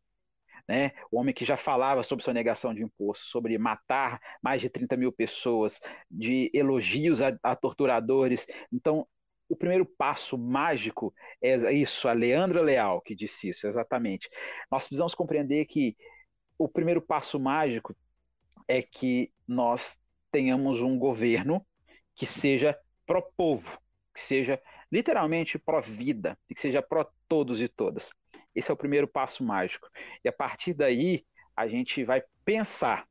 Né? 0.70 0.92
O 1.10 1.18
homem 1.18 1.34
que 1.34 1.44
já 1.44 1.56
falava 1.56 2.04
sobre 2.04 2.24
sonegação 2.24 2.72
de 2.72 2.80
imposto, 2.80 3.26
sobre 3.26 3.58
matar 3.58 4.20
mais 4.40 4.60
de 4.60 4.70
30 4.70 4.96
mil 4.96 5.10
pessoas, 5.10 5.80
de 6.08 6.48
elogios 6.54 7.20
a, 7.20 7.36
a 7.42 7.56
torturadores. 7.56 8.46
Então, 8.72 9.04
o 9.48 9.56
primeiro 9.56 9.84
passo 9.84 10.38
mágico 10.38 11.12
é 11.42 11.72
isso, 11.72 12.06
a 12.06 12.12
Leandra 12.12 12.62
Leal 12.62 13.00
que 13.00 13.16
disse 13.16 13.48
isso, 13.48 13.66
exatamente. 13.66 14.30
Nós 14.70 14.84
precisamos 14.84 15.12
compreender 15.12 15.66
que 15.66 15.96
o 16.56 16.68
primeiro 16.68 17.02
passo 17.02 17.40
mágico 17.40 17.92
é 18.68 18.80
que 18.80 19.32
nós 19.48 19.98
tenhamos 20.30 20.80
um 20.80 20.96
governo 20.96 21.66
que 22.14 22.26
seja 22.26 22.78
pró-povo, 23.04 23.76
que 24.14 24.20
seja 24.20 24.62
literalmente 24.92 25.58
pró-vida, 25.58 26.38
que 26.46 26.60
seja 26.60 26.80
pró-todos 26.80 27.60
e 27.60 27.66
todas. 27.66 28.12
Esse 28.54 28.70
é 28.70 28.74
o 28.74 28.76
primeiro 28.76 29.06
passo 29.06 29.44
mágico. 29.44 29.88
E 30.24 30.28
a 30.28 30.32
partir 30.32 30.74
daí, 30.74 31.24
a 31.56 31.68
gente 31.68 32.04
vai 32.04 32.22
pensar 32.44 33.06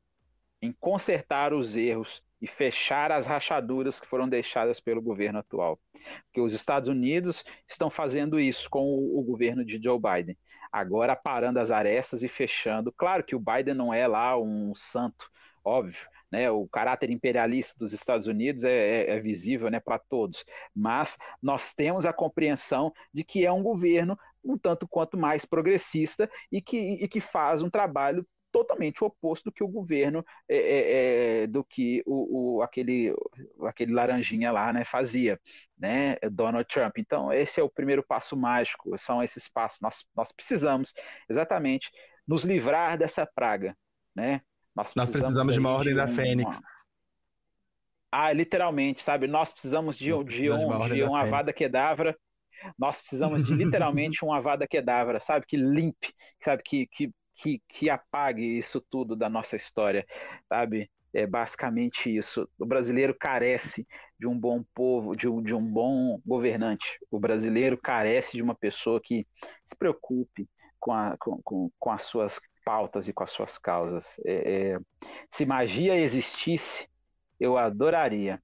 em 0.62 0.72
consertar 0.72 1.54
os 1.54 1.76
erros 1.76 2.22
e 2.40 2.46
fechar 2.46 3.12
as 3.12 3.26
rachaduras 3.26 4.00
que 4.00 4.06
foram 4.06 4.28
deixadas 4.28 4.80
pelo 4.80 5.02
governo 5.02 5.38
atual. 5.38 5.78
Porque 6.24 6.40
os 6.40 6.52
Estados 6.52 6.88
Unidos 6.88 7.44
estão 7.68 7.90
fazendo 7.90 8.40
isso 8.40 8.68
com 8.70 8.82
o, 8.82 9.22
governo 9.22 9.64
de 9.64 9.80
Joe 9.82 9.98
Biden, 10.00 10.36
agora 10.72 11.14
parando 11.14 11.58
as 11.58 11.70
arestas 11.70 12.22
e 12.22 12.28
fechando. 12.28 12.92
Claro 12.92 13.24
que 13.24 13.36
o 13.36 13.40
Biden 13.40 13.74
não 13.74 13.92
é 13.92 14.06
lá 14.06 14.38
um 14.38 14.74
santo, 14.74 15.30
óbvio. 15.64 16.08
Né, 16.32 16.48
o 16.48 16.68
caráter 16.68 17.10
imperialista 17.10 17.76
dos 17.76 17.92
Estados 17.92 18.28
Unidos 18.28 18.62
é, 18.62 18.70
é, 18.70 19.10
é 19.16 19.20
visível 19.20 19.68
né, 19.68 19.80
para 19.80 19.98
todos, 19.98 20.44
mas 20.72 21.18
nós 21.42 21.74
temos 21.74 22.06
a 22.06 22.12
compreensão 22.12 22.92
de 23.12 23.24
que 23.24 23.44
é 23.44 23.50
um 23.50 23.64
governo 23.64 24.16
um 24.44 24.58
tanto 24.58 24.88
quanto 24.88 25.16
mais 25.16 25.44
progressista 25.44 26.30
e 26.50 26.60
que, 26.60 26.76
e 26.76 27.08
que 27.08 27.20
faz 27.20 27.62
um 27.62 27.70
trabalho 27.70 28.26
totalmente 28.50 29.02
o 29.02 29.06
oposto 29.06 29.44
do 29.44 29.52
que 29.52 29.62
o 29.62 29.68
governo, 29.68 30.24
é, 30.48 30.56
é, 30.56 31.42
é, 31.42 31.46
do 31.46 31.64
que 31.64 32.02
o, 32.04 32.56
o, 32.58 32.62
aquele, 32.62 33.14
aquele 33.62 33.92
laranjinha 33.92 34.52
lá 34.52 34.72
né, 34.72 34.84
fazia, 34.84 35.40
né, 35.78 36.16
Donald 36.30 36.66
Trump. 36.68 36.98
Então, 36.98 37.32
esse 37.32 37.60
é 37.60 37.62
o 37.62 37.70
primeiro 37.70 38.04
passo 38.06 38.36
mágico, 38.36 38.96
são 38.98 39.22
esses 39.22 39.48
passos. 39.48 39.80
Nós, 39.80 40.04
nós 40.14 40.32
precisamos 40.32 40.92
exatamente 41.28 41.90
nos 42.26 42.44
livrar 42.44 42.98
dessa 42.98 43.26
praga. 43.26 43.76
Né? 44.14 44.40
Nós 44.74 44.92
precisamos, 44.92 44.96
nós 44.96 45.10
precisamos 45.10 45.54
de 45.54 45.60
uma 45.60 45.70
ordem 45.70 45.94
de 45.94 46.00
um, 46.00 46.06
da 46.06 46.08
Fênix. 46.08 46.58
Uma... 46.58 46.68
Ah, 48.12 48.32
literalmente, 48.32 49.02
sabe? 49.02 49.28
Nós 49.28 49.52
precisamos 49.52 49.96
de, 49.96 50.12
de, 50.12 50.24
de, 50.24 50.50
um, 50.50 50.58
de 50.58 50.64
uma, 50.64 50.88
de 50.88 51.02
uma 51.04 51.20
Avada 51.20 51.52
Kedavra 51.52 52.16
nós 52.78 53.00
precisamos 53.00 53.44
de 53.44 53.52
literalmente 53.54 54.24
um 54.24 54.32
Avada 54.32 54.66
Kedavra, 54.66 55.20
sabe? 55.20 55.46
Que 55.46 55.56
limpe, 55.56 56.12
sabe? 56.40 56.62
Que, 56.62 56.86
que 56.86 57.12
que, 57.40 57.62
que 57.68 57.90
apague 57.90 58.42
isso 58.58 58.80
tudo 58.80 59.16
da 59.16 59.28
nossa 59.28 59.56
história, 59.56 60.06
sabe? 60.48 60.90
É 61.12 61.26
basicamente 61.26 62.14
isso. 62.14 62.48
O 62.58 62.66
brasileiro 62.66 63.16
carece 63.18 63.86
de 64.18 64.26
um 64.26 64.38
bom 64.38 64.62
povo, 64.74 65.16
de 65.16 65.26
um, 65.28 65.42
de 65.42 65.54
um 65.54 65.64
bom 65.64 66.20
governante. 66.24 66.98
O 67.10 67.18
brasileiro 67.18 67.76
carece 67.76 68.36
de 68.36 68.42
uma 68.42 68.54
pessoa 68.54 69.00
que 69.02 69.26
se 69.64 69.74
preocupe 69.74 70.48
com, 70.78 70.92
a, 70.92 71.16
com, 71.18 71.40
com, 71.42 71.70
com 71.78 71.90
as 71.90 72.02
suas 72.02 72.40
pautas 72.64 73.08
e 73.08 73.12
com 73.12 73.24
as 73.24 73.30
suas 73.30 73.58
causas. 73.58 74.20
É, 74.24 74.72
é, 74.72 74.78
se 75.28 75.44
magia 75.44 75.96
existisse, 75.96 76.88
eu 77.40 77.56
adoraria, 77.56 78.40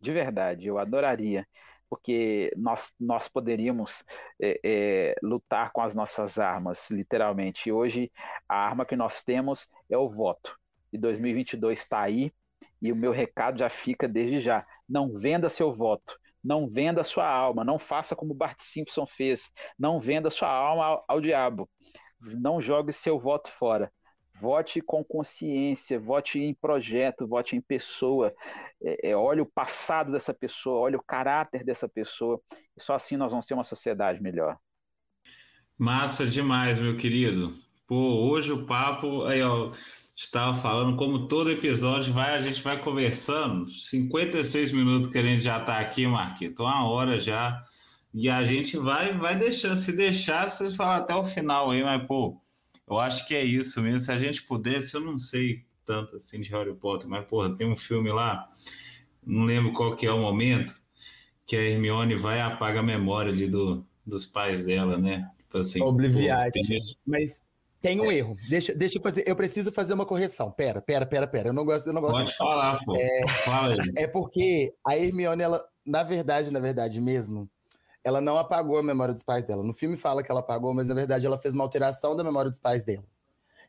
de 0.00 0.12
verdade, 0.12 0.66
eu 0.66 0.78
adoraria, 0.78 1.44
porque 1.88 2.52
nós, 2.56 2.94
nós 2.98 3.28
poderíamos 3.28 4.04
é, 4.40 4.60
é, 4.64 5.14
lutar 5.22 5.72
com 5.72 5.80
as 5.80 5.94
nossas 5.94 6.38
armas, 6.38 6.90
literalmente. 6.90 7.68
E 7.68 7.72
hoje, 7.72 8.10
a 8.48 8.56
arma 8.56 8.84
que 8.86 8.96
nós 8.96 9.22
temos 9.22 9.68
é 9.90 9.96
o 9.96 10.08
voto. 10.08 10.56
E 10.92 10.98
2022 10.98 11.78
está 11.78 12.00
aí, 12.00 12.32
e 12.80 12.92
o 12.92 12.96
meu 12.96 13.12
recado 13.12 13.58
já 13.58 13.68
fica 13.68 14.08
desde 14.08 14.40
já: 14.40 14.66
não 14.88 15.18
venda 15.18 15.48
seu 15.48 15.72
voto. 15.72 16.18
Não 16.44 16.68
venda 16.68 17.02
sua 17.02 17.28
alma, 17.28 17.64
não 17.64 17.76
faça 17.76 18.14
como 18.14 18.32
Bart 18.32 18.60
Simpson 18.60 19.04
fez, 19.04 19.50
não 19.76 19.98
venda 19.98 20.30
sua 20.30 20.48
alma 20.48 20.84
ao, 20.84 21.04
ao 21.08 21.20
diabo 21.20 21.68
não 22.20 22.60
jogue 22.60 22.92
seu 22.92 23.18
voto 23.18 23.50
fora. 23.50 23.92
Vote 24.40 24.80
com 24.80 25.02
consciência, 25.02 25.98
vote 25.98 26.38
em 26.38 26.54
projeto, 26.54 27.26
vote 27.26 27.56
em 27.56 27.60
pessoa. 27.60 28.34
É, 28.82 29.10
é, 29.10 29.16
olhe 29.16 29.40
o 29.40 29.46
passado 29.46 30.12
dessa 30.12 30.34
pessoa, 30.34 30.80
olhe 30.80 30.96
o 30.96 31.02
caráter 31.02 31.64
dessa 31.64 31.88
pessoa. 31.88 32.40
E 32.76 32.82
só 32.82 32.94
assim 32.94 33.16
nós 33.16 33.32
vamos 33.32 33.46
ter 33.46 33.54
uma 33.54 33.64
sociedade 33.64 34.22
melhor. 34.22 34.56
Massa 35.78 36.26
demais, 36.26 36.78
meu 36.78 36.96
querido. 36.96 37.54
Pô, 37.86 38.28
hoje 38.28 38.52
o 38.52 38.66
papo, 38.66 39.24
aí, 39.24 39.42
ó, 39.42 39.72
estava 40.16 40.54
falando, 40.54 40.96
como 40.96 41.28
todo 41.28 41.52
episódio 41.52 42.12
vai, 42.12 42.34
a 42.34 42.42
gente 42.42 42.62
vai 42.62 42.82
conversando. 42.82 43.66
56 43.66 44.72
minutos 44.72 45.10
que 45.10 45.18
a 45.18 45.22
gente 45.22 45.42
já 45.42 45.60
está 45.60 45.78
aqui, 45.78 46.06
Marquito, 46.06 46.62
uma 46.62 46.88
hora 46.88 47.18
já. 47.20 47.62
E 48.12 48.30
a 48.30 48.42
gente 48.44 48.78
vai, 48.78 49.12
vai 49.12 49.36
deixando, 49.36 49.76
se 49.76 49.94
deixar, 49.94 50.48
vocês 50.48 50.74
falam 50.74 50.94
até 50.94 51.14
o 51.14 51.24
final 51.24 51.70
aí, 51.70 51.84
mas, 51.84 52.06
pô, 52.06 52.40
eu 52.88 52.98
acho 52.98 53.26
que 53.26 53.34
é 53.34 53.44
isso 53.44 53.80
mesmo. 53.80 54.00
Se 54.00 54.12
a 54.12 54.18
gente 54.18 54.42
pudesse, 54.42 54.94
eu 54.94 55.00
não 55.00 55.18
sei 55.18 55.64
tanto 55.84 56.16
assim 56.16 56.40
de 56.40 56.50
Harry 56.50 56.74
Potter, 56.74 57.08
mas, 57.08 57.24
porra, 57.26 57.56
tem 57.56 57.70
um 57.70 57.76
filme 57.76 58.10
lá, 58.10 58.50
não 59.24 59.44
lembro 59.44 59.72
qual 59.72 59.94
que 59.94 60.06
é 60.06 60.12
o 60.12 60.20
momento, 60.20 60.74
que 61.46 61.56
a 61.56 61.62
Hermione 61.62 62.16
vai 62.16 62.38
e 62.38 62.42
apaga 62.42 62.80
a 62.80 62.82
memória 62.82 63.32
ali 63.32 63.48
do, 63.48 63.86
dos 64.04 64.26
pais 64.26 64.66
dela, 64.66 64.98
né? 64.98 65.30
Tipo 65.38 65.58
assim, 65.58 65.82
Obliviate. 65.82 66.60
Tem... 66.66 66.80
Mas 67.06 67.40
tem 67.80 68.00
um 68.00 68.10
é. 68.10 68.16
erro. 68.16 68.36
Deixa, 68.48 68.74
deixa 68.74 68.98
eu 68.98 69.02
fazer. 69.02 69.24
Eu 69.26 69.36
preciso 69.36 69.70
fazer 69.70 69.94
uma 69.94 70.04
correção. 70.04 70.50
Pera, 70.50 70.82
pera, 70.82 71.06
pera, 71.06 71.26
pera. 71.26 71.50
Eu 71.50 71.52
não 71.52 71.64
gosto. 71.64 71.86
Eu 71.86 71.92
não 71.92 72.00
gosto 72.00 72.14
Pode 72.14 72.30
de... 72.30 72.36
falar, 72.36 72.78
pô. 72.84 72.96
É, 72.96 73.44
Fala 73.44 73.76
é 73.96 74.06
porque 74.08 74.74
a 74.84 74.96
Hermione, 74.96 75.42
ela, 75.42 75.64
na 75.86 76.02
verdade, 76.02 76.50
na 76.50 76.58
verdade 76.58 77.00
mesmo, 77.00 77.48
ela 78.06 78.20
não 78.20 78.38
apagou 78.38 78.78
a 78.78 78.84
memória 78.84 79.12
dos 79.12 79.24
pais 79.24 79.42
dela. 79.44 79.64
No 79.64 79.74
filme 79.74 79.96
fala 79.96 80.22
que 80.22 80.30
ela 80.30 80.38
apagou, 80.38 80.72
mas 80.72 80.86
na 80.86 80.94
verdade 80.94 81.26
ela 81.26 81.36
fez 81.36 81.54
uma 81.54 81.64
alteração 81.64 82.14
da 82.14 82.22
memória 82.22 82.48
dos 82.48 82.60
pais 82.60 82.84
dela. 82.84 83.02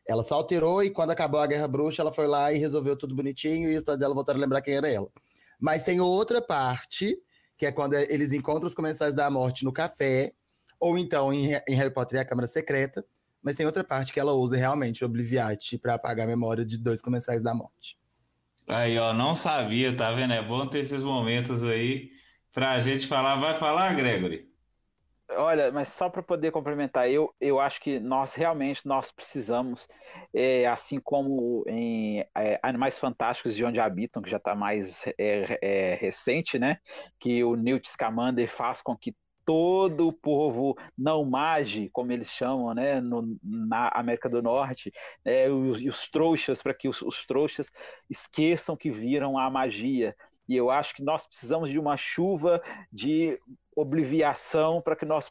Ela 0.06 0.22
só 0.22 0.36
alterou 0.36 0.80
e 0.80 0.90
quando 0.90 1.10
acabou 1.10 1.40
a 1.40 1.46
Guerra 1.48 1.66
Bruxa, 1.66 2.02
ela 2.02 2.12
foi 2.12 2.28
lá 2.28 2.52
e 2.52 2.56
resolveu 2.56 2.96
tudo 2.96 3.16
bonitinho 3.16 3.68
e 3.68 3.76
os 3.76 3.82
pais 3.82 3.98
dela 3.98 4.14
voltaram 4.14 4.38
a 4.38 4.40
lembrar 4.40 4.60
quem 4.62 4.74
era 4.74 4.88
ela. 4.88 5.08
Mas 5.58 5.82
tem 5.82 6.00
outra 6.00 6.40
parte, 6.40 7.18
que 7.56 7.66
é 7.66 7.72
quando 7.72 7.94
eles 7.94 8.32
encontram 8.32 8.68
os 8.68 8.76
Comensais 8.76 9.12
da 9.12 9.28
Morte 9.28 9.64
no 9.64 9.72
café, 9.72 10.32
ou 10.78 10.96
então 10.96 11.32
em, 11.34 11.50
em 11.68 11.74
Harry 11.74 11.92
Potter 11.92 12.18
e 12.18 12.20
a 12.20 12.24
Câmara 12.24 12.46
Secreta, 12.46 13.04
mas 13.42 13.56
tem 13.56 13.66
outra 13.66 13.82
parte 13.82 14.12
que 14.12 14.20
ela 14.20 14.34
usa 14.34 14.56
realmente 14.56 15.02
o 15.02 15.06
Obliviate 15.08 15.76
para 15.78 15.94
apagar 15.94 16.26
a 16.26 16.30
memória 16.30 16.64
de 16.64 16.78
dois 16.78 17.02
Comensais 17.02 17.42
da 17.42 17.52
Morte. 17.52 17.98
Aí, 18.68 18.96
ó, 18.98 19.12
não 19.12 19.34
sabia, 19.34 19.96
tá 19.96 20.12
vendo? 20.12 20.32
É 20.32 20.46
bom 20.46 20.64
ter 20.68 20.78
esses 20.78 21.02
momentos 21.02 21.64
aí 21.64 22.10
para 22.58 22.72
a 22.72 22.82
gente 22.82 23.06
falar. 23.06 23.36
Vai 23.36 23.54
falar, 23.54 23.94
Gregory? 23.94 24.48
Olha, 25.30 25.70
mas 25.70 25.90
só 25.90 26.08
para 26.08 26.24
poder 26.24 26.50
complementar, 26.50 27.08
eu, 27.08 27.32
eu 27.40 27.60
acho 27.60 27.80
que 27.80 28.00
nós 28.00 28.34
realmente 28.34 28.84
nós 28.84 29.12
precisamos, 29.12 29.86
é, 30.34 30.66
assim 30.66 30.98
como 30.98 31.62
em 31.68 32.24
é, 32.36 32.58
Animais 32.60 32.98
Fantásticos 32.98 33.54
de 33.54 33.64
Onde 33.64 33.78
Habitam, 33.78 34.20
que 34.20 34.30
já 34.30 34.38
está 34.38 34.56
mais 34.56 35.06
é, 35.18 35.58
é, 35.62 35.94
recente, 35.94 36.58
né? 36.58 36.78
Que 37.20 37.44
o 37.44 37.54
Newt 37.54 37.88
Scamander 37.88 38.50
faz 38.50 38.82
com 38.82 38.96
que 38.96 39.14
todo 39.44 40.08
o 40.08 40.12
povo 40.12 40.76
não 40.96 41.24
mage, 41.24 41.88
como 41.90 42.12
eles 42.12 42.28
chamam, 42.28 42.74
né, 42.74 43.00
no, 43.00 43.38
na 43.42 43.88
América 43.94 44.28
do 44.28 44.42
Norte, 44.42 44.92
né, 45.24 45.48
os, 45.48 45.80
os 45.80 46.10
trouxas, 46.10 46.62
para 46.62 46.74
que 46.74 46.86
os, 46.86 47.00
os 47.00 47.24
trouxas 47.24 47.72
esqueçam 48.10 48.76
que 48.76 48.90
viram 48.90 49.38
a 49.38 49.48
magia, 49.48 50.14
e 50.48 50.56
eu 50.56 50.70
acho 50.70 50.94
que 50.94 51.02
nós 51.02 51.26
precisamos 51.26 51.70
de 51.70 51.78
uma 51.78 51.96
chuva 51.96 52.62
de 52.92 53.38
obliviação 53.76 54.80
para 54.80 54.96
que 54.96 55.04
nós 55.04 55.30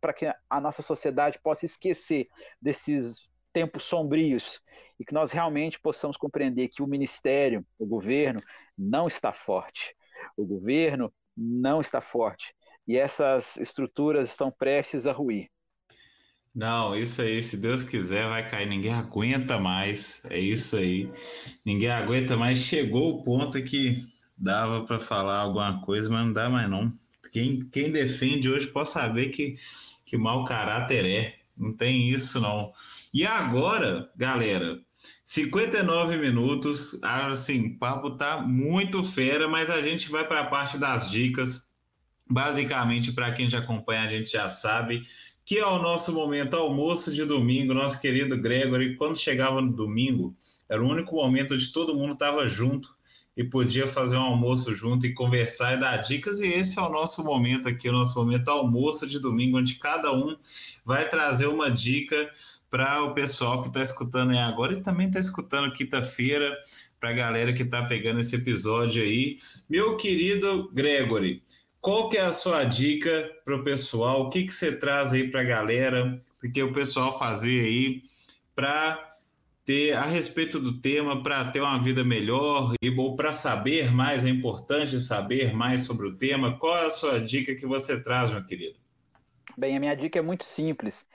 para 0.00 0.12
que 0.12 0.26
a 0.50 0.60
nossa 0.60 0.82
sociedade 0.82 1.38
possa 1.42 1.64
esquecer 1.64 2.28
desses 2.60 3.26
tempos 3.52 3.84
sombrios 3.84 4.60
e 4.98 5.04
que 5.04 5.14
nós 5.14 5.32
realmente 5.32 5.80
possamos 5.80 6.16
compreender 6.16 6.68
que 6.68 6.82
o 6.82 6.86
ministério, 6.86 7.64
o 7.78 7.86
governo 7.86 8.40
não 8.76 9.06
está 9.06 9.32
forte. 9.32 9.96
O 10.36 10.44
governo 10.44 11.12
não 11.36 11.80
está 11.80 12.00
forte 12.00 12.54
e 12.86 12.98
essas 12.98 13.56
estruturas 13.56 14.28
estão 14.28 14.50
prestes 14.50 15.06
a 15.06 15.12
ruir. 15.12 15.48
Não, 16.54 16.94
isso 16.94 17.20
aí, 17.20 17.42
se 17.42 17.56
Deus 17.60 17.82
quiser, 17.82 18.28
vai 18.28 18.48
cair. 18.48 18.68
Ninguém 18.68 18.92
aguenta 18.92 19.58
mais. 19.58 20.24
É 20.30 20.38
isso 20.38 20.76
aí. 20.76 21.10
Ninguém 21.64 21.90
aguenta 21.90 22.36
mais. 22.36 22.58
Chegou 22.58 23.10
o 23.10 23.24
ponto 23.24 23.60
que 23.64 24.04
dava 24.36 24.84
para 24.84 24.98
falar 24.98 25.38
alguma 25.38 25.80
coisa, 25.80 26.10
mas 26.10 26.26
não 26.26 26.32
dá 26.32 26.48
mais 26.48 26.68
não. 26.68 26.92
Quem, 27.30 27.60
quem 27.60 27.90
defende 27.90 28.48
hoje 28.48 28.66
pode 28.66 28.90
saber 28.90 29.30
que, 29.30 29.56
que 30.04 30.16
mau 30.16 30.44
caráter 30.44 31.04
é. 31.04 31.36
Não 31.56 31.72
tem 31.72 32.10
isso 32.10 32.40
não. 32.40 32.72
E 33.12 33.24
agora, 33.24 34.10
galera, 34.16 34.80
59 35.24 36.16
minutos, 36.16 36.98
assim, 37.02 37.76
papo 37.78 38.10
tá 38.10 38.40
muito 38.40 39.04
fera, 39.04 39.48
mas 39.48 39.70
a 39.70 39.80
gente 39.80 40.10
vai 40.10 40.26
para 40.26 40.40
a 40.40 40.46
parte 40.46 40.78
das 40.78 41.10
dicas. 41.10 41.70
Basicamente, 42.28 43.12
para 43.12 43.32
quem 43.32 43.48
já 43.48 43.58
acompanha, 43.58 44.02
a 44.02 44.08
gente 44.08 44.30
já 44.30 44.48
sabe 44.48 45.02
que 45.44 45.58
é 45.58 45.66
o 45.66 45.82
nosso 45.82 46.12
momento 46.12 46.56
almoço 46.56 47.12
de 47.12 47.24
domingo, 47.24 47.74
nosso 47.74 48.00
querido 48.00 48.36
Gregory, 48.40 48.96
quando 48.96 49.18
chegava 49.18 49.60
no 49.60 49.72
domingo, 49.72 50.34
era 50.68 50.82
o 50.82 50.88
único 50.88 51.16
momento 51.16 51.54
onde 51.54 51.70
todo 51.70 51.94
mundo 51.94 52.14
estava 52.14 52.48
junto 52.48 52.93
e 53.36 53.42
podia 53.42 53.88
fazer 53.88 54.16
um 54.16 54.22
almoço 54.22 54.74
junto 54.74 55.06
e 55.06 55.12
conversar 55.12 55.74
e 55.74 55.80
dar 55.80 55.96
dicas. 55.98 56.40
E 56.40 56.48
esse 56.48 56.78
é 56.78 56.82
o 56.82 56.88
nosso 56.88 57.24
momento 57.24 57.68
aqui, 57.68 57.88
o 57.88 57.92
nosso 57.92 58.18
momento 58.18 58.48
almoço 58.48 59.06
de 59.06 59.18
domingo, 59.18 59.58
onde 59.58 59.74
cada 59.74 60.12
um 60.12 60.36
vai 60.84 61.08
trazer 61.08 61.46
uma 61.46 61.70
dica 61.70 62.30
para 62.70 63.02
o 63.04 63.14
pessoal 63.14 63.62
que 63.62 63.68
está 63.68 63.82
escutando 63.82 64.30
aí 64.30 64.38
agora 64.38 64.72
e 64.72 64.82
também 64.82 65.06
está 65.06 65.18
escutando 65.18 65.72
quinta-feira, 65.72 66.56
para 67.04 67.10
a 67.10 67.12
galera 67.12 67.52
que 67.52 67.62
está 67.62 67.84
pegando 67.84 68.20
esse 68.20 68.34
episódio 68.34 69.02
aí. 69.02 69.38
Meu 69.68 69.94
querido 69.94 70.70
Gregory, 70.72 71.42
qual 71.78 72.08
que 72.08 72.16
é 72.16 72.22
a 72.22 72.32
sua 72.32 72.64
dica 72.64 73.30
para 73.44 73.56
o 73.56 73.62
pessoal? 73.62 74.22
O 74.22 74.30
que, 74.30 74.44
que 74.44 74.52
você 74.52 74.74
traz 74.74 75.12
aí 75.12 75.28
para 75.28 75.42
a 75.42 75.44
galera? 75.44 76.18
Porque 76.40 76.62
o 76.62 76.72
pessoal 76.72 77.18
fazer 77.18 77.60
aí 77.60 78.02
para 78.56 79.13
ter 79.64 79.92
a 79.92 80.04
respeito 80.04 80.60
do 80.60 80.80
tema 80.80 81.22
para 81.22 81.50
ter 81.50 81.60
uma 81.60 81.80
vida 81.80 82.04
melhor 82.04 82.74
e 82.82 82.90
ou 82.90 83.16
para 83.16 83.32
saber 83.32 83.90
mais, 83.90 84.24
é 84.24 84.28
importante 84.28 85.00
saber 85.00 85.54
mais 85.54 85.86
sobre 85.86 86.06
o 86.06 86.16
tema. 86.16 86.58
Qual 86.58 86.76
é 86.76 86.86
a 86.86 86.90
sua 86.90 87.20
dica 87.20 87.54
que 87.54 87.66
você 87.66 88.02
traz, 88.02 88.30
meu 88.30 88.44
querido? 88.44 88.78
Bem, 89.56 89.76
a 89.76 89.80
minha 89.80 89.94
dica 89.94 90.18
é 90.18 90.22
muito 90.22 90.44
simples. 90.44 91.06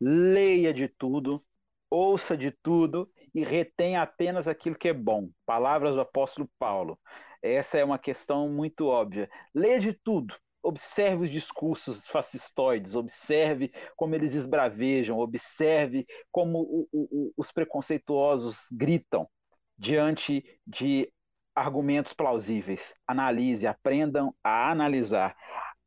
Leia 0.00 0.72
de 0.72 0.88
tudo, 0.88 1.44
ouça 1.88 2.36
de 2.36 2.50
tudo 2.62 3.08
e 3.34 3.44
retenha 3.44 4.02
apenas 4.02 4.48
aquilo 4.48 4.76
que 4.76 4.88
é 4.88 4.92
bom. 4.92 5.28
Palavras 5.46 5.94
do 5.94 6.00
apóstolo 6.00 6.48
Paulo. 6.58 6.98
Essa 7.42 7.78
é 7.78 7.84
uma 7.84 7.98
questão 7.98 8.48
muito 8.48 8.86
óbvia. 8.86 9.28
Leia 9.54 9.78
de 9.78 9.92
tudo, 9.92 10.34
observe 10.62 11.24
os 11.24 11.30
discursos 11.30 12.06
fascistoides, 12.06 12.94
observe 12.94 13.72
como 13.96 14.14
eles 14.14 14.34
esbravejam, 14.34 15.18
observe 15.18 16.06
como 16.30 16.60
o, 16.60 16.88
o, 16.92 17.32
os 17.36 17.50
preconceituosos 17.50 18.66
gritam 18.70 19.28
diante 19.76 20.44
de 20.66 21.12
argumentos 21.54 22.12
plausíveis. 22.12 22.94
Analise, 23.06 23.66
aprendam 23.66 24.34
a 24.42 24.70
analisar. 24.70 25.36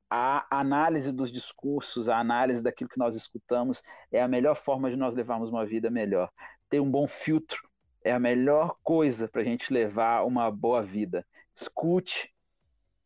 A 0.10 0.46
análise 0.52 1.12
dos 1.12 1.32
discursos, 1.32 2.08
a 2.08 2.20
análise 2.20 2.62
daquilo 2.62 2.90
que 2.90 3.00
nós 3.00 3.16
escutamos 3.16 3.82
é 4.12 4.22
a 4.22 4.28
melhor 4.28 4.56
forma 4.56 4.90
de 4.90 4.96
nós 4.96 5.16
levarmos 5.16 5.50
uma 5.50 5.66
vida 5.66 5.90
melhor. 5.90 6.30
Ter 6.70 6.80
um 6.80 6.90
bom 6.90 7.08
filtro 7.08 7.60
é 8.04 8.12
a 8.12 8.20
melhor 8.20 8.76
coisa 8.84 9.28
para 9.28 9.42
a 9.42 9.44
gente 9.44 9.74
levar 9.74 10.24
uma 10.26 10.52
boa 10.52 10.84
vida. 10.84 11.26
Escute, 11.56 12.32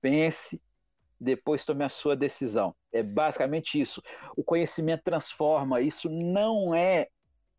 pense 0.02 0.62
depois 1.20 1.66
tome 1.66 1.84
a 1.84 1.90
sua 1.90 2.16
decisão. 2.16 2.76
É 2.92 3.04
basicamente 3.04 3.80
isso. 3.80 4.02
O 4.36 4.44
conhecimento 4.44 5.04
transforma. 5.04 5.82
Isso 5.82 6.10
não 6.10 6.74
é 6.74 7.08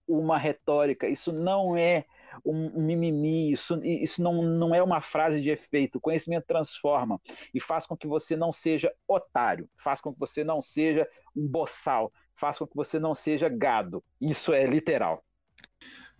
uma 0.08 0.38
retórica, 0.38 1.08
isso 1.08 1.32
não 1.32 1.76
é 1.76 2.04
um 2.44 2.80
mimimi, 2.80 3.52
isso, 3.52 3.80
isso 3.84 4.22
não, 4.22 4.42
não 4.42 4.74
é 4.74 4.82
uma 4.82 5.00
frase 5.00 5.40
de 5.40 5.50
efeito. 5.50 5.98
O 5.98 6.00
conhecimento 6.00 6.46
transforma 6.46 7.20
e 7.54 7.60
faz 7.60 7.86
com 7.86 7.96
que 7.96 8.06
você 8.06 8.36
não 8.36 8.52
seja 8.52 8.92
otário, 9.06 9.68
faz 9.76 10.00
com 10.00 10.12
que 10.12 10.18
você 10.18 10.42
não 10.42 10.60
seja 10.60 11.08
um 11.36 11.46
boçal, 11.46 12.12
faz 12.34 12.58
com 12.58 12.66
que 12.66 12.76
você 12.76 12.98
não 12.98 13.14
seja 13.14 13.48
gado. 13.48 14.02
Isso 14.20 14.52
é 14.52 14.64
literal. 14.64 15.24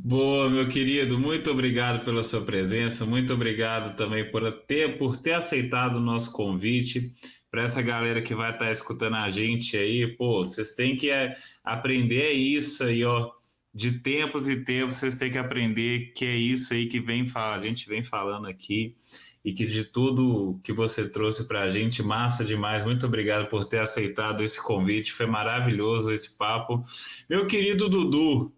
Boa, 0.03 0.49
meu 0.49 0.67
querido, 0.67 1.19
muito 1.19 1.51
obrigado 1.51 2.05
pela 2.07 2.25
sua 2.25 2.41
presença, 2.41 3.05
muito 3.05 3.35
obrigado 3.35 3.95
também 3.97 4.31
por 4.31 4.51
ter, 4.67 4.97
por 4.97 5.19
ter 5.19 5.35
aceitado 5.35 5.97
o 5.97 6.01
nosso 6.01 6.33
convite. 6.33 7.13
Para 7.51 7.65
essa 7.65 7.83
galera 7.83 8.23
que 8.23 8.35
vai 8.35 8.51
estar 8.51 8.65
tá 8.65 8.73
escutando 8.73 9.17
a 9.17 9.29
gente 9.29 9.77
aí, 9.77 10.07
pô, 10.17 10.43
vocês 10.43 10.75
têm 10.75 10.97
que 10.97 11.11
é, 11.11 11.37
aprender 11.63 12.33
isso 12.33 12.83
aí, 12.85 13.05
ó. 13.05 13.31
De 13.75 14.01
tempos 14.01 14.49
e 14.49 14.65
tempos, 14.65 14.97
vocês 14.97 15.19
têm 15.19 15.31
que 15.31 15.39
aprender 15.39 16.13
que 16.17 16.25
é 16.25 16.35
isso 16.35 16.73
aí 16.73 16.87
que 16.87 16.99
vem 16.99 17.27
falar, 17.27 17.59
a 17.59 17.63
gente 17.63 17.87
vem 17.87 18.03
falando 18.03 18.47
aqui 18.47 18.97
e 19.45 19.53
que 19.53 19.67
de 19.67 19.85
tudo 19.85 20.59
que 20.63 20.73
você 20.73 21.11
trouxe 21.11 21.47
para 21.47 21.63
a 21.63 21.71
gente, 21.71 22.03
massa 22.03 22.45
demais. 22.45 22.85
Muito 22.85 23.07
obrigado 23.07 23.49
por 23.49 23.67
ter 23.67 23.81
aceitado 23.81 24.43
esse 24.43 24.63
convite, 24.63 25.13
foi 25.13 25.27
maravilhoso 25.27 26.11
esse 26.11 26.39
papo. 26.39 26.83
Meu 27.29 27.47
querido 27.47 27.89
Dudu, 27.89 28.53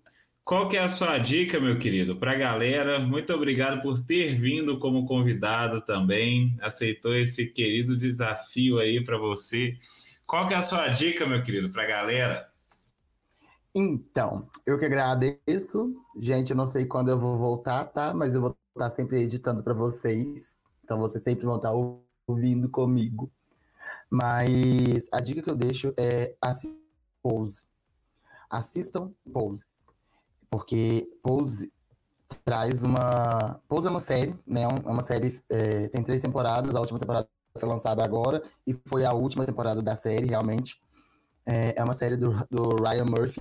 qual 0.45 0.69
que 0.69 0.77
é 0.77 0.81
a 0.81 0.89
sua 0.89 1.19
dica, 1.19 1.61
meu 1.61 1.79
querido, 1.79 2.17
para 2.17 2.33
a 2.33 2.37
galera? 2.37 2.99
Muito 2.99 3.33
obrigado 3.33 3.81
por 3.81 4.05
ter 4.05 4.35
vindo 4.35 4.79
como 4.79 5.07
convidado 5.07 5.81
também, 5.83 6.57
aceitou 6.61 7.15
esse 7.15 7.47
querido 7.47 7.97
desafio 7.97 8.79
aí 8.79 9.03
para 9.05 9.17
você. 9.17 9.79
Qual 10.27 10.49
que 10.49 10.55
é 10.55 10.57
a 10.57 10.63
sua 10.63 10.89
dica, 10.89 11.27
meu 11.27 11.41
querido, 11.41 11.71
para 11.71 11.85
a 11.85 11.87
galera? 11.87 12.53
Então, 13.73 14.49
eu 14.67 14.79
que 14.79 14.85
agradeço. 14.85 15.95
Gente, 16.19 16.51
eu 16.51 16.57
não 16.57 16.67
sei 16.67 16.87
quando 16.87 17.11
eu 17.11 17.21
vou 17.21 17.39
voltar, 17.39 17.85
tá? 17.85 18.13
Mas 18.13 18.35
eu 18.35 18.41
vou 18.41 18.57
estar 18.75 18.91
sempre 18.91 19.23
editando 19.23 19.63
para 19.63 19.75
vocês. 19.75 20.61
Então, 20.83 20.99
vocês 20.99 21.23
sempre 21.23 21.47
vão 21.47 21.57
estar 21.57 21.73
ouvindo 22.27 22.69
comigo. 22.69 23.31
Mas 24.11 25.09
a 25.13 25.21
dica 25.21 25.41
que 25.41 25.51
eu 25.51 25.57
deixo 25.57 25.95
é 25.97 26.35
assistam 26.41 26.83
Pose. 27.23 27.63
Assistam 28.51 29.13
Pose 29.33 29.72
porque 30.53 31.09
Pose 31.23 31.73
traz 32.45 32.83
uma. 32.83 33.59
Pose 33.67 33.87
é 33.87 33.91
uma 33.91 34.01
série, 34.01 34.39
né? 34.47 34.65
É 34.65 34.69
uma 34.69 35.03
série. 35.03 35.43
É, 35.49 35.89
tem 35.89 36.05
três 36.05 36.21
temporadas, 36.21 36.75
a 36.75 36.81
última 36.81 36.99
temporada 36.99 37.27
foi 37.59 37.67
lançada 37.67 38.05
agora 38.05 38.43
e 38.67 38.79
foi 38.87 39.07
a 39.07 39.15
última 39.15 39.47
temporada 39.47 39.81
da 39.81 39.97
série, 39.97 40.27
realmente. 40.27 40.79
É, 41.47 41.81
é 41.81 41.83
uma 41.83 41.95
série 41.95 42.19
do, 42.19 42.33
do 42.51 42.77
Ryan 42.85 43.07
Murphy 43.07 43.41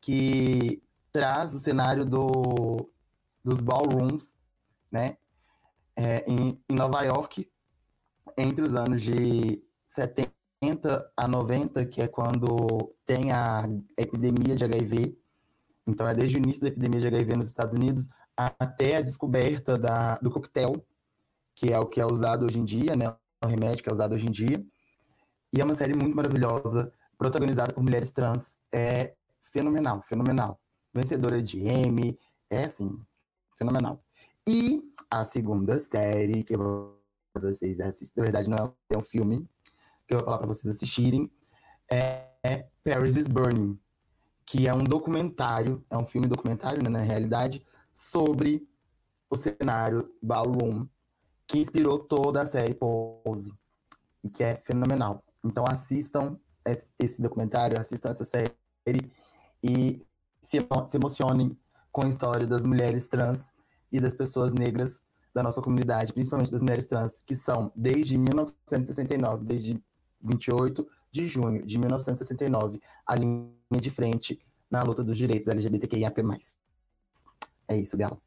que 0.00 0.82
traz 1.12 1.54
o 1.54 1.60
cenário 1.60 2.04
do, 2.04 2.90
dos 3.44 3.60
ballrooms, 3.60 4.36
né? 4.90 5.16
É, 5.94 6.28
em, 6.28 6.60
em 6.68 6.74
Nova 6.74 7.00
York, 7.02 7.48
entre 8.36 8.64
os 8.64 8.74
anos 8.74 9.02
de 9.02 9.62
70 9.86 11.12
a 11.16 11.28
90, 11.28 11.86
que 11.86 12.02
é 12.02 12.08
quando 12.08 12.92
tem 13.06 13.30
a 13.30 13.68
epidemia 13.96 14.56
de 14.56 14.64
HIV, 14.64 15.16
então, 15.86 16.08
é 16.08 16.14
desde 16.14 16.36
o 16.36 16.38
início 16.38 16.62
da 16.62 16.68
epidemia 16.68 17.00
de 17.00 17.06
HIV 17.06 17.36
nos 17.36 17.46
Estados 17.46 17.74
Unidos 17.74 18.08
até 18.36 18.96
a 18.96 19.02
descoberta 19.02 19.78
da, 19.78 20.16
do 20.16 20.30
coquetel, 20.30 20.84
que 21.54 21.72
é 21.72 21.78
o 21.78 21.86
que 21.86 22.00
é 22.00 22.06
usado 22.06 22.44
hoje 22.44 22.58
em 22.58 22.64
dia, 22.64 22.96
né? 22.96 23.14
O 23.44 23.46
remédio 23.46 23.82
que 23.82 23.88
é 23.88 23.92
usado 23.92 24.14
hoje 24.14 24.26
em 24.26 24.30
dia. 24.30 24.64
E 25.52 25.60
é 25.60 25.64
uma 25.64 25.74
série 25.74 25.94
muito 25.94 26.14
maravilhosa, 26.14 26.92
protagonizada 27.16 27.72
por 27.72 27.82
mulheres 27.82 28.10
trans. 28.10 28.58
É 28.72 29.14
fenomenal, 29.40 30.02
fenomenal. 30.02 30.60
Vencedora 30.92 31.40
de 31.40 31.60
Emmy, 31.60 32.18
é 32.50 32.64
assim, 32.64 32.98
fenomenal. 33.56 34.02
E 34.46 34.82
a 35.08 35.24
segunda 35.24 35.78
série 35.78 36.42
que 36.42 36.54
vocês 37.40 37.80
assistem, 37.80 38.22
na 38.22 38.24
verdade 38.24 38.50
não 38.50 38.74
é 38.90 38.98
um 38.98 39.02
filme, 39.02 39.48
que 40.06 40.14
eu 40.14 40.18
vou 40.18 40.24
falar 40.24 40.38
para 40.38 40.48
vocês 40.48 40.74
assistirem, 40.74 41.30
é 41.88 42.66
Paris 42.82 43.16
is 43.16 43.28
Burning 43.28 43.78
que 44.46 44.68
é 44.68 44.72
um 44.72 44.84
documentário, 44.84 45.84
é 45.90 45.98
um 45.98 46.06
filme 46.06 46.28
documentário, 46.28 46.82
né, 46.82 46.88
na 46.88 47.00
realidade, 47.00 47.66
sobre 47.92 48.66
o 49.28 49.36
cenário 49.36 50.08
Ballroom, 50.22 50.86
que 51.46 51.58
inspirou 51.58 51.98
toda 51.98 52.40
a 52.40 52.46
série 52.46 52.72
Pose, 52.72 53.52
e 54.22 54.30
que 54.30 54.44
é 54.44 54.56
fenomenal. 54.56 55.24
Então 55.44 55.64
assistam 55.68 56.38
esse 56.98 57.20
documentário, 57.20 57.78
assistam 57.78 58.10
essa 58.10 58.24
série 58.24 58.52
e 59.62 60.04
se, 60.40 60.58
se 60.86 60.96
emocionem 60.96 61.58
com 61.90 62.04
a 62.04 62.08
história 62.08 62.46
das 62.46 62.64
mulheres 62.64 63.08
trans 63.08 63.52
e 63.90 64.00
das 64.00 64.14
pessoas 64.14 64.52
negras 64.52 65.02
da 65.34 65.42
nossa 65.42 65.60
comunidade, 65.60 66.12
principalmente 66.12 66.50
das 66.50 66.62
mulheres 66.62 66.86
trans, 66.86 67.22
que 67.26 67.34
são 67.34 67.72
desde 67.74 68.16
1969, 68.16 69.44
desde 69.44 69.82
28 70.22 70.86
de 71.16 71.26
junho 71.26 71.64
de 71.64 71.78
1969, 71.78 72.80
a 73.06 73.14
linha 73.16 73.48
de 73.80 73.90
frente 73.90 74.38
na 74.70 74.82
luta 74.82 75.02
dos 75.02 75.16
direitos 75.16 75.48
LGBTQIAP+. 75.48 76.22
É 77.68 77.76
isso, 77.76 77.96
Galo. 77.96 78.20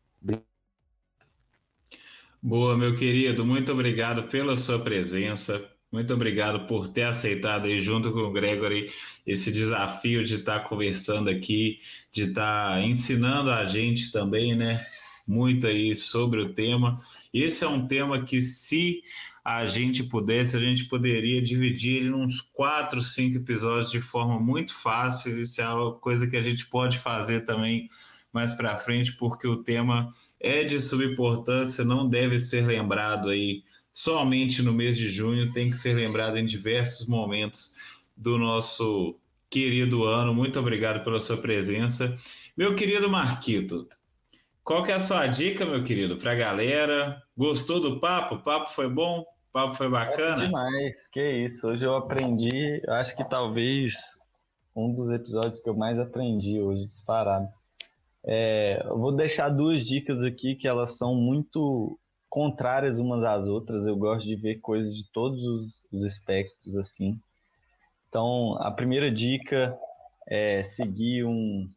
Boa, 2.42 2.78
meu 2.78 2.96
querido, 2.96 3.46
muito 3.46 3.72
obrigado 3.72 4.24
pela 4.30 4.56
sua 4.58 4.80
presença. 4.80 5.70
Muito 5.92 6.14
obrigado 6.14 6.68
por 6.68 6.88
ter 6.88 7.04
aceitado 7.04 7.66
aí 7.66 7.82
junto 7.82 8.12
com 8.14 8.20
o 8.20 8.32
Gregory 8.32 8.92
esse 9.26 9.52
desafio 9.52 10.24
de 10.24 10.36
estar 10.36 10.62
conversando 10.70 11.30
aqui, 11.30 11.80
de 12.12 12.24
estar 12.26 12.82
ensinando 12.84 13.50
a 13.50 13.66
gente 13.66 14.12
também, 14.12 14.56
né? 14.56 14.86
Muito 15.28 15.68
aí 15.68 15.96
sobre 15.96 16.42
o 16.42 16.54
tema. 16.54 16.96
Esse 17.34 17.64
é 17.64 17.68
um 17.68 17.88
tema 17.88 18.24
que, 18.24 18.40
se 18.40 19.02
a 19.44 19.66
gente 19.66 20.04
pudesse, 20.04 20.56
a 20.56 20.60
gente 20.60 20.86
poderia 20.86 21.42
dividir 21.42 21.98
ele 21.98 22.12
uns 22.12 22.42
quatro, 22.42 23.02
cinco 23.02 23.38
episódios 23.38 23.92
de 23.92 24.02
forma 24.02 24.40
muito 24.40 24.74
fácil. 24.74 25.42
Isso 25.42 25.62
é 25.62 25.68
uma 25.68 25.94
coisa 25.94 26.30
que 26.30 26.38
a 26.38 26.42
gente 26.42 26.68
pode 26.68 27.00
fazer 27.00 27.46
também 27.46 27.88
mais 28.32 28.54
para 28.54 28.78
frente, 28.78 29.14
porque 29.14 29.48
o 29.48 29.64
tema 29.64 30.12
é 30.40 30.64
de 30.64 30.80
subimportância, 30.80 31.84
não 31.84 32.08
deve 32.08 32.40
ser 32.40 32.66
lembrado 32.66 33.30
aí 33.30 33.64
somente 33.92 34.62
no 34.62 34.72
mês 34.72 34.98
de 34.98 35.10
junho, 35.10 35.52
tem 35.52 35.70
que 35.70 35.76
ser 35.76 35.94
lembrado 35.94 36.38
em 36.38 36.46
diversos 36.46 37.08
momentos 37.08 37.76
do 38.16 38.38
nosso 38.38 39.20
querido 39.50 40.04
ano. 40.04 40.34
Muito 40.34 40.60
obrigado 40.60 41.04
pela 41.04 41.20
sua 41.20 41.38
presença. 41.38 42.16
Meu 42.56 42.76
querido 42.76 43.10
Marquito, 43.10 43.88
qual 44.64 44.84
que 44.84 44.92
é 44.92 44.96
a 44.96 45.00
sua 45.00 45.26
dica, 45.26 45.66
meu 45.66 45.84
querido, 45.84 46.18
para 46.18 46.34
a 46.34 46.36
galera? 46.36 47.22
Gostou 47.40 47.80
do 47.80 48.02
papo? 48.02 48.36
O 48.36 48.44
papo 48.44 48.70
foi 48.72 48.90
bom? 48.90 49.22
O 49.22 49.54
papo 49.54 49.74
foi 49.74 49.90
bacana? 49.90 50.44
É 50.44 50.46
demais, 50.48 51.08
que 51.08 51.46
isso. 51.46 51.70
Hoje 51.70 51.86
eu 51.86 51.96
aprendi, 51.96 52.82
acho 52.90 53.16
que 53.16 53.24
talvez 53.24 53.94
um 54.76 54.94
dos 54.94 55.10
episódios 55.10 55.62
que 55.62 55.70
eu 55.70 55.74
mais 55.74 55.98
aprendi 55.98 56.60
hoje, 56.60 56.86
disparado. 56.86 57.48
É, 58.26 58.84
eu 58.84 59.00
vou 59.00 59.16
deixar 59.16 59.48
duas 59.48 59.86
dicas 59.86 60.22
aqui 60.22 60.54
que 60.56 60.68
elas 60.68 60.98
são 60.98 61.16
muito 61.16 61.98
contrárias 62.28 63.00
umas 63.00 63.24
às 63.24 63.48
outras. 63.48 63.88
Eu 63.88 63.96
gosto 63.96 64.28
de 64.28 64.36
ver 64.36 64.60
coisas 64.60 64.94
de 64.94 65.10
todos 65.14 65.42
os, 65.42 65.86
os 65.94 66.04
espectros 66.04 66.76
assim. 66.76 67.18
Então, 68.10 68.58
a 68.60 68.70
primeira 68.70 69.10
dica 69.10 69.80
é 70.28 70.66
seguir 70.66 71.24
um, 71.24 71.72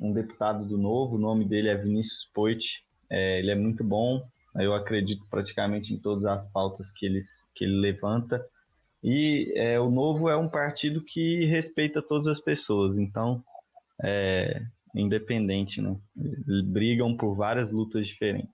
um 0.00 0.12
deputado 0.12 0.64
do 0.64 0.76
Novo, 0.76 1.14
o 1.14 1.20
nome 1.20 1.44
dele 1.44 1.68
é 1.68 1.76
Vinícius 1.76 2.28
Poit. 2.34 2.84
É, 3.08 3.38
ele 3.38 3.52
é 3.52 3.54
muito 3.54 3.84
bom, 3.84 4.20
eu 4.58 4.74
acredito 4.74 5.24
praticamente 5.30 5.92
em 5.92 5.98
todas 5.98 6.24
as 6.24 6.50
pautas 6.50 6.90
que 6.92 7.06
ele, 7.06 7.24
que 7.54 7.64
ele 7.64 7.80
levanta. 7.80 8.44
E 9.02 9.52
é, 9.56 9.78
o 9.78 9.90
Novo 9.90 10.28
é 10.28 10.36
um 10.36 10.48
partido 10.48 11.02
que 11.04 11.44
respeita 11.46 12.02
todas 12.02 12.26
as 12.26 12.40
pessoas, 12.40 12.98
então 12.98 13.42
é 14.02 14.62
independente, 14.94 15.80
né? 15.80 15.96
Brigam 16.64 17.16
por 17.16 17.34
várias 17.34 17.70
lutas 17.70 18.06
diferentes. 18.06 18.50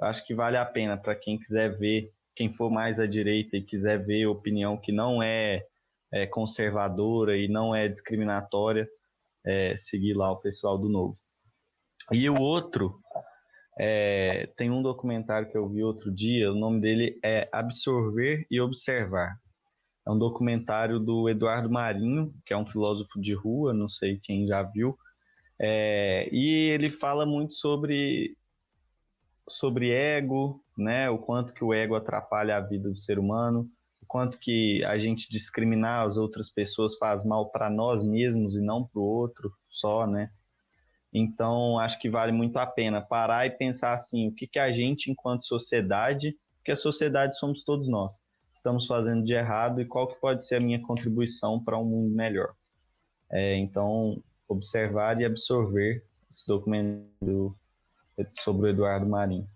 Eu 0.00 0.06
acho 0.06 0.24
que 0.26 0.34
vale 0.34 0.56
a 0.56 0.64
pena 0.64 0.96
para 0.96 1.14
quem 1.14 1.38
quiser 1.38 1.76
ver, 1.76 2.10
quem 2.34 2.52
for 2.54 2.70
mais 2.70 2.98
à 2.98 3.06
direita 3.06 3.56
e 3.56 3.62
quiser 3.62 4.04
ver 4.04 4.26
opinião 4.26 4.76
que 4.76 4.92
não 4.92 5.22
é, 5.22 5.66
é 6.12 6.26
conservadora 6.26 7.36
e 7.36 7.48
não 7.48 7.74
é 7.74 7.88
discriminatória, 7.88 8.88
é, 9.44 9.76
seguir 9.76 10.14
lá 10.14 10.30
o 10.30 10.40
pessoal 10.40 10.78
do 10.78 10.88
Novo. 10.88 11.18
E 12.10 12.28
o 12.28 12.40
outro 12.40 13.00
é, 13.78 14.50
tem 14.56 14.70
um 14.70 14.82
documentário 14.82 15.50
que 15.50 15.56
eu 15.56 15.68
vi 15.68 15.82
outro 15.82 16.10
dia, 16.10 16.52
o 16.52 16.58
nome 16.58 16.80
dele 16.80 17.18
é 17.24 17.48
Absorver 17.52 18.46
e 18.50 18.60
Observar. 18.60 19.36
É 20.06 20.10
um 20.10 20.18
documentário 20.18 20.98
do 20.98 21.28
Eduardo 21.28 21.70
Marinho, 21.70 22.34
que 22.44 22.52
é 22.52 22.56
um 22.56 22.66
filósofo 22.66 23.20
de 23.20 23.34
rua, 23.34 23.72
não 23.72 23.88
sei 23.88 24.18
quem 24.22 24.46
já 24.46 24.62
viu. 24.62 24.96
É, 25.60 26.28
e 26.32 26.70
ele 26.70 26.90
fala 26.90 27.24
muito 27.24 27.54
sobre, 27.54 28.36
sobre 29.48 29.90
ego, 29.90 30.60
né? 30.76 31.08
O 31.08 31.18
quanto 31.18 31.54
que 31.54 31.62
o 31.62 31.72
ego 31.72 31.94
atrapalha 31.94 32.56
a 32.56 32.60
vida 32.60 32.88
do 32.88 32.96
ser 32.96 33.18
humano, 33.18 33.70
o 34.02 34.06
quanto 34.06 34.40
que 34.40 34.84
a 34.84 34.98
gente 34.98 35.30
discriminar 35.30 36.04
as 36.04 36.16
outras 36.16 36.50
pessoas 36.50 36.96
faz 36.96 37.24
mal 37.24 37.50
para 37.50 37.70
nós 37.70 38.02
mesmos 38.02 38.56
e 38.56 38.60
não 38.60 38.84
para 38.84 39.00
o 39.00 39.04
outro 39.04 39.52
só, 39.70 40.04
né? 40.04 40.30
Então, 41.12 41.78
acho 41.78 41.98
que 41.98 42.08
vale 42.08 42.32
muito 42.32 42.56
a 42.56 42.66
pena 42.66 43.00
parar 43.00 43.46
e 43.46 43.50
pensar 43.50 43.94
assim, 43.94 44.28
o 44.28 44.34
que, 44.34 44.46
que 44.46 44.58
a 44.58 44.72
gente, 44.72 45.10
enquanto 45.10 45.44
sociedade, 45.44 46.36
porque 46.56 46.72
a 46.72 46.76
sociedade 46.76 47.38
somos 47.38 47.62
todos 47.64 47.88
nós, 47.88 48.18
estamos 48.54 48.86
fazendo 48.86 49.22
de 49.22 49.34
errado 49.34 49.80
e 49.80 49.84
qual 49.84 50.06
que 50.06 50.20
pode 50.20 50.46
ser 50.46 50.56
a 50.56 50.60
minha 50.60 50.80
contribuição 50.80 51.62
para 51.62 51.78
um 51.78 51.84
mundo 51.84 52.14
melhor. 52.14 52.54
É, 53.30 53.56
então, 53.56 54.22
observar 54.48 55.20
e 55.20 55.24
absorver 55.24 56.04
esse 56.30 56.46
documento 56.46 57.56
sobre 58.42 58.66
o 58.66 58.70
Eduardo 58.70 59.06
Marinho. 59.06 59.46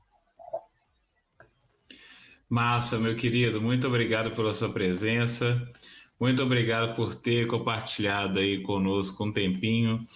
Massa, 2.49 2.99
meu 2.99 3.17
querido, 3.17 3.61
muito 3.61 3.87
obrigado 3.87 4.31
pela 4.31 4.53
sua 4.53 4.73
presença. 4.73 5.61
Muito 6.19 6.43
obrigado 6.43 6.95
por 6.95 7.15
ter 7.15 7.47
compartilhado 7.47 8.39
aí 8.39 8.63
conosco 8.63 9.25
um 9.25 9.33
tempinho. 9.33 10.07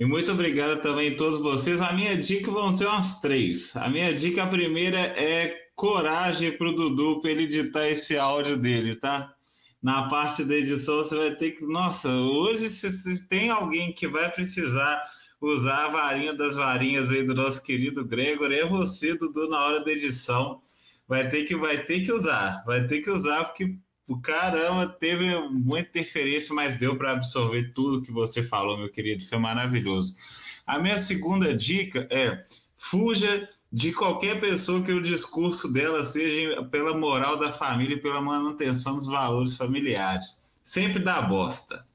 E 0.00 0.06
muito 0.06 0.32
obrigado 0.32 0.80
também 0.80 1.12
a 1.12 1.16
todos 1.18 1.38
vocês. 1.40 1.82
A 1.82 1.92
minha 1.92 2.16
dica 2.16 2.50
vão 2.50 2.72
ser 2.72 2.86
umas 2.86 3.20
três. 3.20 3.76
A 3.76 3.86
minha 3.86 4.14
dica, 4.14 4.42
a 4.42 4.46
primeira 4.46 4.98
é 4.98 5.54
coragem 5.76 6.56
para 6.56 6.70
o 6.70 6.74
Dudu 6.74 7.20
para 7.20 7.30
ele 7.30 7.42
editar 7.42 7.86
esse 7.86 8.16
áudio 8.16 8.56
dele, 8.56 8.94
tá? 8.96 9.34
Na 9.82 10.08
parte 10.08 10.42
da 10.42 10.54
edição, 10.54 10.96
você 11.04 11.14
vai 11.14 11.34
ter 11.34 11.50
que. 11.50 11.66
Nossa, 11.66 12.08
hoje, 12.08 12.70
se, 12.70 12.90
se 12.90 13.28
tem 13.28 13.50
alguém 13.50 13.92
que 13.92 14.08
vai 14.08 14.30
precisar 14.30 15.04
usar 15.38 15.84
a 15.84 15.88
varinha 15.90 16.32
das 16.32 16.56
varinhas 16.56 17.10
aí 17.10 17.22
do 17.22 17.34
nosso 17.34 17.62
querido 17.62 18.02
Gregor, 18.02 18.52
é 18.52 18.64
você, 18.64 19.14
Dudu, 19.14 19.50
na 19.50 19.62
hora 19.62 19.84
da 19.84 19.92
edição. 19.92 20.62
Vai 21.06 21.28
ter 21.28 21.44
que, 21.44 21.54
vai 21.54 21.84
ter 21.84 22.00
que 22.00 22.10
usar, 22.10 22.64
vai 22.64 22.86
ter 22.86 23.02
que 23.02 23.10
usar, 23.10 23.44
porque 23.44 23.76
o 24.10 24.20
caramba, 24.20 24.88
teve 24.88 25.38
muita 25.50 26.00
interferência, 26.00 26.52
mas 26.52 26.76
deu 26.76 26.96
para 26.96 27.12
absorver 27.12 27.72
tudo 27.72 28.02
que 28.02 28.10
você 28.10 28.42
falou, 28.42 28.76
meu 28.76 28.90
querido. 28.90 29.24
Foi 29.24 29.38
maravilhoso. 29.38 30.16
A 30.66 30.80
minha 30.80 30.98
segunda 30.98 31.56
dica 31.56 32.08
é: 32.10 32.44
fuja 32.76 33.48
de 33.72 33.92
qualquer 33.92 34.40
pessoa 34.40 34.82
que 34.82 34.90
o 34.90 35.00
discurso 35.00 35.72
dela 35.72 36.04
seja 36.04 36.60
pela 36.64 36.92
moral 36.92 37.38
da 37.38 37.52
família 37.52 37.94
e 37.94 38.00
pela 38.00 38.20
manutenção 38.20 38.96
dos 38.96 39.06
valores 39.06 39.56
familiares. 39.56 40.58
Sempre 40.64 40.98
dá 40.98 41.22
bosta. 41.22 41.86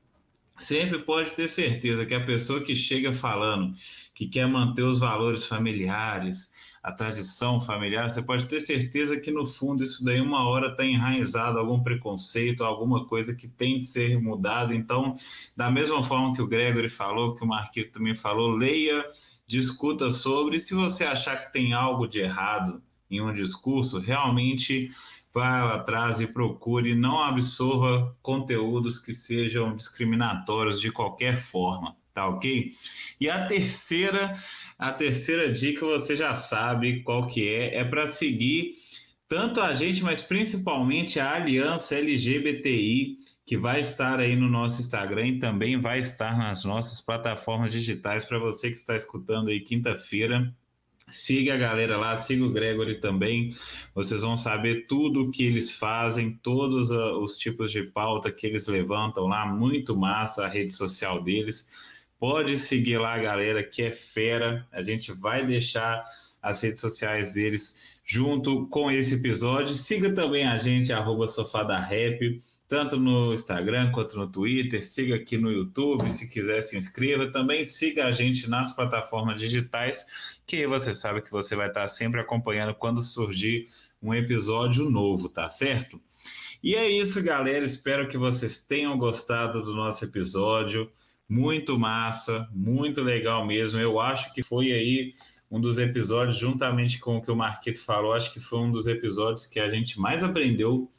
Sempre 0.57 0.99
pode 0.99 1.33
ter 1.33 1.49
certeza 1.49 2.05
que 2.05 2.13
a 2.13 2.25
pessoa 2.25 2.61
que 2.61 2.73
chega 2.73 3.13
falando 3.13 3.75
que 4.13 4.25
quer 4.25 4.47
manter 4.47 4.83
os 4.83 4.99
valores 4.99 5.45
familiares, 5.45 6.53
a 6.85 6.91
tradição 6.91 7.59
familiar, 7.59 8.07
você 8.07 8.21
pode 8.21 8.45
ter 8.45 8.59
certeza 8.59 9.19
que 9.19 9.31
no 9.31 9.47
fundo 9.47 9.83
isso 9.83 10.05
daí 10.05 10.21
uma 10.21 10.47
hora 10.47 10.67
está 10.67 10.85
enraizado 10.85 11.57
algum 11.57 11.81
preconceito, 11.81 12.63
alguma 12.63 13.07
coisa 13.07 13.35
que 13.35 13.47
tem 13.47 13.79
de 13.79 13.87
ser 13.87 14.21
mudada. 14.21 14.71
Então, 14.75 15.15
da 15.57 15.71
mesma 15.71 16.03
forma 16.03 16.35
que 16.35 16.43
o 16.43 16.47
Gregory 16.47 16.87
falou, 16.87 17.33
que 17.33 17.43
o 17.43 17.47
Marquito 17.47 17.93
também 17.93 18.13
falou, 18.13 18.51
leia, 18.51 19.03
discuta 19.47 20.11
sobre. 20.11 20.59
Se 20.59 20.75
você 20.75 21.03
achar 21.03 21.37
que 21.37 21.51
tem 21.51 21.73
algo 21.73 22.05
de 22.05 22.19
errado 22.19 22.79
em 23.09 23.19
um 23.19 23.33
discurso, 23.33 23.97
realmente 23.97 24.87
vá 25.33 25.73
atrás 25.73 26.21
e 26.21 26.27
procure, 26.27 26.93
não 26.93 27.19
absorva 27.19 28.15
conteúdos 28.21 28.99
que 28.99 29.11
sejam 29.11 29.75
discriminatórios 29.75 30.79
de 30.79 30.91
qualquer 30.91 31.41
forma, 31.41 31.97
tá 32.15 32.27
ok? 32.29 32.71
E 33.19 33.29
a 33.29 33.45
terceira 33.45 34.35
a 34.79 34.91
terceira 34.91 35.51
dica 35.51 35.85
você 35.85 36.15
já 36.15 36.33
sabe 36.33 37.03
qual 37.03 37.27
que 37.27 37.47
é, 37.47 37.77
é 37.77 37.83
para 37.83 38.07
seguir 38.07 38.73
tanto 39.27 39.59
a 39.59 39.73
gente, 39.73 40.03
mas 40.03 40.21
principalmente 40.21 41.19
a 41.19 41.33
Aliança 41.33 41.95
LGBTI, 41.95 43.17
que 43.45 43.57
vai 43.57 43.81
estar 43.81 44.19
aí 44.19 44.35
no 44.35 44.47
nosso 44.47 44.81
Instagram 44.81 45.27
e 45.27 45.39
também 45.39 45.79
vai 45.79 45.99
estar 45.99 46.37
nas 46.37 46.63
nossas 46.63 47.01
plataformas 47.01 47.73
digitais 47.73 48.23
para 48.23 48.39
você 48.39 48.69
que 48.69 48.77
está 48.77 48.95
escutando 48.95 49.49
aí 49.49 49.59
quinta-feira. 49.59 50.53
Siga 51.09 51.53
a 51.53 51.57
galera 51.57 51.97
lá, 51.97 52.17
siga 52.17 52.45
o 52.45 52.51
Gregory 52.51 52.99
também. 52.99 53.55
Vocês 53.93 54.21
vão 54.21 54.35
saber 54.35 54.87
tudo 54.87 55.23
o 55.23 55.31
que 55.31 55.43
eles 55.43 55.71
fazem, 55.71 56.39
todos 56.41 56.89
os 56.89 57.37
tipos 57.37 57.71
de 57.71 57.83
pauta 57.83 58.31
que 58.31 58.47
eles 58.47 58.67
levantam 58.67 59.27
lá. 59.27 59.45
Muito 59.45 59.95
massa 59.95 60.45
a 60.45 60.49
rede 60.49 60.73
social 60.73 61.21
deles. 61.21 61.94
Pode 62.19 62.57
seguir 62.57 62.97
lá, 62.97 63.17
galera, 63.17 63.63
que 63.63 63.83
é 63.83 63.91
fera. 63.91 64.65
A 64.71 64.81
gente 64.81 65.11
vai 65.11 65.45
deixar 65.45 66.03
as 66.41 66.61
redes 66.61 66.79
sociais 66.79 67.33
deles 67.33 67.99
junto 68.05 68.67
com 68.67 68.89
esse 68.89 69.15
episódio. 69.15 69.73
Siga 69.73 70.13
também 70.13 70.45
a 70.45 70.57
gente, 70.57 70.93
arroba 70.93 71.27
Rap, 71.77 72.41
tanto 72.67 72.97
no 72.97 73.33
Instagram 73.33 73.91
quanto 73.91 74.17
no 74.17 74.27
Twitter. 74.27 74.85
Siga 74.85 75.15
aqui 75.15 75.37
no 75.37 75.51
YouTube, 75.51 76.09
se 76.11 76.29
quiser 76.29 76.61
se 76.61 76.77
inscreva. 76.77 77.31
Também 77.31 77.65
siga 77.65 78.05
a 78.05 78.11
gente 78.11 78.49
nas 78.49 78.73
plataformas 78.73 79.39
digitais, 79.39 80.39
que 80.47 80.65
você 80.65 80.93
sabe 80.93 81.21
que 81.21 81.31
você 81.31 81.55
vai 81.55 81.67
estar 81.67 81.87
sempre 81.87 82.21
acompanhando 82.21 82.73
quando 82.75 83.01
surgir 83.01 83.65
um 84.01 84.13
episódio 84.13 84.89
novo, 84.89 85.27
tá 85.27 85.49
certo? 85.49 85.99
E 86.63 86.75
é 86.75 86.87
isso, 86.89 87.21
galera. 87.21 87.65
Espero 87.65 88.07
que 88.07 88.17
vocês 88.17 88.65
tenham 88.65 88.97
gostado 88.97 89.61
do 89.63 89.73
nosso 89.73 90.05
episódio 90.05 90.89
muito 91.27 91.77
massa, 91.77 92.47
muito 92.51 93.01
legal 93.01 93.45
mesmo. 93.45 93.79
Eu 93.79 93.99
acho 93.99 94.33
que 94.33 94.43
foi 94.43 94.71
aí 94.71 95.13
um 95.49 95.59
dos 95.59 95.77
episódios, 95.77 96.37
juntamente 96.37 96.99
com 96.99 97.17
o 97.17 97.21
que 97.21 97.31
o 97.31 97.35
Marquito 97.35 97.81
falou, 97.83 98.13
acho 98.13 98.33
que 98.33 98.39
foi 98.39 98.59
um 98.59 98.71
dos 98.71 98.87
episódios 98.87 99.45
que 99.45 99.59
a 99.59 99.69
gente 99.69 99.99
mais 99.99 100.23
aprendeu 100.23 100.91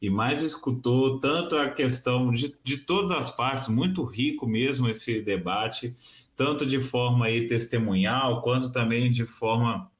e 0.00 0.08
mais 0.08 0.42
escutou, 0.42 1.20
tanto 1.20 1.56
a 1.56 1.70
questão 1.70 2.32
de, 2.32 2.56
de 2.64 2.78
todas 2.78 3.10
as 3.10 3.34
partes, 3.34 3.68
muito 3.68 4.02
rico 4.02 4.46
mesmo 4.46 4.88
esse 4.88 5.20
debate, 5.20 5.94
tanto 6.34 6.64
de 6.64 6.80
forma 6.80 7.26
aí 7.26 7.46
testemunhal, 7.46 8.40
quanto 8.40 8.72
também 8.72 9.10
de 9.10 9.26
forma 9.26 9.90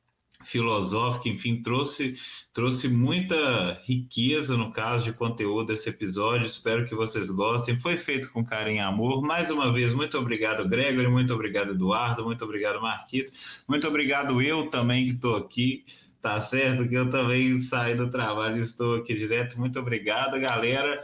filosófica, 0.43 1.29
enfim, 1.29 1.63
trouxe, 1.63 2.17
trouxe 2.53 2.89
muita 2.89 3.81
riqueza 3.85 4.57
no 4.57 4.73
caso 4.73 5.05
de 5.05 5.13
conteúdo 5.13 5.67
desse 5.67 5.89
episódio. 5.91 6.47
Espero 6.47 6.87
que 6.87 6.95
vocês 6.95 7.31
gostem. 7.31 7.79
Foi 7.79 7.97
feito 7.97 8.31
com 8.33 8.45
carinho 8.45 8.79
e 8.79 8.81
amor. 8.81 9.23
Mais 9.23 9.51
uma 9.51 9.73
vez, 9.73 9.93
muito 9.93 10.19
obrigado, 10.19 10.69
Gregory, 10.69 11.09
muito 11.09 11.35
obrigado, 11.35 11.73
Eduardo, 11.73 12.25
muito 12.25 12.45
obrigado, 12.45 12.81
Marquito, 12.81 13.33
muito 13.69 13.87
obrigado 13.87 14.41
eu 14.41 14.69
também 14.69 15.05
que 15.05 15.13
estou 15.13 15.37
aqui. 15.37 15.85
Tá 16.21 16.39
certo 16.41 16.87
que 16.87 16.95
eu 16.95 17.09
também 17.09 17.59
saí 17.59 17.95
do 17.95 18.11
trabalho, 18.11 18.59
estou 18.59 18.97
aqui 18.97 19.15
direto. 19.15 19.59
Muito 19.59 19.79
obrigado, 19.79 20.39
galera. 20.39 21.01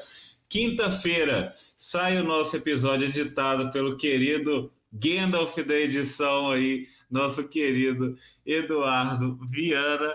Quinta-feira 0.48 1.50
sai 1.76 2.20
o 2.20 2.24
nosso 2.24 2.54
episódio 2.56 3.08
editado 3.08 3.70
pelo 3.72 3.96
querido 3.96 4.70
Gandalf 4.92 5.56
da 5.56 5.74
edição 5.74 6.52
aí, 6.52 6.86
nosso 7.16 7.48
querido 7.48 8.16
Eduardo 8.44 9.38
Viana. 9.50 10.14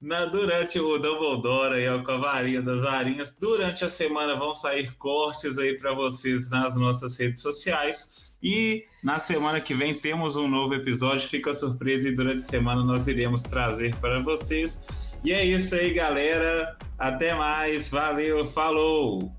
Na, 0.00 0.26
durante 0.26 0.78
o 0.78 0.98
Dumbledore 0.98 1.88
ó, 1.88 2.02
com 2.02 2.12
a 2.12 2.18
varinha 2.18 2.60
das 2.60 2.82
varinhas, 2.82 3.34
durante 3.38 3.84
a 3.84 3.90
semana 3.90 4.36
vão 4.36 4.54
sair 4.54 4.94
cortes 4.96 5.58
aí 5.58 5.76
para 5.78 5.94
vocês 5.94 6.50
nas 6.50 6.76
nossas 6.76 7.16
redes 7.18 7.42
sociais. 7.42 8.36
E 8.42 8.84
na 9.02 9.18
semana 9.18 9.60
que 9.60 9.74
vem 9.74 9.94
temos 9.94 10.36
um 10.36 10.46
novo 10.48 10.74
episódio, 10.74 11.28
fica 11.28 11.54
surpresa 11.54 12.08
e 12.08 12.14
durante 12.14 12.40
a 12.40 12.42
semana 12.42 12.82
nós 12.82 13.06
iremos 13.06 13.42
trazer 13.42 13.94
para 13.96 14.20
vocês. 14.20 14.84
E 15.24 15.32
é 15.32 15.44
isso 15.44 15.74
aí, 15.74 15.92
galera. 15.92 16.76
Até 16.98 17.34
mais. 17.34 17.88
Valeu, 17.90 18.46
falou! 18.46 19.35